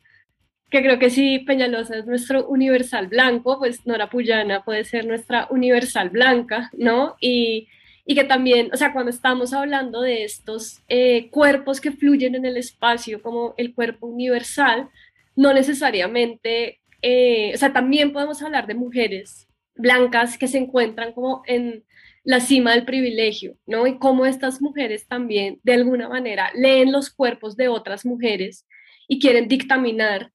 que 0.71 0.81
creo 0.81 0.97
que 0.97 1.11
si 1.11 1.37
Peñalosa 1.37 1.97
es 1.97 2.07
nuestro 2.07 2.47
universal 2.47 3.09
blanco, 3.09 3.59
pues 3.59 3.85
Nora 3.85 4.09
Puyana 4.09 4.63
puede 4.65 4.85
ser 4.85 5.05
nuestra 5.05 5.47
universal 5.51 6.09
blanca, 6.09 6.71
¿no? 6.75 7.15
Y, 7.21 7.67
y 8.07 8.15
que 8.15 8.23
también, 8.23 8.71
o 8.73 8.77
sea, 8.77 8.91
cuando 8.91 9.11
estamos 9.11 9.53
hablando 9.53 10.01
de 10.01 10.23
estos 10.23 10.81
eh, 10.87 11.29
cuerpos 11.29 11.79
que 11.79 11.91
fluyen 11.91 12.33
en 12.33 12.45
el 12.45 12.57
espacio 12.57 13.21
como 13.21 13.53
el 13.57 13.75
cuerpo 13.75 14.07
universal, 14.07 14.89
no 15.35 15.53
necesariamente, 15.53 16.79
eh, 17.03 17.51
o 17.53 17.57
sea, 17.59 17.71
también 17.71 18.13
podemos 18.13 18.41
hablar 18.41 18.65
de 18.65 18.73
mujeres 18.73 19.47
blancas 19.75 20.37
que 20.37 20.47
se 20.47 20.57
encuentran 20.57 21.13
como 21.13 21.43
en 21.45 21.83
la 22.23 22.39
cima 22.39 22.71
del 22.71 22.85
privilegio, 22.85 23.57
¿no? 23.65 23.85
Y 23.85 23.97
cómo 23.99 24.25
estas 24.25 24.61
mujeres 24.61 25.07
también, 25.07 25.59
de 25.63 25.73
alguna 25.73 26.07
manera, 26.07 26.51
leen 26.55 26.91
los 26.91 27.09
cuerpos 27.09 27.57
de 27.57 27.67
otras 27.67 28.05
mujeres 28.05 28.65
y 29.07 29.19
quieren 29.19 29.47
dictaminar 29.47 30.31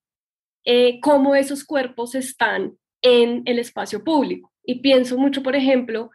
eh, 0.65 1.01
cómo 1.01 1.35
esos 1.35 1.65
cuerpos 1.65 2.15
están 2.15 2.77
en 3.01 3.43
el 3.47 3.59
espacio 3.59 4.05
público. 4.05 4.53
Y 4.65 4.81
pienso 4.81 5.17
mucho, 5.17 5.43
por 5.43 5.57
ejemplo, 5.57 6.11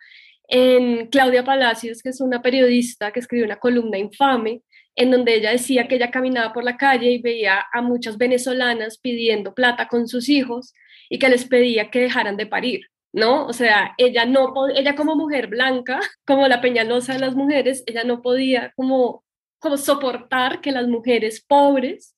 en 0.48 1.08
Claudia 1.08 1.44
Palacios, 1.44 2.04
que 2.04 2.10
es 2.10 2.22
una 2.22 2.42
periodista 2.42 3.12
que 3.12 3.20
escribió 3.20 3.46
una 3.46 3.60
columna 3.60 3.98
infame, 3.98 4.62
en 4.96 5.10
donde 5.10 5.36
ella 5.36 5.52
decía 5.52 5.88
que 5.88 5.96
ella 5.96 6.12
caminaba 6.12 6.54
por 6.54 6.64
la 6.64 6.78
calle 6.78 7.10
y 7.12 7.22
veía 7.22 7.66
a 7.74 7.82
muchas 7.82 8.18
venezolanas 8.18 9.00
pidiendo 9.00 9.56
plata 9.56 9.88
con 9.88 10.08
sus 10.08 10.30
hijos 10.30 10.74
y 11.10 11.18
que 11.18 11.30
les 11.30 11.46
pedía 11.46 11.90
que 11.90 12.02
dejaran 12.02 12.38
de 12.38 12.46
parir. 12.46 12.93
¿No? 13.14 13.46
O 13.46 13.54
sea, 13.54 13.94
ella 13.98 14.26
no 14.26 14.54
ella 14.76 14.96
como 14.96 15.16
mujer 15.16 15.48
blanca, 15.48 16.02
como 16.26 16.48
la 16.48 16.60
peñalosa 16.60 17.14
de 17.14 17.20
las 17.20 17.36
mujeres, 17.36 17.84
ella 17.86 18.04
no 18.04 18.22
podía 18.22 18.74
como, 18.76 19.24
como 19.60 19.78
soportar 19.78 20.60
que 20.60 20.72
las 20.72 20.88
mujeres 20.88 21.46
pobres 21.48 22.16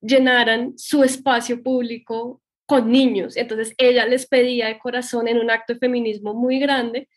llenaran 0.00 0.76
su 0.78 1.04
espacio 1.04 1.62
público 1.62 2.40
con 2.66 2.90
niños. 2.90 3.36
Entonces 3.36 3.74
ella 3.78 4.06
les 4.06 4.26
pedía 4.26 4.68
de 4.68 4.78
corazón 4.78 5.28
en 5.28 5.38
un 5.38 5.50
acto 5.50 5.74
de 5.74 5.78
feminismo 5.78 6.34
muy 6.34 6.58
grande 6.58 7.08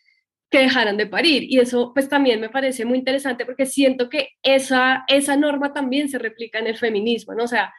que 0.50 0.58
dejaran 0.58 0.96
de 0.96 1.06
parir. 1.06 1.44
Y 1.44 1.60
eso 1.60 1.92
pues 1.94 2.08
también 2.08 2.40
me 2.40 2.50
parece 2.50 2.84
muy 2.84 2.98
interesante 2.98 3.46
porque 3.46 3.64
siento 3.64 4.08
que 4.10 4.30
esa, 4.42 5.04
esa 5.08 5.36
norma 5.36 5.72
también 5.72 6.08
se 6.08 6.18
replica 6.18 6.58
en 6.58 6.66
el 6.66 6.76
feminismo, 6.76 7.34
¿no? 7.34 7.44
O 7.44 7.48
sea, 7.48 7.72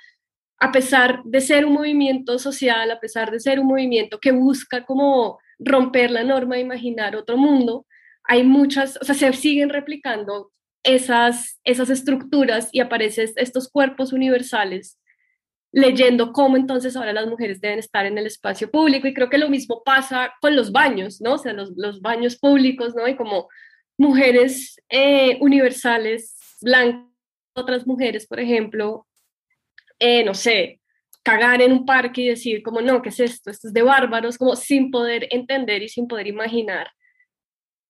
a 0.59 0.71
pesar 0.71 1.21
de 1.23 1.41
ser 1.41 1.65
un 1.65 1.73
movimiento 1.73 2.39
social, 2.39 2.89
a 2.91 2.99
pesar 2.99 3.31
de 3.31 3.39
ser 3.39 3.59
un 3.59 3.67
movimiento 3.67 4.19
que 4.19 4.31
busca 4.31 4.85
como 4.85 5.39
romper 5.59 6.11
la 6.11 6.23
norma, 6.23 6.59
imaginar 6.59 7.15
otro 7.15 7.37
mundo, 7.37 7.85
hay 8.23 8.43
muchas, 8.43 8.97
o 9.01 9.05
sea, 9.05 9.15
se 9.15 9.31
siguen 9.33 9.69
replicando 9.69 10.51
esas, 10.83 11.59
esas 11.63 11.89
estructuras 11.89 12.69
y 12.71 12.79
aparecen 12.79 13.31
estos 13.35 13.69
cuerpos 13.69 14.13
universales 14.13 14.99
leyendo 15.75 16.31
cómo 16.31 16.55
entonces 16.55 16.95
ahora 16.95 17.11
las 17.11 17.27
mujeres 17.27 17.59
deben 17.59 17.79
estar 17.79 18.05
en 18.05 18.17
el 18.17 18.27
espacio 18.27 18.71
público 18.71 19.07
y 19.07 19.13
creo 19.13 19.29
que 19.29 19.37
lo 19.37 19.49
mismo 19.49 19.83
pasa 19.83 20.33
con 20.39 20.55
los 20.55 20.71
baños, 20.71 21.19
¿no? 21.19 21.33
O 21.33 21.37
sea, 21.37 21.51
los, 21.51 21.73
los 21.75 21.99
baños 21.99 22.37
públicos, 22.37 22.95
¿no? 22.95 23.05
Y 23.09 23.17
como 23.17 23.49
mujeres 23.97 24.81
eh, 24.87 25.37
universales, 25.41 26.37
blancas, 26.61 27.11
otras 27.57 27.85
mujeres, 27.85 28.25
por 28.25 28.39
ejemplo, 28.39 29.05
eh, 29.99 30.23
no 30.23 30.33
sé, 30.33 30.79
cagar 31.23 31.61
en 31.61 31.71
un 31.71 31.85
parque 31.85 32.21
y 32.21 32.27
decir 32.29 32.61
como, 32.61 32.81
no, 32.81 33.01
¿qué 33.01 33.09
es 33.09 33.19
esto? 33.19 33.49
Esto 33.49 33.67
es 33.67 33.73
de 33.73 33.81
bárbaros, 33.81 34.37
como 34.37 34.55
sin 34.55 34.91
poder 34.91 35.27
entender 35.31 35.81
y 35.81 35.89
sin 35.89 36.07
poder 36.07 36.27
imaginar, 36.27 36.91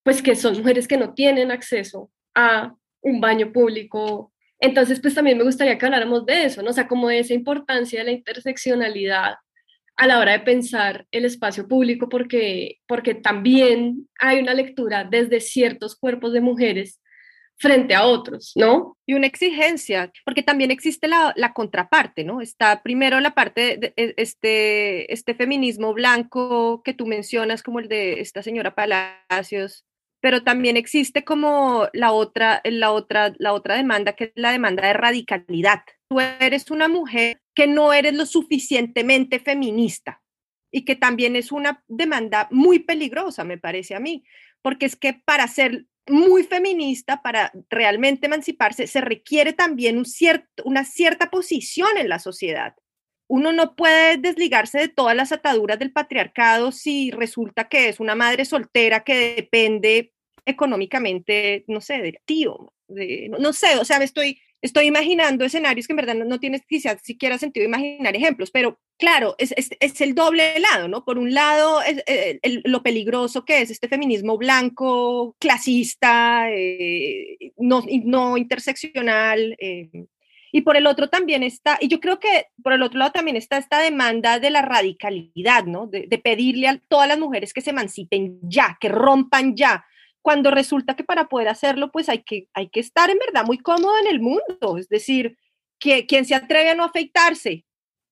pues 0.03 0.21
que 0.21 0.35
son 0.35 0.57
mujeres 0.57 0.87
que 0.87 0.97
no 0.97 1.13
tienen 1.13 1.51
acceso 1.51 2.09
a 2.33 2.73
un 3.01 3.19
baño 3.19 3.51
público. 3.51 4.31
Entonces, 4.59 5.01
pues 5.01 5.15
también 5.15 5.37
me 5.37 5.43
gustaría 5.43 5.77
que 5.77 5.85
habláramos 5.85 6.25
de 6.25 6.45
eso, 6.45 6.63
¿no? 6.63 6.69
O 6.69 6.73
sea, 6.73 6.87
como 6.87 7.09
de 7.09 7.19
esa 7.19 7.33
importancia 7.33 7.99
de 7.99 8.05
la 8.05 8.11
interseccionalidad 8.11 9.35
a 9.97 10.07
la 10.07 10.19
hora 10.19 10.33
de 10.33 10.39
pensar 10.39 11.05
el 11.11 11.25
espacio 11.25 11.67
público, 11.67 12.09
porque, 12.09 12.79
porque 12.87 13.15
también 13.15 14.07
hay 14.19 14.39
una 14.39 14.53
lectura 14.53 15.03
desde 15.03 15.39
ciertos 15.39 15.95
cuerpos 15.95 16.33
de 16.33 16.41
mujeres 16.41 17.01
frente 17.57 17.95
a 17.95 18.05
otros, 18.05 18.51
¿no? 18.55 18.97
Y 19.05 19.13
una 19.13 19.27
exigencia, 19.27 20.11
porque 20.25 20.43
también 20.43 20.71
existe 20.71 21.07
la, 21.07 21.33
contraparte, 21.53 22.23
¿no? 22.23 22.41
Está 22.41 22.83
primero 22.83 23.19
la 23.19 23.33
parte 23.33 23.77
de 23.77 23.93
e, 23.95 24.13
este, 24.17 25.11
este 25.13 25.35
feminismo 25.35 25.93
blanco 25.93 26.81
que 26.83 26.93
tú 26.93 27.05
mencionas, 27.05 27.63
como 27.63 27.79
el 27.79 27.87
de 27.87 28.19
esta 28.19 28.43
señora 28.43 28.75
Palacios, 28.75 29.85
pero 30.21 30.43
también 30.43 30.75
existe 30.75 31.23
como 31.23 31.87
la 31.93 32.11
otra, 32.11 32.61
la 32.63 32.91
otra, 32.91 33.33
la 33.37 33.53
otra 33.53 33.75
demanda, 33.75 34.13
que 34.13 34.25
es 34.25 34.31
la 34.35 34.51
demanda 34.51 34.85
de 34.87 34.93
radicalidad. 34.93 35.81
Tú 36.09 36.19
eres 36.19 36.71
una 36.71 36.87
mujer 36.87 37.39
que 37.53 37.67
no 37.67 37.93
eres 37.93 38.13
lo 38.15 38.25
suficientemente 38.25 39.39
feminista 39.39 40.21
y 40.71 40.83
que 40.83 40.95
también 40.95 41.35
es 41.35 41.51
una 41.51 41.83
demanda 41.87 42.47
muy 42.51 42.79
peligrosa, 42.79 43.43
me 43.43 43.57
parece 43.57 43.95
a 43.95 43.99
mí, 43.99 44.25
porque 44.65 44.87
es 44.87 44.95
que 44.95 45.13
para 45.13 45.47
ser 45.47 45.85
muy 46.07 46.41
feminista 46.41 47.21
para 47.21 47.51
realmente 47.69 48.25
emanciparse, 48.25 48.87
se 48.87 48.99
requiere 48.99 49.53
también 49.53 50.01
una 50.63 50.85
cierta 50.85 51.29
posición 51.29 51.89
en 51.99 52.09
la 52.09 52.17
sociedad. 52.17 52.73
Uno 53.27 53.53
no 53.53 53.75
puede 53.75 54.17
desligarse 54.17 54.79
de 54.79 54.87
todas 54.87 55.15
las 55.15 55.31
ataduras 55.31 55.77
del 55.77 55.91
patriarcado 55.91 56.71
si 56.71 57.11
resulta 57.11 57.69
que 57.69 57.89
es 57.89 57.99
una 57.99 58.15
madre 58.15 58.43
soltera 58.43 59.03
que 59.03 59.35
depende 59.35 60.13
económicamente, 60.47 61.63
no 61.67 61.79
sé, 61.79 62.01
del 62.01 62.17
tío, 62.25 62.73
de, 62.87 63.29
no, 63.37 63.53
sé, 63.53 63.77
o 63.77 63.85
sea, 63.85 63.99
me 63.99 64.05
estoy, 64.05 64.41
estoy 64.63 64.87
imaginando 64.87 65.45
escenarios 65.45 65.85
que 65.85 65.93
en 65.93 65.97
verdad 65.97 66.15
no, 66.15 66.25
no 66.25 66.39
tienes 66.39 66.63
quizás 66.67 67.03
siquiera 67.03 67.37
sentido 67.37 67.67
imaginar 67.67 68.15
ejemplos, 68.15 68.49
pero 68.49 68.79
claro, 68.97 69.35
es, 69.37 69.53
es, 69.57 70.01
el 70.01 70.15
doble 70.15 70.59
lado, 70.59 70.87
¿no? 70.87 71.03
Por 71.03 71.17
un 71.17 71.33
lado, 71.33 71.81
es, 71.81 72.03
eh, 72.07 72.39
lo 72.65 72.83
peligroso 72.83 73.45
que 73.45 73.61
es 73.61 73.71
este 73.71 73.87
feminismo 73.87 74.37
blanco, 74.37 75.35
clasista, 75.39 76.49
eh, 76.51 77.51
no, 77.57 77.83
no, 78.03 78.37
interseccional. 78.37 79.55
Eh, 79.59 79.89
y 80.51 80.61
por 80.61 80.77
el 80.77 80.87
otro 80.87 81.09
también 81.09 81.43
está, 81.43 81.77
y 81.81 81.89
yo 81.89 81.99
creo 81.99 82.17
que 82.17 82.45
por 82.63 82.71
el 82.71 82.81
otro 82.81 82.97
lado 82.97 83.11
también 83.11 83.35
está 83.35 83.57
esta 83.57 83.79
demanda 83.79 84.39
de 84.39 84.49
la 84.49 84.61
radicalidad, 84.61 85.65
¿no? 85.65 85.87
De, 85.87 86.07
pedirle 86.23 86.69
a 86.69 86.81
todas 86.87 87.09
las 87.09 87.19
mujeres 87.19 87.51
que 87.51 87.59
se 87.59 87.71
emancipen 87.71 88.39
ya, 88.41 88.77
que 88.79 88.87
rompan 88.87 89.57
ya, 89.57 89.85
cuando 90.21 90.51
resulta 90.51 90.95
que 90.95 91.03
para 91.03 91.27
poder 91.27 91.49
hacerlo, 91.49 91.91
pues 91.91 92.07
hay 92.07 92.23
que, 92.23 92.47
hay 92.53 92.69
que 92.69 92.79
estar 92.79 93.09
en 93.09 93.19
verdad 93.19 93.45
muy 93.45 93.57
cómodo 93.57 93.99
en 93.99 94.07
el 94.07 94.21
mundo, 94.21 94.77
es 94.77 94.87
decir, 94.87 95.37
que 95.77 96.05
quien 96.05 96.23
se 96.23 96.35
atreve 96.35 96.69
a 96.69 96.75
no 96.75 96.85
afeitarse, 96.85 97.65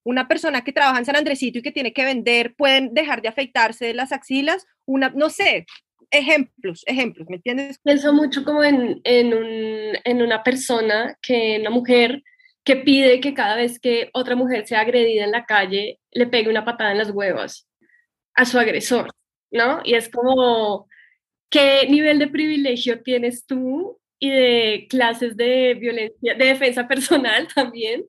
una 0.04 0.28
persona 0.28 0.64
que 0.64 0.74
trabaja 0.74 1.00
en 1.00 1.06
San 1.06 1.16
Andresito 1.16 1.60
y 1.60 1.62
que 1.62 1.72
tiene 1.72 1.94
que 1.94 2.06
vender, 2.06 2.56
pueden 2.56 2.94
dejar 2.94 3.22
de 3.22 3.30
afeitarse 3.30 3.94
las 3.94 4.12
axilas, 4.12 4.66
una, 4.86 5.10
no 5.10 5.30
sé, 5.30 5.66
ejemplos, 6.12 6.84
ejemplos, 6.86 7.28
¿me 7.30 7.38
entiendes? 7.38 7.80
Pienso 7.84 8.14
mucho 8.14 8.44
como 8.44 8.64
en, 8.64 9.02
en, 9.04 9.34
un, 9.34 9.98
en 10.04 10.22
una 10.22 10.44
persona, 10.44 11.18
que 11.22 11.58
una 11.60 11.70
mujer 11.70 12.22
que 12.64 12.78
pide 12.78 13.20
que 13.20 13.34
cada 13.34 13.56
vez 13.56 13.80
que 13.80 14.10
otra 14.14 14.36
mujer 14.36 14.68
sea 14.68 14.82
agredida 14.82 15.26
en 15.26 15.32
la 15.32 15.46
calle, 15.46 16.00
le 16.12 16.28
pegue 16.28 16.50
una 16.50 16.66
patada 16.66 16.92
en 16.92 16.98
las 16.98 17.10
huevas 17.10 17.68
a 18.36 18.46
su 18.46 18.58
agresor, 18.58 19.10
¿no? 19.52 19.82
Y 19.84 19.96
es 19.96 20.10
como, 20.10 20.88
¿qué 21.50 21.88
nivel 21.90 22.20
de 22.20 22.28
privilegio 22.28 23.02
tienes 23.02 23.46
tú 23.46 24.00
y 24.20 24.30
de 24.30 24.88
clases 24.90 25.36
de 25.36 25.74
violencia, 25.74 26.36
de 26.36 26.46
defensa 26.46 26.88
personal 26.88 27.48
también? 27.54 28.06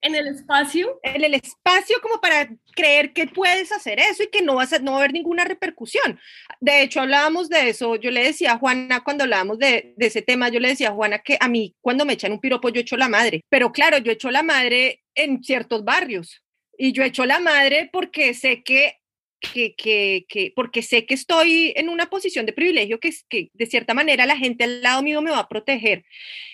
En 0.00 0.14
el 0.14 0.28
espacio. 0.28 1.00
En 1.02 1.24
el 1.24 1.34
espacio 1.34 1.96
como 2.00 2.20
para 2.20 2.48
creer 2.74 3.12
que 3.12 3.26
puedes 3.26 3.72
hacer 3.72 3.98
eso 3.98 4.22
y 4.22 4.28
que 4.28 4.42
no, 4.42 4.54
vas 4.54 4.72
a, 4.72 4.78
no 4.78 4.92
va 4.92 4.98
a 4.98 5.00
haber 5.00 5.12
ninguna 5.12 5.44
repercusión. 5.44 6.18
De 6.60 6.82
hecho, 6.82 7.00
hablábamos 7.00 7.48
de 7.48 7.70
eso, 7.70 7.96
yo 7.96 8.10
le 8.10 8.22
decía 8.22 8.52
a 8.52 8.58
Juana 8.58 9.02
cuando 9.02 9.24
hablábamos 9.24 9.58
de, 9.58 9.94
de 9.96 10.06
ese 10.06 10.22
tema, 10.22 10.48
yo 10.48 10.60
le 10.60 10.68
decía 10.68 10.90
a 10.90 10.94
Juana 10.94 11.18
que 11.18 11.36
a 11.40 11.48
mí 11.48 11.74
cuando 11.80 12.04
me 12.04 12.14
echan 12.14 12.32
un 12.32 12.40
piropo 12.40 12.68
yo 12.68 12.80
echo 12.80 12.96
la 12.96 13.08
madre, 13.08 13.44
pero 13.48 13.72
claro, 13.72 13.98
yo 13.98 14.12
echo 14.12 14.30
la 14.30 14.42
madre 14.42 15.02
en 15.14 15.42
ciertos 15.42 15.84
barrios. 15.84 16.42
Y 16.80 16.92
yo 16.92 17.02
echo 17.02 17.26
la 17.26 17.40
madre 17.40 17.90
porque 17.92 18.34
sé 18.34 18.62
que 18.62 18.98
que, 19.40 19.74
que, 19.74 20.26
que, 20.28 20.52
porque 20.54 20.82
sé 20.82 21.06
que 21.06 21.14
estoy 21.14 21.72
en 21.76 21.88
una 21.88 22.10
posición 22.10 22.46
de 22.46 22.52
privilegio 22.52 23.00
que, 23.00 23.12
que 23.28 23.50
de 23.54 23.66
cierta 23.66 23.94
manera 23.94 24.26
la 24.26 24.36
gente 24.36 24.64
al 24.64 24.82
lado 24.82 25.02
mío 25.02 25.22
me 25.22 25.30
va 25.30 25.40
a 25.40 25.48
proteger. 25.48 26.04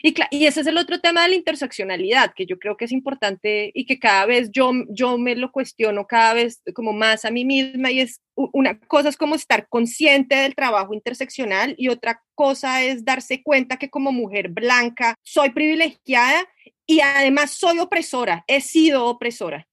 Y, 0.03 0.15
y 0.31 0.47
ese 0.47 0.61
es 0.61 0.67
el 0.67 0.79
otro 0.79 1.01
tema 1.01 1.23
de 1.23 1.31
la 1.31 1.35
interseccionalidad, 1.35 2.33
que 2.35 2.47
yo 2.47 2.59
creo 2.59 2.77
que 2.77 2.85
es 2.85 2.93
importante 2.93 3.71
y 3.75 3.87
que 3.87 3.99
cada 3.99 4.27
vez 4.27 4.51
yo, 4.53 4.73
yo 4.91 5.19
me 5.19 5.35
lo 5.37 5.51
cuestiono 5.51 6.07
cada 6.07 6.35
vez 6.35 6.63
como 6.75 6.93
más 6.93 7.25
a 7.25 7.31
mí 7.31 7.45
misma 7.45 7.91
y 7.91 8.01
es 8.01 8.21
una 8.35 8.79
cosa 8.81 9.09
es 9.09 9.17
como 9.17 9.37
estar 9.37 9.69
consciente 9.69 10.35
del 10.35 10.55
trabajo 10.55 10.93
interseccional 10.93 11.75
y 11.79 11.89
otra 11.89 12.21
cosa 12.35 12.83
es 12.83 13.05
darse 13.05 13.43
cuenta 13.43 13.77
que 13.77 13.91
como 13.91 14.11
mujer 14.11 14.49
blanca 14.49 15.15
soy 15.23 15.51
privilegiada 15.51 16.45
y 16.87 17.01
además 17.01 17.53
soy 17.53 17.79
opresora, 17.79 18.45
he 18.47 18.61
sido 18.61 19.07
opresora 19.07 19.69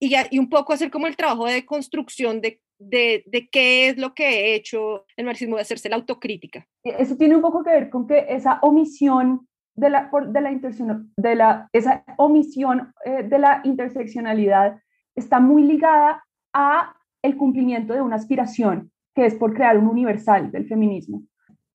y, 0.00 0.14
y, 0.30 0.38
un 0.38 0.48
poco 0.48 0.72
hacer 0.72 0.90
como 0.90 1.06
el 1.06 1.16
trabajo 1.16 1.46
de 1.46 1.66
construcción 1.66 2.40
de, 2.40 2.60
de, 2.78 3.22
de, 3.26 3.48
qué 3.50 3.88
es 3.88 3.98
lo 3.98 4.14
que 4.14 4.24
he 4.26 4.54
hecho 4.54 5.04
el 5.16 5.26
marxismo, 5.26 5.56
de 5.56 5.62
hacerse 5.62 5.90
la 5.90 5.96
autocrítica. 5.96 6.66
Eso 6.82 7.16
tiene 7.16 7.36
un 7.36 7.42
poco 7.42 7.62
que 7.62 7.70
ver 7.70 7.90
con 7.90 8.06
que 8.06 8.24
esa 8.28 8.58
omisión 8.62 9.46
de 9.74 9.90
la, 9.90 10.10
de 10.28 10.40
la, 10.40 11.02
de 11.16 11.34
la, 11.34 11.68
esa 11.72 12.04
omisión 12.16 12.92
eh, 13.04 13.22
de 13.24 13.38
la 13.38 13.60
interseccionalidad 13.64 14.78
está 15.14 15.38
muy 15.38 15.62
ligada 15.62 16.24
a 16.54 16.94
el 17.22 17.36
cumplimiento 17.36 17.92
de 17.92 18.00
una 18.00 18.16
aspiración, 18.16 18.90
que 19.14 19.26
es 19.26 19.34
por 19.34 19.54
crear 19.54 19.76
un 19.76 19.86
universal 19.86 20.50
del 20.50 20.66
feminismo. 20.66 21.22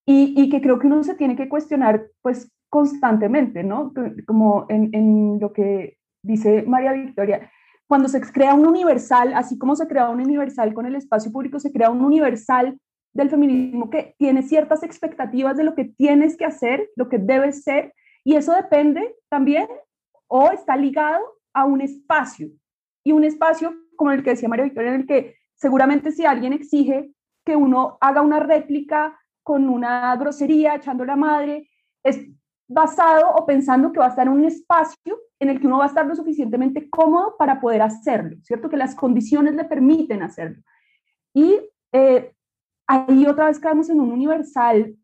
Y, 0.07 0.33
y 0.35 0.49
que 0.49 0.61
creo 0.61 0.79
que 0.79 0.87
uno 0.87 1.03
se 1.03 1.15
tiene 1.15 1.35
que 1.35 1.49
cuestionar 1.49 2.07
pues 2.21 2.51
constantemente, 2.69 3.63
¿no? 3.63 3.93
Como 4.27 4.65
en, 4.69 4.89
en 4.93 5.39
lo 5.39 5.53
que 5.53 5.97
dice 6.21 6.63
María 6.63 6.91
Victoria, 6.91 7.49
cuando 7.87 8.07
se 8.07 8.21
crea 8.21 8.53
un 8.53 8.67
universal, 8.67 9.33
así 9.33 9.57
como 9.57 9.75
se 9.75 9.87
crea 9.87 10.09
un 10.09 10.21
universal 10.21 10.73
con 10.73 10.85
el 10.85 10.95
espacio 10.95 11.31
público, 11.31 11.59
se 11.59 11.71
crea 11.71 11.89
un 11.89 12.01
universal 12.01 12.77
del 13.13 13.29
feminismo 13.29 13.89
que 13.89 14.15
tiene 14.17 14.43
ciertas 14.43 14.83
expectativas 14.83 15.55
de 15.55 15.63
lo 15.63 15.75
que 15.75 15.85
tienes 15.85 16.35
que 16.35 16.45
hacer, 16.45 16.89
lo 16.95 17.07
que 17.07 17.17
debes 17.17 17.63
ser, 17.63 17.93
y 18.23 18.35
eso 18.35 18.53
depende 18.53 19.15
también 19.29 19.67
o 20.27 20.51
está 20.51 20.75
ligado 20.75 21.23
a 21.53 21.65
un 21.65 21.81
espacio, 21.81 22.49
y 23.03 23.11
un 23.11 23.23
espacio 23.23 23.73
como 23.95 24.11
el 24.11 24.23
que 24.23 24.31
decía 24.31 24.49
María 24.49 24.65
Victoria, 24.65 24.93
en 24.93 25.01
el 25.01 25.07
que 25.07 25.35
seguramente 25.53 26.11
si 26.11 26.25
alguien 26.25 26.53
exige 26.53 27.11
que 27.45 27.55
uno 27.55 27.97
haga 28.01 28.21
una 28.21 28.39
réplica 28.39 29.17
con 29.43 29.69
una 29.69 30.15
grosería 30.17 30.75
echando 30.75 31.05
la 31.05 31.15
madre, 31.15 31.69
es 32.03 32.19
basado 32.67 33.29
o 33.35 33.45
pensando 33.45 33.91
que 33.91 33.99
va 33.99 34.07
a 34.07 34.09
estar 34.09 34.27
en 34.27 34.33
un 34.33 34.45
espacio 34.45 35.19
en 35.39 35.49
el 35.49 35.59
que 35.59 35.67
uno 35.67 35.77
va 35.77 35.85
a 35.85 35.87
estar 35.87 36.05
lo 36.05 36.15
suficientemente 36.15 36.89
cómodo 36.89 37.35
para 37.37 37.59
poder 37.59 37.81
hacerlo, 37.81 38.37
¿cierto? 38.41 38.69
Que 38.69 38.77
las 38.77 38.95
condiciones 38.95 39.53
le 39.55 39.65
permiten 39.65 40.23
hacerlo. 40.23 40.61
Y 41.33 41.59
eh, 41.91 42.33
ahí 42.87 43.27
otra 43.27 43.47
vez 43.47 43.59
caemos 43.59 43.89
en 43.89 43.99
un 43.99 44.11
universal 44.11 44.95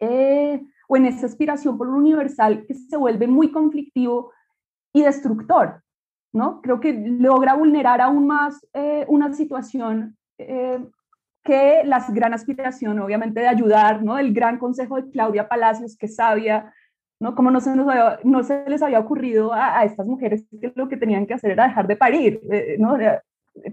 eh, 0.00 0.62
o 0.88 0.96
en 0.96 1.06
esa 1.06 1.26
aspiración 1.26 1.78
por 1.78 1.88
un 1.88 1.96
universal 1.96 2.64
que 2.66 2.74
se 2.74 2.96
vuelve 2.96 3.26
muy 3.26 3.52
conflictivo 3.52 4.32
y 4.92 5.02
destructor, 5.02 5.82
¿no? 6.32 6.60
Creo 6.62 6.80
que 6.80 6.92
logra 6.92 7.54
vulnerar 7.54 8.00
aún 8.00 8.26
más 8.26 8.66
eh, 8.72 9.04
una 9.08 9.32
situación 9.32 10.16
que 11.42 11.82
la 11.84 12.04
gran 12.08 12.34
aspiración, 12.34 13.00
obviamente, 13.00 13.40
de 13.40 13.48
ayudar, 13.48 14.02
¿no? 14.02 14.18
El 14.18 14.32
gran 14.32 14.58
consejo 14.58 14.96
de 14.96 15.10
Claudia 15.10 15.48
Palacios, 15.48 15.96
que 15.96 16.08
sabia, 16.08 16.72
¿no? 17.20 17.34
Como 17.34 17.50
no 17.50 17.60
se, 17.60 17.74
nos 17.74 17.86
no 18.24 18.42
se 18.42 18.68
les 18.68 18.82
había 18.82 19.00
ocurrido 19.00 19.52
a, 19.52 19.84
estas 19.84 20.06
mujeres 20.06 20.46
que 20.60 20.72
lo 20.74 20.88
que 20.88 20.96
tenían 20.96 21.26
que 21.26 21.34
hacer 21.34 21.52
era 21.52 21.66
dejar 21.66 21.86
de 21.86 21.96
parir, 21.96 22.40
eh, 22.50 22.76
¿no? 22.78 22.96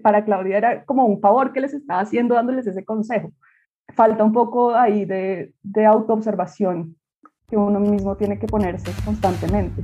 Para 0.01 0.25
Claudia 0.25 0.57
era 0.57 0.85
como 0.85 1.05
un 1.05 1.21
favor 1.21 1.53
que 1.53 1.61
les 1.61 1.73
estaba 1.73 2.01
haciendo 2.01 2.35
dándoles 2.35 2.67
ese 2.67 2.83
consejo. 2.83 3.31
Falta 3.95 4.23
un 4.23 4.33
poco 4.33 4.75
ahí 4.75 5.05
de, 5.05 5.53
de 5.63 5.85
autoobservación 5.85 6.95
que 7.47 7.57
uno 7.57 7.79
mismo 7.79 8.15
tiene 8.15 8.37
que 8.37 8.47
ponerse 8.47 8.91
constantemente. 9.03 9.81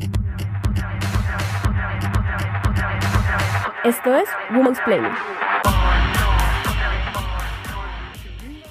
Esto 3.84 4.16
es 4.16 4.28
Women's 4.52 4.80
Planning. 4.82 5.45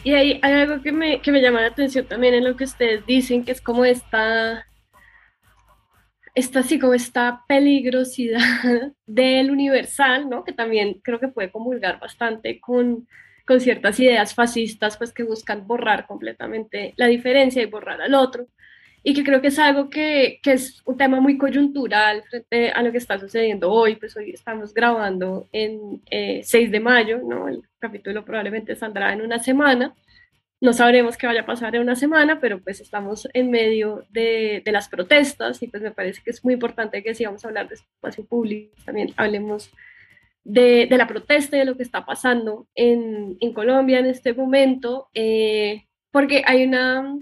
Y 0.04 0.12
hay, 0.12 0.38
hay 0.42 0.52
algo 0.52 0.82
que 0.82 0.92
me, 0.92 1.20
que 1.22 1.32
me 1.32 1.40
llama 1.40 1.62
la 1.62 1.68
atención 1.68 2.06
también 2.06 2.34
en 2.34 2.44
lo 2.44 2.56
que 2.56 2.64
ustedes 2.64 3.04
dicen, 3.06 3.44
que 3.44 3.52
es 3.52 3.60
como 3.62 3.84
esta, 3.86 4.66
esta, 6.34 6.60
así 6.60 6.78
como 6.78 6.94
esta 6.94 7.42
peligrosidad 7.48 8.38
del 9.06 9.50
universal, 9.50 10.28
¿no? 10.28 10.44
Que 10.44 10.52
también 10.52 11.00
creo 11.02 11.18
que 11.20 11.28
puede 11.28 11.50
comulgar 11.50 11.98
bastante 12.00 12.60
con, 12.60 13.08
con 13.46 13.60
ciertas 13.60 13.98
ideas 13.98 14.34
fascistas, 14.34 14.98
pues 14.98 15.12
que 15.12 15.22
buscan 15.22 15.66
borrar 15.66 16.06
completamente 16.06 16.92
la 16.96 17.06
diferencia 17.06 17.62
y 17.62 17.66
borrar 17.66 18.02
al 18.02 18.14
otro 18.14 18.46
y 19.06 19.12
que 19.12 19.22
creo 19.22 19.42
que 19.42 19.48
es 19.48 19.58
algo 19.58 19.90
que, 19.90 20.40
que, 20.42 20.52
es 20.52 20.80
un 20.86 20.96
tema 20.96 21.20
muy 21.20 21.36
coyuntural 21.36 22.22
frente 22.22 22.70
a 22.70 22.82
lo 22.82 22.90
que 22.90 22.96
está 22.96 23.18
sucediendo 23.18 23.70
hoy, 23.70 23.96
pues 23.96 24.16
hoy 24.16 24.30
estamos 24.30 24.72
grabando 24.72 25.46
en 25.52 26.02
6 26.10 26.54
eh, 26.54 26.68
de 26.68 26.80
mayo, 26.80 27.20
¿no? 27.22 27.46
El 27.46 27.62
capítulo 27.78 28.24
probablemente 28.24 28.74
saldrá 28.74 29.12
en 29.12 29.20
una 29.20 29.38
semana, 29.38 29.94
no 30.62 30.72
sabremos 30.72 31.18
qué 31.18 31.26
vaya 31.26 31.42
a 31.42 31.46
pasar 31.46 31.76
en 31.76 31.82
una 31.82 31.96
semana, 31.96 32.40
pero 32.40 32.60
pues 32.60 32.80
estamos 32.80 33.28
en 33.34 33.50
medio 33.50 34.06
de, 34.08 34.62
de 34.64 34.72
las 34.72 34.88
protestas 34.88 35.62
y 35.62 35.68
pues 35.68 35.82
me 35.82 35.90
parece 35.90 36.22
que 36.24 36.30
es 36.30 36.42
muy 36.42 36.54
importante 36.54 37.02
que 37.02 37.14
si 37.14 37.26
vamos 37.26 37.44
a 37.44 37.48
hablar 37.48 37.68
de 37.68 37.74
espacio 37.74 38.24
público, 38.24 38.74
también 38.86 39.12
hablemos 39.18 39.70
de, 40.44 40.86
de 40.88 40.96
la 40.96 41.06
protesta 41.06 41.56
y 41.56 41.58
de 41.58 41.66
lo 41.66 41.76
que 41.76 41.82
está 41.82 42.06
pasando 42.06 42.68
en, 42.74 43.36
en 43.38 43.52
Colombia 43.52 43.98
en 43.98 44.06
este 44.06 44.32
momento, 44.32 45.08
eh, 45.12 45.84
porque 46.10 46.42
hay 46.46 46.64
una 46.64 47.18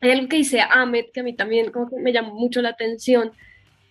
hay 0.00 0.10
algo 0.12 0.28
que 0.28 0.36
dice 0.36 0.60
Ahmed, 0.60 1.06
que 1.12 1.20
a 1.20 1.22
mí 1.22 1.34
también 1.34 1.70
como 1.70 1.88
que 1.88 1.96
me 1.96 2.12
llamó 2.12 2.34
mucho 2.34 2.62
la 2.62 2.70
atención, 2.70 3.32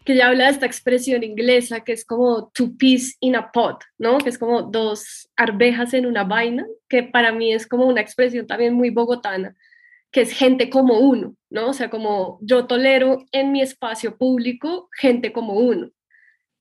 que 0.05 0.16
ya 0.16 0.28
habla 0.28 0.45
de 0.45 0.51
esta 0.51 0.66
expresión 0.66 1.22
inglesa 1.24 1.82
que 1.82 1.91
es 1.91 2.05
como 2.05 2.49
two 2.53 2.78
peas 2.78 3.18
in 3.20 3.36
a 3.36 3.51
pot, 3.51 3.84
¿no? 3.97 4.20
Que 4.20 4.30
es 4.30 4.38
como 4.38 4.62
dos 4.62 5.30
arvejas 5.36 5.93
en 5.93 6.05
una 6.05 6.24
vaina, 6.24 6.66
que 6.88 7.03
para 7.03 7.34
mí 7.34 7.51
es 7.51 7.68
como 7.68 7.86
una 7.86 7.99
expresión 7.99 8.47
también 8.47 8.74
muy 8.74 8.89
bogotana, 8.89 9.53
que 10.12 10.22
es 10.22 10.32
gente 10.32 10.70
como 10.70 10.99
uno, 10.99 11.36
¿no? 11.49 11.70
O 11.70 11.74
sea, 11.74 11.89
como 11.89 12.39
yo 12.41 12.68
tolero 12.68 13.26
en 13.34 13.51
mi 13.51 13.62
espacio 13.62 14.18
público 14.18 14.88
gente 14.97 15.34
como 15.34 15.55
uno. 15.55 15.91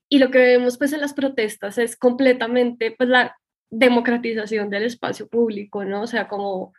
Y 0.09 0.19
lo 0.19 0.33
que 0.33 0.39
vemos 0.39 0.77
pues 0.77 0.93
en 0.93 1.01
las 1.01 1.15
protestas 1.15 1.79
es 1.79 1.97
completamente 1.97 2.91
pues 2.91 3.09
la 3.09 3.37
democratización 3.71 4.71
del 4.71 4.85
espacio 4.85 5.29
público, 5.29 5.85
¿no? 5.85 6.03
O 6.03 6.07
sea, 6.09 6.27
como 6.27 6.73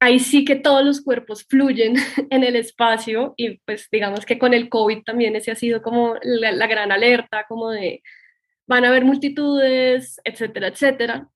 ahí 0.00 0.18
sí 0.18 0.44
que 0.44 0.56
todos 0.56 0.84
los 0.84 1.02
cuerpos 1.02 1.44
fluyen 1.44 1.94
en 2.30 2.42
el 2.42 2.56
espacio 2.56 3.34
y 3.36 3.58
pues 3.58 3.88
digamos 3.92 4.24
que 4.24 4.38
con 4.38 4.54
el 4.54 4.68
COVID 4.68 5.04
también 5.04 5.36
ese 5.36 5.52
ha 5.52 5.56
sido 5.56 5.82
como 5.82 6.16
la, 6.22 6.66
gran 6.66 6.90
alerta, 6.90 7.44
como 7.48 7.70
de 7.70 8.02
van 8.66 8.84
a 8.84 8.88
haber 8.88 9.04
multitudes, 9.04 10.20
etcétera, 10.24 10.68
etcétera. 10.68 11.28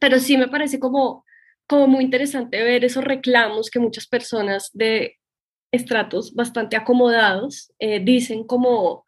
Pero 0.00 0.18
sí 0.18 0.36
me 0.36 0.48
parece 0.48 0.78
como, 0.80 1.24
como 1.66 1.86
muy 1.88 2.04
interesante 2.04 2.62
ver 2.62 2.84
esos 2.84 3.04
reclamos 3.04 3.70
que 3.70 3.80
muchas 3.80 4.06
personas 4.06 4.70
de 4.72 5.18
estratos 5.72 6.34
bastante 6.34 6.76
acomodados 6.76 7.72
eh, 7.78 8.00
dicen 8.00 8.44
como, 8.44 9.06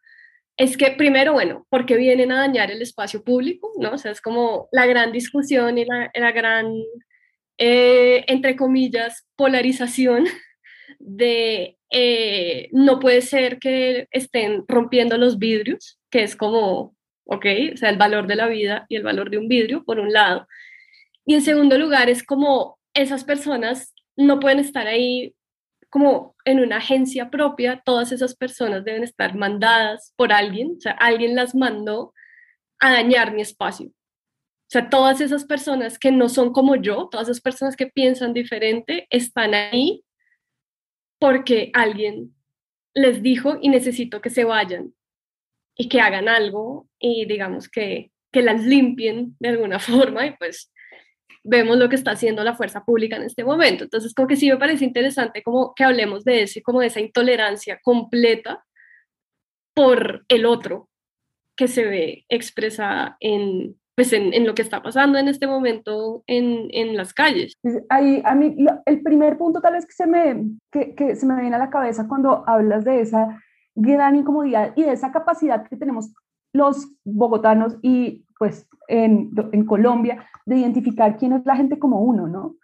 es 0.57 0.77
que 0.77 0.91
primero, 0.91 1.33
bueno, 1.33 1.65
porque 1.69 1.95
vienen 1.95 2.31
a 2.31 2.39
dañar 2.39 2.71
el 2.71 2.81
espacio 2.81 3.23
público, 3.23 3.71
¿no? 3.79 3.93
O 3.93 3.97
sea, 3.97 4.11
es 4.11 4.21
como 4.21 4.67
la 4.71 4.85
gran 4.85 5.11
discusión 5.11 5.77
y 5.77 5.85
la, 5.85 6.11
la 6.13 6.31
gran 6.33 6.73
eh, 7.57 8.23
entre 8.27 8.55
comillas, 8.55 9.27
polarización 9.35 10.25
de 10.99 11.77
eh, 11.91 12.69
no 12.71 12.99
puede 12.99 13.21
ser 13.21 13.59
que 13.59 14.07
estén 14.11 14.65
rompiendo 14.67 15.17
los 15.17 15.37
vidrios, 15.37 15.99
que 16.09 16.23
es 16.23 16.35
como 16.35 16.95
¿ok? 17.25 17.45
O 17.73 17.77
sea, 17.77 17.89
el 17.89 17.97
valor 17.97 18.27
de 18.27 18.35
la 18.35 18.47
vida 18.47 18.85
y 18.89 18.95
el 18.95 19.03
valor 19.03 19.29
de 19.29 19.37
un 19.37 19.47
vidrio, 19.47 19.83
por 19.83 19.99
un 19.99 20.13
lado. 20.13 20.47
Y 21.25 21.35
en 21.35 21.41
segundo 21.41 21.77
lugar, 21.77 22.09
es 22.09 22.23
como 22.23 22.79
esas 22.93 23.23
personas 23.23 23.93
no 24.15 24.39
pueden 24.39 24.59
estar 24.59 24.87
ahí 24.87 25.35
como 25.89 26.35
en 26.45 26.59
una 26.59 26.77
agencia 26.77 27.29
propia, 27.29 27.81
todas 27.85 28.11
esas 28.11 28.35
personas 28.35 28.83
deben 28.83 29.03
estar 29.03 29.35
mandadas 29.35 30.13
por 30.17 30.33
alguien, 30.33 30.75
o 30.77 30.81
sea, 30.81 30.91
alguien 30.93 31.35
las 31.35 31.55
mandó 31.55 32.13
a 32.79 32.91
dañar 32.91 33.33
mi 33.33 33.41
espacio. 33.41 33.91
O 34.65 34.71
sea, 34.71 34.89
todas 34.89 35.21
esas 35.21 35.45
personas 35.45 35.99
que 35.99 36.11
no 36.11 36.27
son 36.27 36.51
como 36.51 36.75
yo, 36.75 37.07
todas 37.11 37.29
esas 37.29 37.41
personas 37.41 37.75
que 37.75 37.87
piensan 37.87 38.33
diferente, 38.33 39.05
están 39.11 39.53
ahí 39.53 40.03
porque 41.19 41.69
alguien 41.73 42.35
les 42.95 43.21
dijo 43.21 43.57
y 43.61 43.69
necesito 43.69 44.21
que 44.21 44.31
se 44.31 44.43
vayan 44.43 44.93
y 45.77 45.87
que 45.87 46.01
hagan 46.01 46.27
algo 46.27 46.89
y 46.99 47.25
digamos 47.25 47.69
que, 47.69 48.11
que 48.31 48.41
las 48.41 48.63
limpien 48.65 49.35
de 49.39 49.49
alguna 49.49 49.79
forma 49.79 50.25
y 50.25 50.35
pues 50.37 50.71
vemos 51.43 51.77
lo 51.77 51.87
que 51.87 51.95
está 51.95 52.11
haciendo 52.11 52.43
la 52.43 52.55
fuerza 52.55 52.83
pública 52.83 53.17
en 53.17 53.23
este 53.23 53.43
momento. 53.43 53.83
Entonces, 53.83 54.15
como 54.15 54.27
que 54.27 54.35
sí 54.35 54.49
me 54.49 54.57
parece 54.57 54.83
interesante 54.83 55.43
como 55.43 55.75
que 55.75 55.83
hablemos 55.83 56.25
de 56.25 56.41
eso 56.41 56.57
y 56.57 56.63
como 56.63 56.79
de 56.81 56.87
esa 56.87 56.99
intolerancia 56.99 57.79
completa 57.83 58.65
por 59.75 60.25
el 60.27 60.45
otro 60.45 60.89
que 61.55 61.67
se 61.67 61.85
ve 61.85 62.25
expresada 62.29 63.15
en, 63.19 63.79
pues 63.95 64.11
en, 64.13 64.33
en, 64.33 64.45
lo 64.45 64.53
que 64.53 64.61
está 64.61 64.83
pasando 64.83 65.17
en 65.17 65.27
este 65.27 65.47
momento 65.47 66.23
en, 66.27 66.67
en 66.71 66.97
las 66.97 67.13
calles. 67.13 67.53
Ahí, 67.89 68.21
a 68.25 68.35
mí, 68.35 68.55
el 68.85 69.01
primer 69.01 69.37
punto 69.37 69.61
tal 69.61 69.73
vez 69.73 69.85
que 69.85 69.93
se, 69.93 70.05
me, 70.05 70.43
que, 70.71 70.93
que 70.95 71.15
se 71.15 71.25
me 71.25 71.39
viene 71.39 71.55
a 71.55 71.59
la 71.59 71.69
cabeza 71.69 72.07
cuando 72.07 72.43
hablas 72.47 72.83
de 72.83 73.01
esa 73.01 73.41
gran 73.73 74.15
incomodidad 74.15 74.73
y 74.75 74.83
de 74.83 74.91
esa 74.91 75.11
capacidad 75.11 75.67
que 75.67 75.77
tenemos 75.77 76.13
los 76.53 76.89
bogotanos 77.03 77.77
y 77.81 78.25
pues 78.37 78.67
en, 78.87 79.31
en, 79.51 79.65
Colombia 79.65 80.25
de 80.45 80.57
identificar 80.57 81.17
quién 81.17 81.33
es 81.33 81.45
la 81.45 81.55
gente 81.55 81.79
como 81.79 82.01
uno, 82.01 82.27
¿no? 82.27 82.55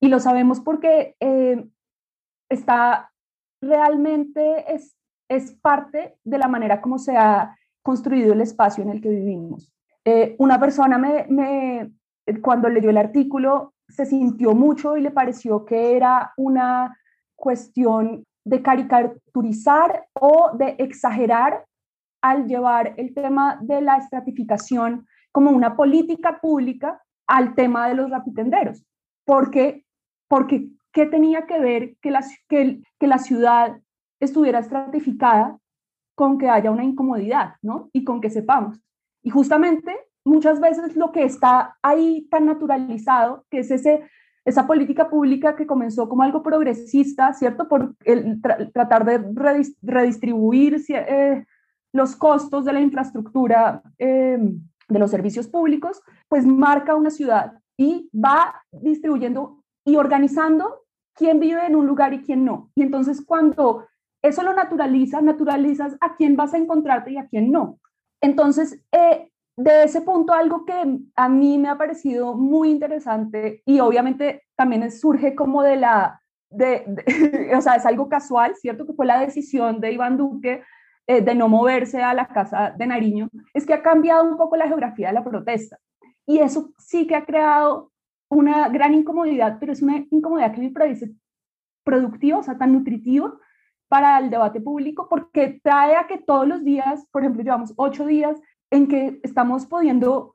Y 0.00 0.08
lo 0.08 0.20
sabemos 0.20 0.60
porque 0.60 1.16
eh, 1.20 1.66
está 2.50 3.10
realmente 3.62 4.74
es, 4.74 4.96
es 5.28 5.52
parte 5.52 6.16
de 6.24 6.38
la 6.38 6.48
manera 6.48 6.80
como 6.80 6.98
se 6.98 7.16
ha 7.16 7.56
construido 7.82 8.32
el 8.32 8.40
espacio 8.40 8.82
en 8.82 8.90
el 8.90 9.00
que 9.00 9.10
vivimos. 9.10 9.73
Eh, 10.04 10.36
una 10.38 10.60
persona 10.60 10.98
me, 10.98 11.90
cuando 12.42 12.68
leyó 12.68 12.90
el 12.90 12.98
artículo 12.98 13.74
se 13.88 14.06
sintió 14.06 14.54
mucho 14.54 14.96
y 14.96 15.00
le 15.00 15.10
pareció 15.10 15.64
que 15.64 15.96
era 15.96 16.32
una 16.36 16.98
cuestión 17.34 18.24
de 18.44 18.62
caricaturizar 18.62 20.06
o 20.14 20.50
de 20.56 20.76
exagerar 20.78 21.64
al 22.22 22.46
llevar 22.46 22.94
el 22.96 23.14
tema 23.14 23.58
de 23.60 23.80
la 23.80 23.96
estratificación 23.96 25.06
como 25.32 25.50
una 25.50 25.76
política 25.76 26.40
pública 26.40 27.02
al 27.26 27.54
tema 27.54 27.88
de 27.88 27.94
los 27.94 28.10
rapitenderos. 28.10 28.84
Porque, 29.24 29.84
porque 30.28 30.68
¿qué 30.92 31.06
tenía 31.06 31.46
que 31.46 31.58
ver 31.58 31.96
que 32.00 32.10
la, 32.10 32.24
que 32.48 33.06
la 33.06 33.18
ciudad 33.18 33.80
estuviera 34.20 34.60
estratificada 34.60 35.58
con 36.14 36.38
que 36.38 36.48
haya 36.48 36.70
una 36.70 36.84
incomodidad, 36.84 37.56
¿no? 37.62 37.90
Y 37.92 38.04
con 38.04 38.20
que 38.20 38.30
sepamos. 38.30 38.80
Y 39.24 39.30
justamente 39.30 39.96
muchas 40.24 40.60
veces 40.60 40.96
lo 40.96 41.10
que 41.10 41.24
está 41.24 41.76
ahí 41.82 42.28
tan 42.30 42.46
naturalizado, 42.46 43.44
que 43.50 43.60
es 43.60 43.70
ese, 43.70 44.08
esa 44.44 44.66
política 44.66 45.08
pública 45.08 45.56
que 45.56 45.66
comenzó 45.66 46.08
como 46.08 46.22
algo 46.22 46.42
progresista, 46.42 47.32
¿cierto? 47.32 47.66
Por 47.66 47.96
tratar 48.72 49.04
de 49.04 49.18
redistribuir 49.82 50.80
eh, 50.88 51.44
los 51.92 52.16
costos 52.16 52.66
de 52.66 52.74
la 52.74 52.80
infraestructura 52.80 53.82
eh, 53.98 54.38
de 54.88 54.98
los 54.98 55.10
servicios 55.10 55.48
públicos, 55.48 56.02
pues 56.28 56.46
marca 56.46 56.94
una 56.94 57.10
ciudad 57.10 57.54
y 57.78 58.10
va 58.14 58.62
distribuyendo 58.70 59.62
y 59.86 59.96
organizando 59.96 60.82
quién 61.14 61.40
vive 61.40 61.64
en 61.66 61.76
un 61.76 61.86
lugar 61.86 62.12
y 62.12 62.22
quién 62.22 62.44
no. 62.44 62.70
Y 62.74 62.82
entonces 62.82 63.24
cuando 63.24 63.86
eso 64.22 64.42
lo 64.42 64.52
naturaliza, 64.52 65.22
naturalizas 65.22 65.96
a 66.00 66.14
quién 66.16 66.36
vas 66.36 66.52
a 66.52 66.58
encontrarte 66.58 67.12
y 67.12 67.16
a 67.16 67.26
quién 67.26 67.50
no. 67.50 67.78
Entonces, 68.24 68.80
eh, 68.90 69.30
de 69.54 69.82
ese 69.82 70.00
punto, 70.00 70.32
algo 70.32 70.64
que 70.64 70.72
a 71.14 71.28
mí 71.28 71.58
me 71.58 71.68
ha 71.68 71.76
parecido 71.76 72.34
muy 72.34 72.70
interesante 72.70 73.62
y 73.66 73.80
obviamente 73.80 74.44
también 74.56 74.90
surge 74.90 75.34
como 75.34 75.62
de 75.62 75.76
la, 75.76 76.22
de, 76.48 76.86
o 77.54 77.60
sea, 77.60 77.74
es 77.74 77.84
algo 77.84 78.08
casual, 78.08 78.56
¿cierto? 78.56 78.86
Que 78.86 78.94
fue 78.94 79.04
la 79.04 79.20
decisión 79.20 79.78
de 79.78 79.92
Iván 79.92 80.16
Duque 80.16 80.62
eh, 81.06 81.20
de 81.20 81.34
no 81.34 81.50
moverse 81.50 82.02
a 82.02 82.14
la 82.14 82.26
casa 82.28 82.74
de 82.74 82.86
Nariño, 82.86 83.28
es 83.52 83.66
que 83.66 83.74
ha 83.74 83.82
cambiado 83.82 84.24
un 84.24 84.38
poco 84.38 84.56
la 84.56 84.68
geografía 84.68 85.08
de 85.08 85.14
la 85.14 85.24
protesta. 85.24 85.78
Y 86.24 86.38
eso 86.38 86.72
sí 86.78 87.06
que 87.06 87.16
ha 87.16 87.26
creado 87.26 87.92
una 88.30 88.70
gran 88.70 88.94
incomodidad, 88.94 89.58
pero 89.60 89.74
es 89.74 89.82
una 89.82 90.02
incomodidad 90.10 90.54
que 90.54 90.62
me 90.62 90.70
parece 90.70 91.10
productiva, 91.84 92.38
o 92.38 92.42
sea, 92.42 92.56
tan 92.56 92.72
nutritiva 92.72 93.34
para 93.94 94.18
el 94.18 94.28
debate 94.28 94.60
público, 94.60 95.06
porque 95.08 95.60
trae 95.62 95.94
a 95.94 96.08
que 96.08 96.18
todos 96.18 96.48
los 96.48 96.64
días, 96.64 97.06
por 97.12 97.22
ejemplo, 97.22 97.44
llevamos 97.44 97.72
ocho 97.76 98.04
días 98.04 98.36
en 98.72 98.88
que 98.88 99.20
estamos 99.22 99.66
pudiendo, 99.66 100.34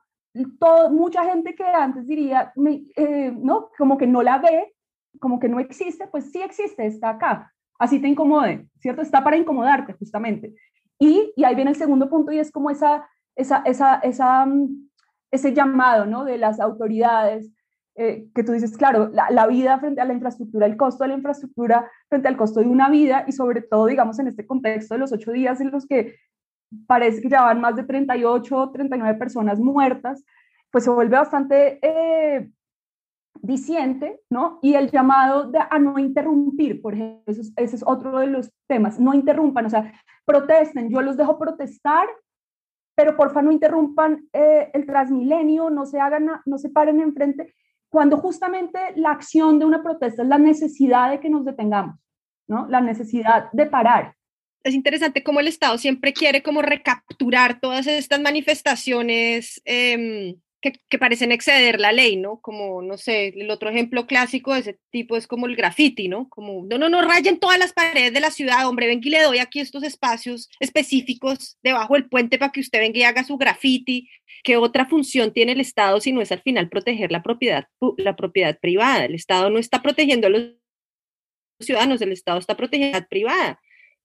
todo, 0.62 0.90
mucha 0.90 1.26
gente 1.26 1.56
que 1.56 1.66
antes 1.66 2.08
diría, 2.08 2.54
eh, 2.96 3.34
no, 3.36 3.70
como 3.78 3.98
que 3.98 4.08
no 4.08 4.24
la 4.24 4.38
ve, 4.38 4.74
como 5.20 5.42
que 5.42 5.50
no 5.50 5.60
existe, 5.60 6.08
pues 6.08 6.32
sí 6.32 6.42
existe, 6.42 6.86
está 6.86 7.10
acá 7.10 7.54
así 7.78 8.00
te 8.00 8.08
incomode, 8.08 8.68
¿cierto? 8.80 9.02
Está 9.02 9.24
para 9.24 9.38
incomodarte 9.38 9.94
justamente. 9.94 10.54
Y, 10.98 11.34
y 11.36 11.44
ahí 11.44 11.56
viene 11.56 11.72
el 11.72 11.78
segundo 11.78 12.10
punto 12.10 12.32
y 12.32 12.40
es 12.40 12.52
como 12.52 12.70
esa, 12.70 13.10
esa, 13.36 13.64
esa, 13.66 13.96
esa 14.04 14.46
mm, 14.46 14.90
ese 15.32 15.54
llamado 15.54 16.06
¿no? 16.06 16.26
de 16.26 16.38
las 16.38 16.60
autoridades, 16.60 17.52
eh, 18.02 18.30
que 18.34 18.46
tú 18.46 18.54
dices, 18.54 18.78
claro, 18.78 19.10
la, 19.10 19.30
la, 19.30 19.46
vida 19.46 19.78
frente 19.78 20.00
a 20.00 20.06
la 20.06 20.14
infraestructura, 20.14 20.66
el 20.66 20.78
costo 20.78 21.04
de 21.04 21.10
la 21.10 21.16
infraestructura 21.16 21.92
frente 22.08 22.30
al 22.30 22.38
costo 22.38 22.62
de 22.62 22.68
una 22.68 22.90
vida 22.90 23.26
y 23.28 23.34
sobre 23.34 23.62
todo, 23.62 23.88
digamos, 23.88 24.18
en 24.20 24.28
este 24.30 24.48
contexto 24.48 24.94
de 24.96 25.02
los 25.02 25.12
ocho 25.12 25.34
días 25.34 25.60
en 25.60 25.70
los 25.70 25.86
que 25.86 26.16
parece 26.88 27.22
que 27.22 27.28
ya 27.28 27.42
van 27.42 27.60
más 27.60 27.76
de 27.76 27.84
38, 27.84 28.72
39 28.72 29.20
personas 29.20 29.60
muertas, 29.60 30.24
pues 30.72 30.86
se 30.86 30.92
vuelve 30.92 31.18
bastante 31.18 31.80
eh, 31.82 32.50
diciente, 33.42 34.22
¿no? 34.30 34.60
Y 34.62 34.76
el 34.76 34.92
llamado 34.92 35.52
de, 35.52 35.60
a 35.60 35.78
no 35.78 36.00
interrumpir, 36.00 36.82
por 36.82 36.94
ejemplo, 36.94 37.24
ese 37.28 37.52
es, 37.58 37.84
otro 37.86 38.20
de 38.20 38.28
los 38.28 38.50
temas, 38.68 38.98
no 38.98 39.14
interrumpan, 39.14 39.66
o 39.66 39.70
sea, 39.70 39.92
protesten, 40.24 40.90
yo 40.90 41.02
los 41.02 41.18
dejo 41.18 41.38
protestar, 41.38 42.08
pero 42.96 43.18
porfa 43.18 43.42
no 43.42 43.52
interrumpan 43.52 44.26
eh, 44.32 44.72
el 44.74 44.86
transmilenio, 44.86 45.70
no 45.70 45.86
se 45.86 46.00
hagan, 46.00 46.30
no 46.46 46.58
se 46.58 46.70
paren 46.70 47.02
enfrente, 47.02 47.56
cuando 47.90 48.18
justamente 48.18 48.80
la 48.96 49.12
acción 49.12 49.60
de 49.60 49.66
una 49.66 49.84
protesta 49.84 50.22
es 50.22 50.28
la 50.28 50.38
necesidad 50.38 51.10
de 51.10 51.20
que 51.20 51.30
nos 51.30 51.46
detengamos, 51.46 52.00
¿no? 52.48 52.68
La 52.70 52.82
necesidad 52.82 53.52
de 53.52 53.66
parar. 53.66 54.16
Es 54.64 54.74
interesante 54.74 55.24
cómo 55.24 55.40
el 55.40 55.48
Estado 55.48 55.78
siempre 55.78 56.14
quiere 56.14 56.44
como 56.44 56.62
recapturar 56.62 57.60
todas 57.60 57.88
estas 57.88 58.20
manifestaciones 58.20 59.62
eh, 59.66 60.36
que, 60.62 60.98
parecen 60.98 61.32
exceder 61.32 61.80
la 61.80 61.92
ley, 61.92 62.18
¿no? 62.18 62.42
Como, 62.42 62.82
no 62.82 62.98
sé, 62.98 63.28
el 63.30 63.50
otro 63.50 63.70
ejemplo 63.70 64.08
clásico 64.08 64.54
de 64.54 64.60
ese 64.60 64.80
tipo 64.92 65.16
es 65.16 65.28
como 65.28 65.48
el 65.48 65.56
graffiti, 65.56 66.08
¿no? 66.10 66.28
Como, 66.30 66.66
no, 66.66 66.78
no, 66.78 66.90
no 66.90 67.02
rayen 67.02 67.40
todas 67.40 67.58
las 67.58 67.74
paredes 67.74 68.14
de 68.14 68.20
la 68.20 68.32
ciudad, 68.32 68.68
hombre, 68.68 68.88
ven 68.88 69.02
que 69.02 69.10
le 69.10 69.22
doy 69.22 69.40
aquí 69.40 69.60
estos 69.60 69.84
espacios 69.84 70.50
específicos 70.60 71.58
debajo 71.64 71.94
del 71.94 72.10
puente 72.10 72.38
para 72.38 72.52
que 72.52 72.60
usted 72.60 72.80
venga 72.80 73.00
y 73.00 73.04
haga 73.04 73.24
su 73.24 73.38
graffiti. 73.38 74.10
¿Qué 74.44 74.58
otra 74.58 74.86
función 74.86 75.34
tiene 75.34 75.54
el 75.54 75.62
Estado 75.62 76.00
si 76.02 76.12
no 76.12 76.22
es 76.22 76.32
al 76.32 76.42
final 76.42 76.70
proteger 76.70 77.12
la 77.12 77.24
propiedad, 77.24 77.66
la 77.98 78.16
propiedad 78.16 78.58
privada? 78.60 79.06
El 79.06 79.16
Estado 79.16 79.50
no 79.50 79.60
está 79.60 79.82
protegiendo 79.82 80.28
a 80.28 80.30
los 80.30 80.54
ciudadanos, 81.60 82.02
el 82.02 82.12
Estado 82.12 82.40
está 82.40 82.56
protegiendo 82.56 83.00
la 83.00 83.08
privada. 83.08 83.62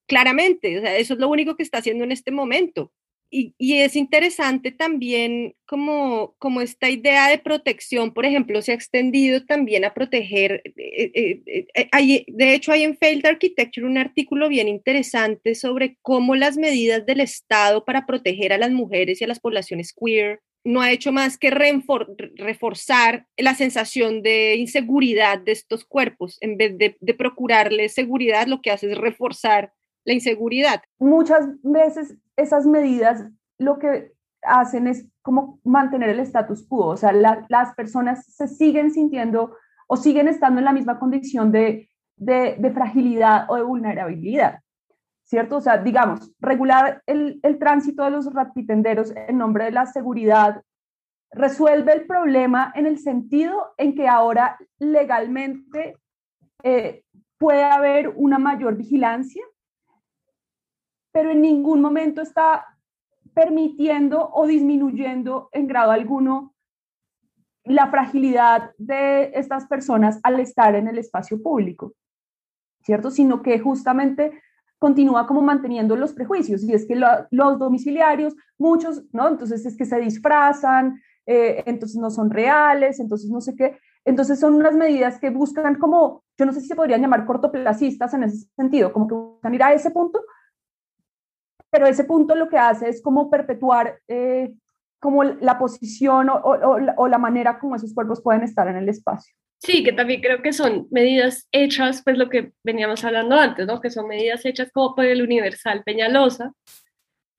Claramente, 0.06 0.78
o 0.78 0.80
sea, 0.82 0.96
eso 0.98 1.14
es 1.14 1.20
lo 1.20 1.28
único 1.28 1.56
que 1.56 1.62
está 1.62 1.78
haciendo 1.78 2.04
en 2.04 2.12
este 2.12 2.30
momento 2.30 2.92
y, 3.30 3.54
es 3.58 3.96
interesante 3.96 4.70
también 4.70 5.56
como, 5.66 6.34
como 6.38 6.60
esta 6.60 6.88
idea 6.88 7.28
de 7.28 7.38
protección, 7.38 8.14
por 8.14 8.24
ejemplo, 8.24 8.62
se 8.62 8.72
ha 8.72 8.74
extendido 8.74 9.44
también 9.44 9.84
a 9.84 9.92
proteger, 9.92 10.62
eh, 10.76 11.10
eh, 11.14 11.42
eh, 11.46 11.88
hay, 11.90 12.24
de 12.28 12.54
hecho 12.54 12.70
hay 12.70 12.84
en 12.84 12.96
Failed 12.96 13.26
Architecture 13.26 13.86
un 13.86 13.98
artículo 13.98 14.48
bien 14.48 14.68
interesante 14.68 15.54
sobre 15.54 15.96
cómo 16.02 16.36
las 16.36 16.56
medidas 16.56 17.04
del 17.06 17.20
Estado 17.20 17.84
para 17.84 18.06
proteger 18.06 18.52
a 18.52 18.58
las 18.58 18.70
mujeres 18.70 19.20
y 19.20 19.24
a 19.24 19.28
las 19.28 19.40
poblaciones 19.40 19.92
queer 19.92 20.40
no 20.66 20.80
ha 20.80 20.92
hecho 20.92 21.12
más 21.12 21.36
que 21.36 21.50
reforzar 21.50 23.26
la 23.36 23.54
sensación 23.54 24.22
de 24.22 24.56
inseguridad 24.56 25.38
de 25.38 25.52
estos 25.52 25.84
cuerpos. 25.84 26.38
En 26.40 26.56
vez 26.56 26.78
de, 26.78 26.96
de 27.00 27.14
procurarles 27.14 27.92
seguridad, 27.92 28.46
lo 28.46 28.62
que 28.62 28.70
hace 28.70 28.90
es 28.90 28.96
reforzar 28.96 29.74
la 30.04 30.14
inseguridad. 30.14 30.82
Muchas 30.98 31.46
veces 31.62 32.14
esas 32.36 32.66
medidas 32.66 33.26
lo 33.58 33.78
que 33.78 34.12
hacen 34.42 34.86
es 34.86 35.06
como 35.22 35.58
mantener 35.64 36.10
el 36.10 36.20
status 36.20 36.66
quo, 36.68 36.86
o 36.86 36.96
sea, 36.96 37.12
las 37.12 37.74
personas 37.74 38.26
se 38.26 38.46
siguen 38.46 38.90
sintiendo 38.90 39.56
o 39.86 39.96
siguen 39.96 40.28
estando 40.28 40.58
en 40.58 40.66
la 40.66 40.72
misma 40.72 40.98
condición 40.98 41.50
de, 41.50 41.88
de, 42.16 42.70
fragilidad 42.74 43.46
o 43.48 43.56
de 43.56 43.62
vulnerabilidad. 43.62 44.60
¿cierto? 45.24 45.56
O 45.56 45.60
sea, 45.60 45.78
digamos, 45.78 46.30
regular 46.38 47.02
el, 47.06 47.40
el 47.42 47.58
tránsito 47.58 48.04
de 48.04 48.10
los 48.10 48.32
rapitenderos 48.32 49.14
en 49.16 49.38
nombre 49.38 49.64
de 49.64 49.70
la 49.72 49.86
seguridad 49.86 50.62
resuelve 51.34 51.92
el 51.92 52.06
problema 52.06 52.72
en 52.74 52.86
el 52.86 52.98
sentido 52.98 53.74
en 53.76 53.94
que 53.94 54.06
ahora 54.06 54.58
legalmente 54.78 55.96
eh, 56.62 57.02
puede 57.38 57.64
haber 57.64 58.10
una 58.10 58.38
mayor 58.38 58.76
vigilancia, 58.76 59.42
pero 61.14 61.30
en 61.30 61.42
ningún 61.42 61.80
momento 61.80 62.20
está 62.20 62.76
permitiendo 63.34 64.30
o 64.32 64.48
disminuyendo 64.48 65.48
en 65.52 65.68
grado 65.68 65.92
alguno 65.92 66.54
la 67.62 67.86
fragilidad 67.86 68.72
de 68.78 69.30
estas 69.34 69.66
personas 69.66 70.18
al 70.24 70.40
estar 70.40 70.74
en 70.74 70.88
el 70.88 70.98
espacio 70.98 71.40
público, 71.40 71.94
¿cierto? 72.82 73.12
Sino 73.12 73.42
que 73.42 73.60
justamente 73.60 74.42
continúa 74.80 75.28
como 75.28 75.40
manteniendo 75.40 75.94
los 75.94 76.12
prejuicios, 76.12 76.64
y 76.64 76.72
es 76.74 76.84
que 76.84 76.96
los 76.96 77.58
domiciliarios, 77.60 78.34
muchos, 78.58 79.04
¿no? 79.12 79.28
Entonces 79.28 79.64
es 79.64 79.76
que 79.76 79.84
se 79.84 80.00
disfrazan, 80.00 81.00
eh, 81.26 81.62
entonces 81.64 81.96
no 81.96 82.10
son 82.10 82.28
reales, 82.28 82.98
entonces 82.98 83.30
no 83.30 83.40
sé 83.40 83.54
qué. 83.54 83.78
Entonces 84.04 84.40
son 84.40 84.54
unas 84.54 84.74
medidas 84.74 85.20
que 85.20 85.30
buscan 85.30 85.76
como, 85.76 86.24
yo 86.36 86.44
no 86.44 86.52
sé 86.52 86.60
si 86.60 86.66
se 86.66 86.76
podrían 86.76 87.00
llamar 87.00 87.24
cortoplacistas 87.24 88.12
en 88.14 88.24
ese 88.24 88.48
sentido, 88.56 88.92
como 88.92 89.06
que 89.06 89.14
buscan 89.14 89.54
ir 89.54 89.62
a 89.62 89.72
ese 89.72 89.92
punto, 89.92 90.20
pero 91.74 91.88
ese 91.88 92.04
punto 92.04 92.36
lo 92.36 92.48
que 92.48 92.56
hace 92.56 92.88
es 92.88 93.02
como 93.02 93.28
perpetuar 93.28 93.98
eh, 94.06 94.52
como 95.00 95.24
la 95.24 95.58
posición 95.58 96.30
o, 96.30 96.36
o, 96.36 97.08
la 97.08 97.18
manera 97.18 97.58
como 97.58 97.74
esos 97.74 97.92
cuerpos 97.92 98.22
pueden 98.22 98.44
estar 98.44 98.68
en 98.68 98.76
el 98.76 98.88
espacio. 98.88 99.34
Sí, 99.60 99.82
que 99.82 99.92
también 99.92 100.20
creo 100.20 100.40
que 100.40 100.52
son 100.52 100.86
medidas 100.92 101.48
hechas, 101.50 102.00
pues 102.04 102.16
lo 102.16 102.28
que 102.30 102.52
veníamos 102.62 103.04
hablando 103.04 103.34
antes, 103.34 103.66
¿no? 103.66 103.80
Que 103.80 103.90
son 103.90 104.06
medidas 104.06 104.46
hechas 104.46 104.70
como 104.72 104.94
por 104.94 105.04
el 105.04 105.20
Universal 105.20 105.82
Peñalosa, 105.84 106.52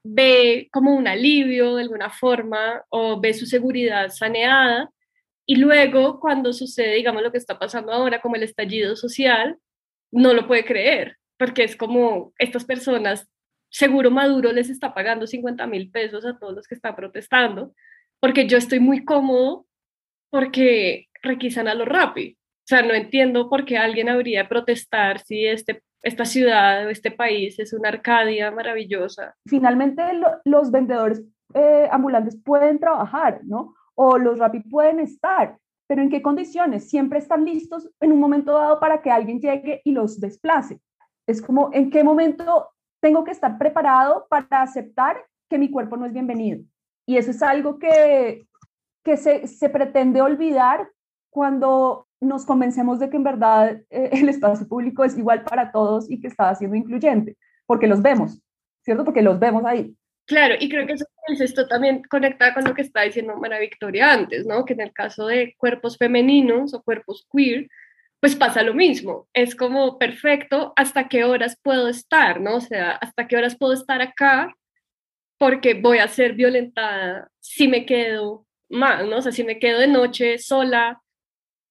ve 0.03 0.67
como 0.73 0.93
un 0.93 1.07
alivio 1.07 1.75
de 1.75 1.83
alguna 1.83 2.09
forma 2.09 2.83
o 2.89 3.17
ve 3.21 3.33
su 3.33 3.45
seguridad 3.45 4.09
saneada 4.09 4.89
y 5.47 5.55
luego 5.55 6.19
cuando 6.19 6.51
sucede, 6.51 6.95
digamos, 6.95 7.23
lo 7.23 7.31
que 7.31 7.37
está 7.37 7.57
pasando 7.57 7.93
ahora 7.93 8.19
como 8.19 8.35
el 8.35 8.43
estallido 8.43 8.97
social, 8.97 9.57
no 10.11 10.33
lo 10.33 10.45
puede 10.45 10.65
creer, 10.65 11.15
porque 11.39 11.63
es 11.63 11.77
como 11.77 12.33
estas 12.37 12.65
personas, 12.65 13.29
seguro 13.75 14.09
Maduro 14.09 14.53
les 14.53 14.69
está 14.69 14.93
pagando 14.93 15.27
50 15.27 15.67
mil 15.67 15.91
pesos 15.91 16.25
a 16.25 16.37
todos 16.39 16.55
los 16.55 16.65
que 16.65 16.75
están 16.75 16.95
protestando, 16.95 17.73
porque 18.21 18.47
yo 18.47 18.57
estoy 18.57 18.79
muy 18.79 19.03
cómodo 19.03 19.65
porque 20.31 21.07
requisan 21.21 21.67
a 21.67 21.73
lo 21.73 21.83
rápido. 21.83 22.35
O 22.37 22.67
sea, 22.67 22.81
no 22.81 22.93
entiendo 22.93 23.49
por 23.49 23.65
qué 23.65 23.77
alguien 23.77 24.07
habría 24.07 24.43
de 24.43 24.49
protestar 24.49 25.19
si 25.19 25.45
este 25.45 25.81
esta 26.01 26.23
ciudad, 26.23 26.89
este 26.89 27.09
país 27.09 27.57
es 27.57 27.73
una 27.73 27.89
Arcadia 27.89 28.51
maravillosa. 28.51 29.35
Finalmente 29.47 30.03
los 30.45 30.69
vendedores 30.69 31.23
eh, 31.55 31.87
ambulantes 31.91 32.39
pueden 32.45 32.79
trabajar, 32.79 33.41
¿no? 33.43 33.73
O 33.95 34.19
los 34.19 34.37
Rappi 34.37 34.59
pueden 34.59 34.99
estar, 34.99 35.57
pero 35.87 36.03
¿en 36.03 36.09
qué 36.09 36.21
condiciones? 36.21 36.89
Siempre 36.89 37.17
están 37.17 37.43
listos 37.43 37.89
en 37.99 38.11
un 38.11 38.19
momento 38.19 38.53
dado 38.53 38.79
para 38.79 39.01
que 39.01 39.09
alguien 39.09 39.41
llegue 39.41 39.81
y 39.83 39.93
los 39.93 40.19
desplace. 40.19 40.79
Es 41.27 41.41
como, 41.41 41.71
¿en 41.73 41.89
qué 41.89 42.03
momento 42.03 42.69
tengo 43.05 43.23
que 43.23 43.29
estar 43.29 43.59
preparado 43.59 44.25
para 44.31 44.63
aceptar 44.63 45.15
que 45.47 45.59
mi 45.59 45.69
cuerpo 45.69 45.95
no 45.95 46.07
es 46.07 46.13
bienvenido? 46.13 46.63
Y 47.05 47.17
eso 47.17 47.29
es 47.29 47.43
algo 47.43 47.77
que, 47.77 48.47
que 49.03 49.15
se, 49.15 49.45
se 49.45 49.69
pretende 49.69 50.23
olvidar 50.23 50.89
cuando 51.29 52.07
nos 52.19 52.47
convencemos 52.47 52.97
de 52.97 53.11
que 53.11 53.17
en 53.17 53.23
verdad 53.23 53.79
eh, 53.91 54.09
el 54.11 54.27
espacio 54.27 54.67
público 54.67 55.03
es 55.03 55.15
igual 55.15 55.43
para 55.43 55.71
todos 55.71 56.09
y 56.09 56.19
que 56.19 56.29
está 56.29 56.55
siendo 56.55 56.75
incluyente, 56.75 57.37
porque 57.67 57.85
los 57.85 58.01
vemos, 58.01 58.41
¿cierto? 58.81 59.05
Porque 59.05 59.21
los 59.21 59.37
vemos 59.37 59.63
ahí. 59.65 59.95
Claro, 60.25 60.55
y 60.59 60.67
creo 60.67 60.87
que 60.87 60.93
eso, 60.93 61.05
esto 61.27 61.67
también 61.67 62.01
conecta 62.09 62.55
con 62.55 62.63
lo 62.63 62.73
que 62.73 62.81
está 62.81 63.03
diciendo 63.03 63.35
Mara 63.35 63.59
Victoria 63.59 64.13
antes, 64.13 64.47
¿no? 64.47 64.65
Que 64.65 64.73
en 64.73 64.81
el 64.81 64.93
caso 64.93 65.27
de 65.27 65.53
cuerpos 65.59 65.99
femeninos 65.99 66.73
o 66.73 66.81
cuerpos 66.81 67.27
queer, 67.31 67.69
pues 68.25 68.35
pasa 68.35 68.63
lo 68.63 68.73
mismo. 68.73 69.27
Es 69.33 69.53
como 69.53 69.99
perfecto, 69.99 70.73
¿hasta 70.75 71.07
qué 71.07 71.23
horas 71.23 71.59
puedo 71.61 71.87
estar, 71.87 72.41
no? 72.41 72.55
O 72.55 72.59
sea, 72.59 72.93
¿hasta 72.93 73.27
qué 73.27 73.37
horas 73.37 73.55
puedo 73.55 73.73
estar 73.73 74.01
acá? 74.01 74.51
Porque 75.37 75.75
voy 75.75 75.99
a 75.99 76.07
ser 76.07 76.33
violentada 76.33 77.29
si 77.39 77.67
me 77.67 77.85
quedo 77.85 78.47
mal, 78.67 79.11
¿no? 79.11 79.17
O 79.17 79.21
sea, 79.21 79.31
si 79.31 79.43
me 79.43 79.59
quedo 79.59 79.77
de 79.77 79.89
noche 79.89 80.39
sola, 80.39 81.03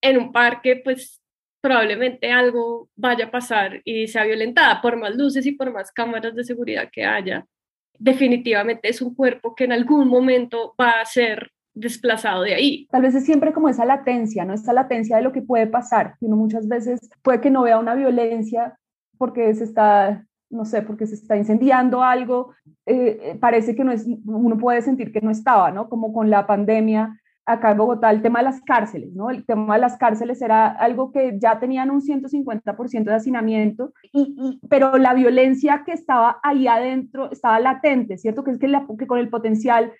en 0.00 0.16
un 0.16 0.30
parque, 0.30 0.76
pues 0.76 1.20
probablemente 1.60 2.30
algo 2.30 2.88
vaya 2.94 3.24
a 3.24 3.30
pasar 3.32 3.80
y 3.84 4.06
sea 4.06 4.22
violentada, 4.22 4.80
por 4.80 4.96
más 4.96 5.16
luces 5.16 5.44
y 5.46 5.52
por 5.56 5.72
más 5.72 5.90
cámaras 5.90 6.36
de 6.36 6.44
seguridad 6.44 6.88
que 6.92 7.04
haya. 7.04 7.44
Definitivamente 7.98 8.88
es 8.90 9.02
un 9.02 9.12
cuerpo 9.16 9.56
que 9.56 9.64
en 9.64 9.72
algún 9.72 10.06
momento 10.06 10.72
va 10.80 11.00
a 11.00 11.04
ser 11.04 11.50
desplazado 11.74 12.42
de 12.42 12.54
ahí. 12.54 12.88
Tal 12.90 13.02
vez 13.02 13.14
es 13.14 13.24
siempre 13.24 13.52
como 13.52 13.68
esa 13.68 13.84
latencia, 13.84 14.44
¿no? 14.44 14.54
Esa 14.54 14.72
latencia 14.72 15.16
de 15.16 15.22
lo 15.22 15.32
que 15.32 15.42
puede 15.42 15.66
pasar. 15.66 16.16
Uno 16.20 16.36
muchas 16.36 16.68
veces 16.68 17.10
puede 17.22 17.40
que 17.40 17.50
no 17.50 17.62
vea 17.62 17.78
una 17.78 17.94
violencia 17.94 18.78
porque 19.18 19.54
se 19.54 19.64
está, 19.64 20.26
no 20.50 20.64
sé, 20.64 20.82
porque 20.82 21.06
se 21.06 21.14
está 21.14 21.36
incendiando 21.36 22.02
algo. 22.02 22.54
Eh, 22.86 23.18
eh, 23.22 23.38
parece 23.40 23.74
que 23.74 23.84
no 23.84 23.92
es, 23.92 24.06
uno 24.24 24.56
puede 24.56 24.82
sentir 24.82 25.12
que 25.12 25.20
no 25.20 25.30
estaba, 25.30 25.70
¿no? 25.70 25.88
Como 25.88 26.12
con 26.12 26.30
la 26.30 26.46
pandemia, 26.46 27.20
acá 27.46 27.72
en 27.72 27.78
Bogotá 27.78 28.10
el 28.10 28.22
tema 28.22 28.38
de 28.38 28.46
las 28.46 28.60
cárceles, 28.62 29.14
¿no? 29.14 29.30
El 29.30 29.44
tema 29.44 29.74
de 29.74 29.80
las 29.80 29.96
cárceles 29.96 30.40
era 30.40 30.66
algo 30.66 31.12
que 31.12 31.38
ya 31.38 31.58
tenían 31.58 31.90
un 31.90 32.00
150% 32.00 33.04
de 33.04 33.14
hacinamiento, 33.14 33.92
y, 34.12 34.60
pero 34.68 34.96
la 34.96 35.14
violencia 35.14 35.82
que 35.84 35.92
estaba 35.92 36.38
ahí 36.42 36.66
adentro 36.66 37.30
estaba 37.30 37.60
latente, 37.60 38.16
¿cierto? 38.16 38.44
Que 38.44 38.52
es 38.52 38.58
que, 38.58 38.72
que 38.98 39.06
con 39.06 39.18
el 39.18 39.28
potencial, 39.28 39.92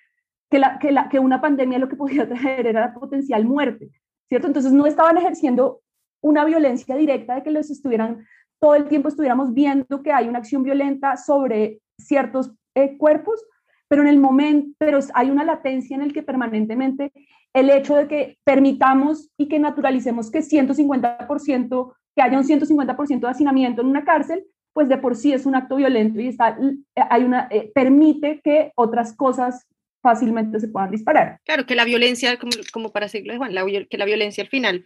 que, 0.49 0.59
la, 0.59 0.79
que, 0.79 0.91
la, 0.91 1.09
que 1.09 1.19
una 1.19 1.41
pandemia 1.41 1.79
lo 1.79 1.89
que 1.89 1.95
podía 1.95 2.27
traer 2.29 2.67
era 2.67 2.81
la 2.81 2.93
potencial 2.93 3.45
muerte, 3.45 3.89
¿cierto? 4.29 4.47
Entonces 4.47 4.71
no 4.71 4.85
estaban 4.85 5.17
ejerciendo 5.17 5.81
una 6.21 6.45
violencia 6.45 6.95
directa 6.95 7.35
de 7.35 7.43
que 7.43 7.51
los 7.51 7.69
estuvieran, 7.69 8.25
todo 8.59 8.75
el 8.75 8.87
tiempo 8.87 9.09
estuviéramos 9.09 9.53
viendo 9.53 10.01
que 10.01 10.11
hay 10.11 10.27
una 10.27 10.39
acción 10.39 10.63
violenta 10.63 11.17
sobre 11.17 11.79
ciertos 11.99 12.51
eh, 12.75 12.97
cuerpos, 12.97 13.43
pero 13.87 14.01
en 14.01 14.07
el 14.07 14.17
momento, 14.17 14.75
pero 14.79 14.99
hay 15.13 15.29
una 15.29 15.43
latencia 15.43 15.95
en 15.95 16.01
el 16.01 16.13
que 16.13 16.23
permanentemente 16.23 17.11
el 17.53 17.69
hecho 17.69 17.95
de 17.95 18.07
que 18.07 18.37
permitamos 18.43 19.29
y 19.37 19.47
que 19.47 19.59
naturalicemos 19.59 20.31
que 20.31 20.39
150%, 20.39 21.93
que 22.15 22.21
haya 22.21 22.37
un 22.37 22.43
150% 22.43 23.19
de 23.19 23.27
hacinamiento 23.27 23.81
en 23.81 23.87
una 23.87 24.03
cárcel, 24.03 24.45
pues 24.73 24.89
de 24.89 24.97
por 24.97 25.15
sí 25.15 25.31
es 25.31 25.45
un 25.45 25.55
acto 25.55 25.77
violento 25.77 26.19
y 26.19 26.27
está, 26.27 26.57
hay 26.95 27.23
una, 27.23 27.47
eh, 27.49 27.71
permite 27.73 28.41
que 28.43 28.73
otras 28.75 29.15
cosas 29.15 29.65
fácilmente 30.05 30.59
se 30.59 30.67
puedan 30.67 30.91
disparar. 30.91 31.39
Claro, 31.45 31.65
que 31.65 31.73
la 31.73 31.83
violencia, 31.83 32.37
como, 32.71 32.91
para 32.91 33.07
decirlo 33.07 33.35
Juan, 33.37 33.55
que 33.89 33.97
la 33.97 34.05
violencia 34.05 34.43
al 34.43 34.49
final 34.51 34.85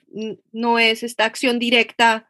no 0.53 0.79
es 0.79 1.03
esta 1.03 1.25
acción 1.25 1.59
directa 1.59 2.29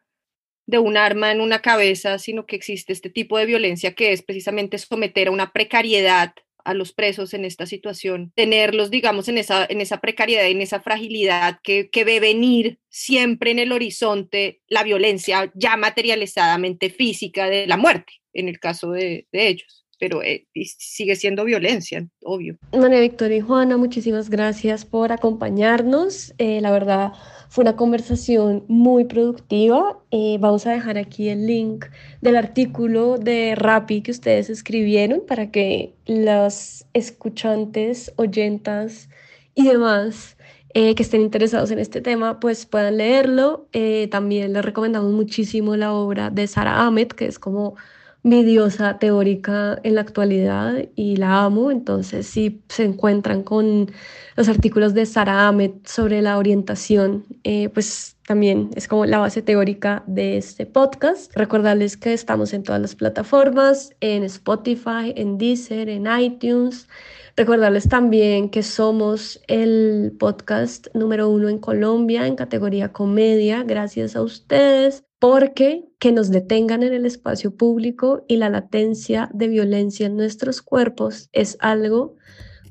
de 0.66 0.80
un 0.80 0.98
arma 0.98 1.32
en 1.32 1.40
una 1.40 1.60
cabeza, 1.60 2.18
sino 2.18 2.48
que 2.48 2.56
existe 2.56 2.92
este 2.92 3.12
tipo 3.12 3.38
de 3.38 3.46
violencia 3.46 3.94
que 3.94 4.12
es 4.12 4.24
precisamente 4.24 4.80
someter 4.80 5.28
a 5.28 5.32
una 5.32 5.52
precariedad 5.52 6.34
a 6.66 6.74
los 6.74 6.92
presos 6.92 7.36
en 7.36 7.46
esta 7.46 7.68
situación, 7.68 8.32
tenerlos, 8.36 8.90
digamos, 8.90 9.30
en 9.30 9.38
esa, 9.38 9.68
en 9.70 9.82
esa 9.82 10.02
precariedad, 10.02 10.48
en 10.48 10.62
esa 10.62 10.82
fragilidad 10.82 11.60
que, 11.64 11.90
que 11.92 12.04
ve 12.04 12.20
venir 12.20 12.80
siempre 12.90 13.52
en 13.52 13.60
el 13.60 13.72
horizonte 13.72 14.62
la 14.68 14.84
violencia 14.84 15.52
ya 15.54 15.78
materializadamente 15.78 16.90
física 16.90 17.50
de 17.50 17.68
la 17.68 17.78
muerte, 17.78 18.14
en 18.34 18.50
el 18.50 18.60
caso 18.60 18.92
de, 18.92 19.28
de 19.32 19.48
ellos 19.48 19.86
pero 20.00 20.24
eh, 20.24 20.48
sigue 20.78 21.16
siendo 21.16 21.44
violencia, 21.44 22.08
obvio. 22.24 22.58
María 22.76 23.02
Victoria 23.02 23.38
y 23.38 23.42
Juana, 23.42 23.78
muchísimas 23.78 24.30
gracias 24.30 24.86
por 24.86 25.12
acompañarnos. 25.12 26.34
Eh, 26.38 26.62
la 26.62 26.72
verdad, 26.72 27.12
fue 27.50 27.64
una 27.64 27.76
conversación 27.76 28.64
muy 28.68 29.04
productiva. 29.04 30.00
Eh, 30.12 30.38
vamos 30.40 30.66
a 30.66 30.72
dejar 30.72 30.98
aquí 30.98 31.28
el 31.28 31.46
link 31.46 31.86
del 32.22 32.38
artículo 32.38 33.18
de 33.18 33.56
Rappi 33.56 34.02
que 34.02 34.12
ustedes 34.12 34.50
escribieron 34.50 35.22
para 35.28 35.52
que 35.52 35.94
los 36.06 36.86
escuchantes, 36.94 38.14
oyentas 38.16 39.10
y 39.54 39.68
demás 39.68 40.38
que 40.72 40.96
estén 41.00 41.22
interesados 41.22 41.72
en 41.72 41.80
este 41.80 42.00
tema, 42.00 42.40
pues 42.40 42.66
puedan 42.66 42.98
leerlo. 42.98 43.68
también 44.12 44.54
les 44.54 44.64
recomendamos 44.64 45.12
muchísimo 45.12 45.76
la 45.76 45.92
obra 45.94 46.30
de 46.30 46.48
Sara 46.48 46.86
Ahmed, 46.86 47.08
que 47.08 47.26
es 47.26 47.38
como 47.38 47.76
mi 48.24 48.44
diosa 48.44 49.00
teórica 49.00 49.80
en 49.84 49.96
la 49.96 50.02
actualidad 50.02 50.86
y 50.96 51.16
la 51.16 51.44
amo. 51.44 51.72
Entonces, 51.72 52.28
si 52.28 52.62
se 52.68 52.84
encuentran 52.84 53.44
con 53.44 53.92
los 54.36 54.50
artículos 54.50 54.94
de 54.94 55.06
Sara 55.06 55.48
Ahmed 55.48 55.72
sobre 55.86 56.22
la 56.22 56.38
orientación, 56.38 57.26
eh, 57.44 57.70
pues 57.70 58.18
también 58.28 58.70
es 58.76 58.88
como 58.88 59.06
la 59.06 59.20
base 59.20 59.42
teórica 59.42 60.04
de 60.06 60.38
este 60.38 60.66
podcast. 60.66 61.36
Recordarles 61.36 61.98
que 61.98 62.14
estamos 62.14 62.54
en 62.54 62.64
todas 62.64 62.82
las 62.82 62.96
plataformas, 62.96 63.96
en 64.02 64.24
Spotify, 64.24 65.14
en 65.16 65.38
Deezer, 65.38 65.90
en 65.90 66.06
iTunes. 66.20 66.88
Recordarles 67.36 67.88
también 67.88 68.50
que 68.50 68.64
somos 68.64 69.42
el 69.48 70.14
podcast 70.20 70.88
número 70.94 71.30
uno 71.30 71.48
en 71.48 71.58
Colombia 71.58 72.28
en 72.28 72.36
categoría 72.36 72.92
comedia, 72.92 73.64
gracias 73.64 74.16
a 74.16 74.22
ustedes. 74.22 75.09
Porque 75.20 75.84
que 76.00 76.12
nos 76.12 76.32
detengan 76.32 76.82
en 76.82 76.94
el 76.94 77.06
espacio 77.06 77.56
público 77.56 78.24
y 78.28 78.38
la 78.38 78.50
latencia 78.50 79.30
de 79.34 79.50
violencia 79.50 80.08
en 80.08 80.16
nuestros 80.16 80.62
cuerpos 80.62 81.30
es 81.34 81.58
algo 81.60 82.16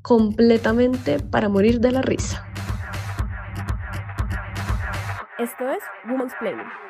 completamente 0.03 1.19
para 1.21 1.49
morir 1.49 1.81
de 1.81 1.93
la 1.93 2.03
risa. 2.03 2.45
Esto 5.39 5.69
es 5.69 5.83
Woman's 6.09 6.33
Planning 6.41 6.88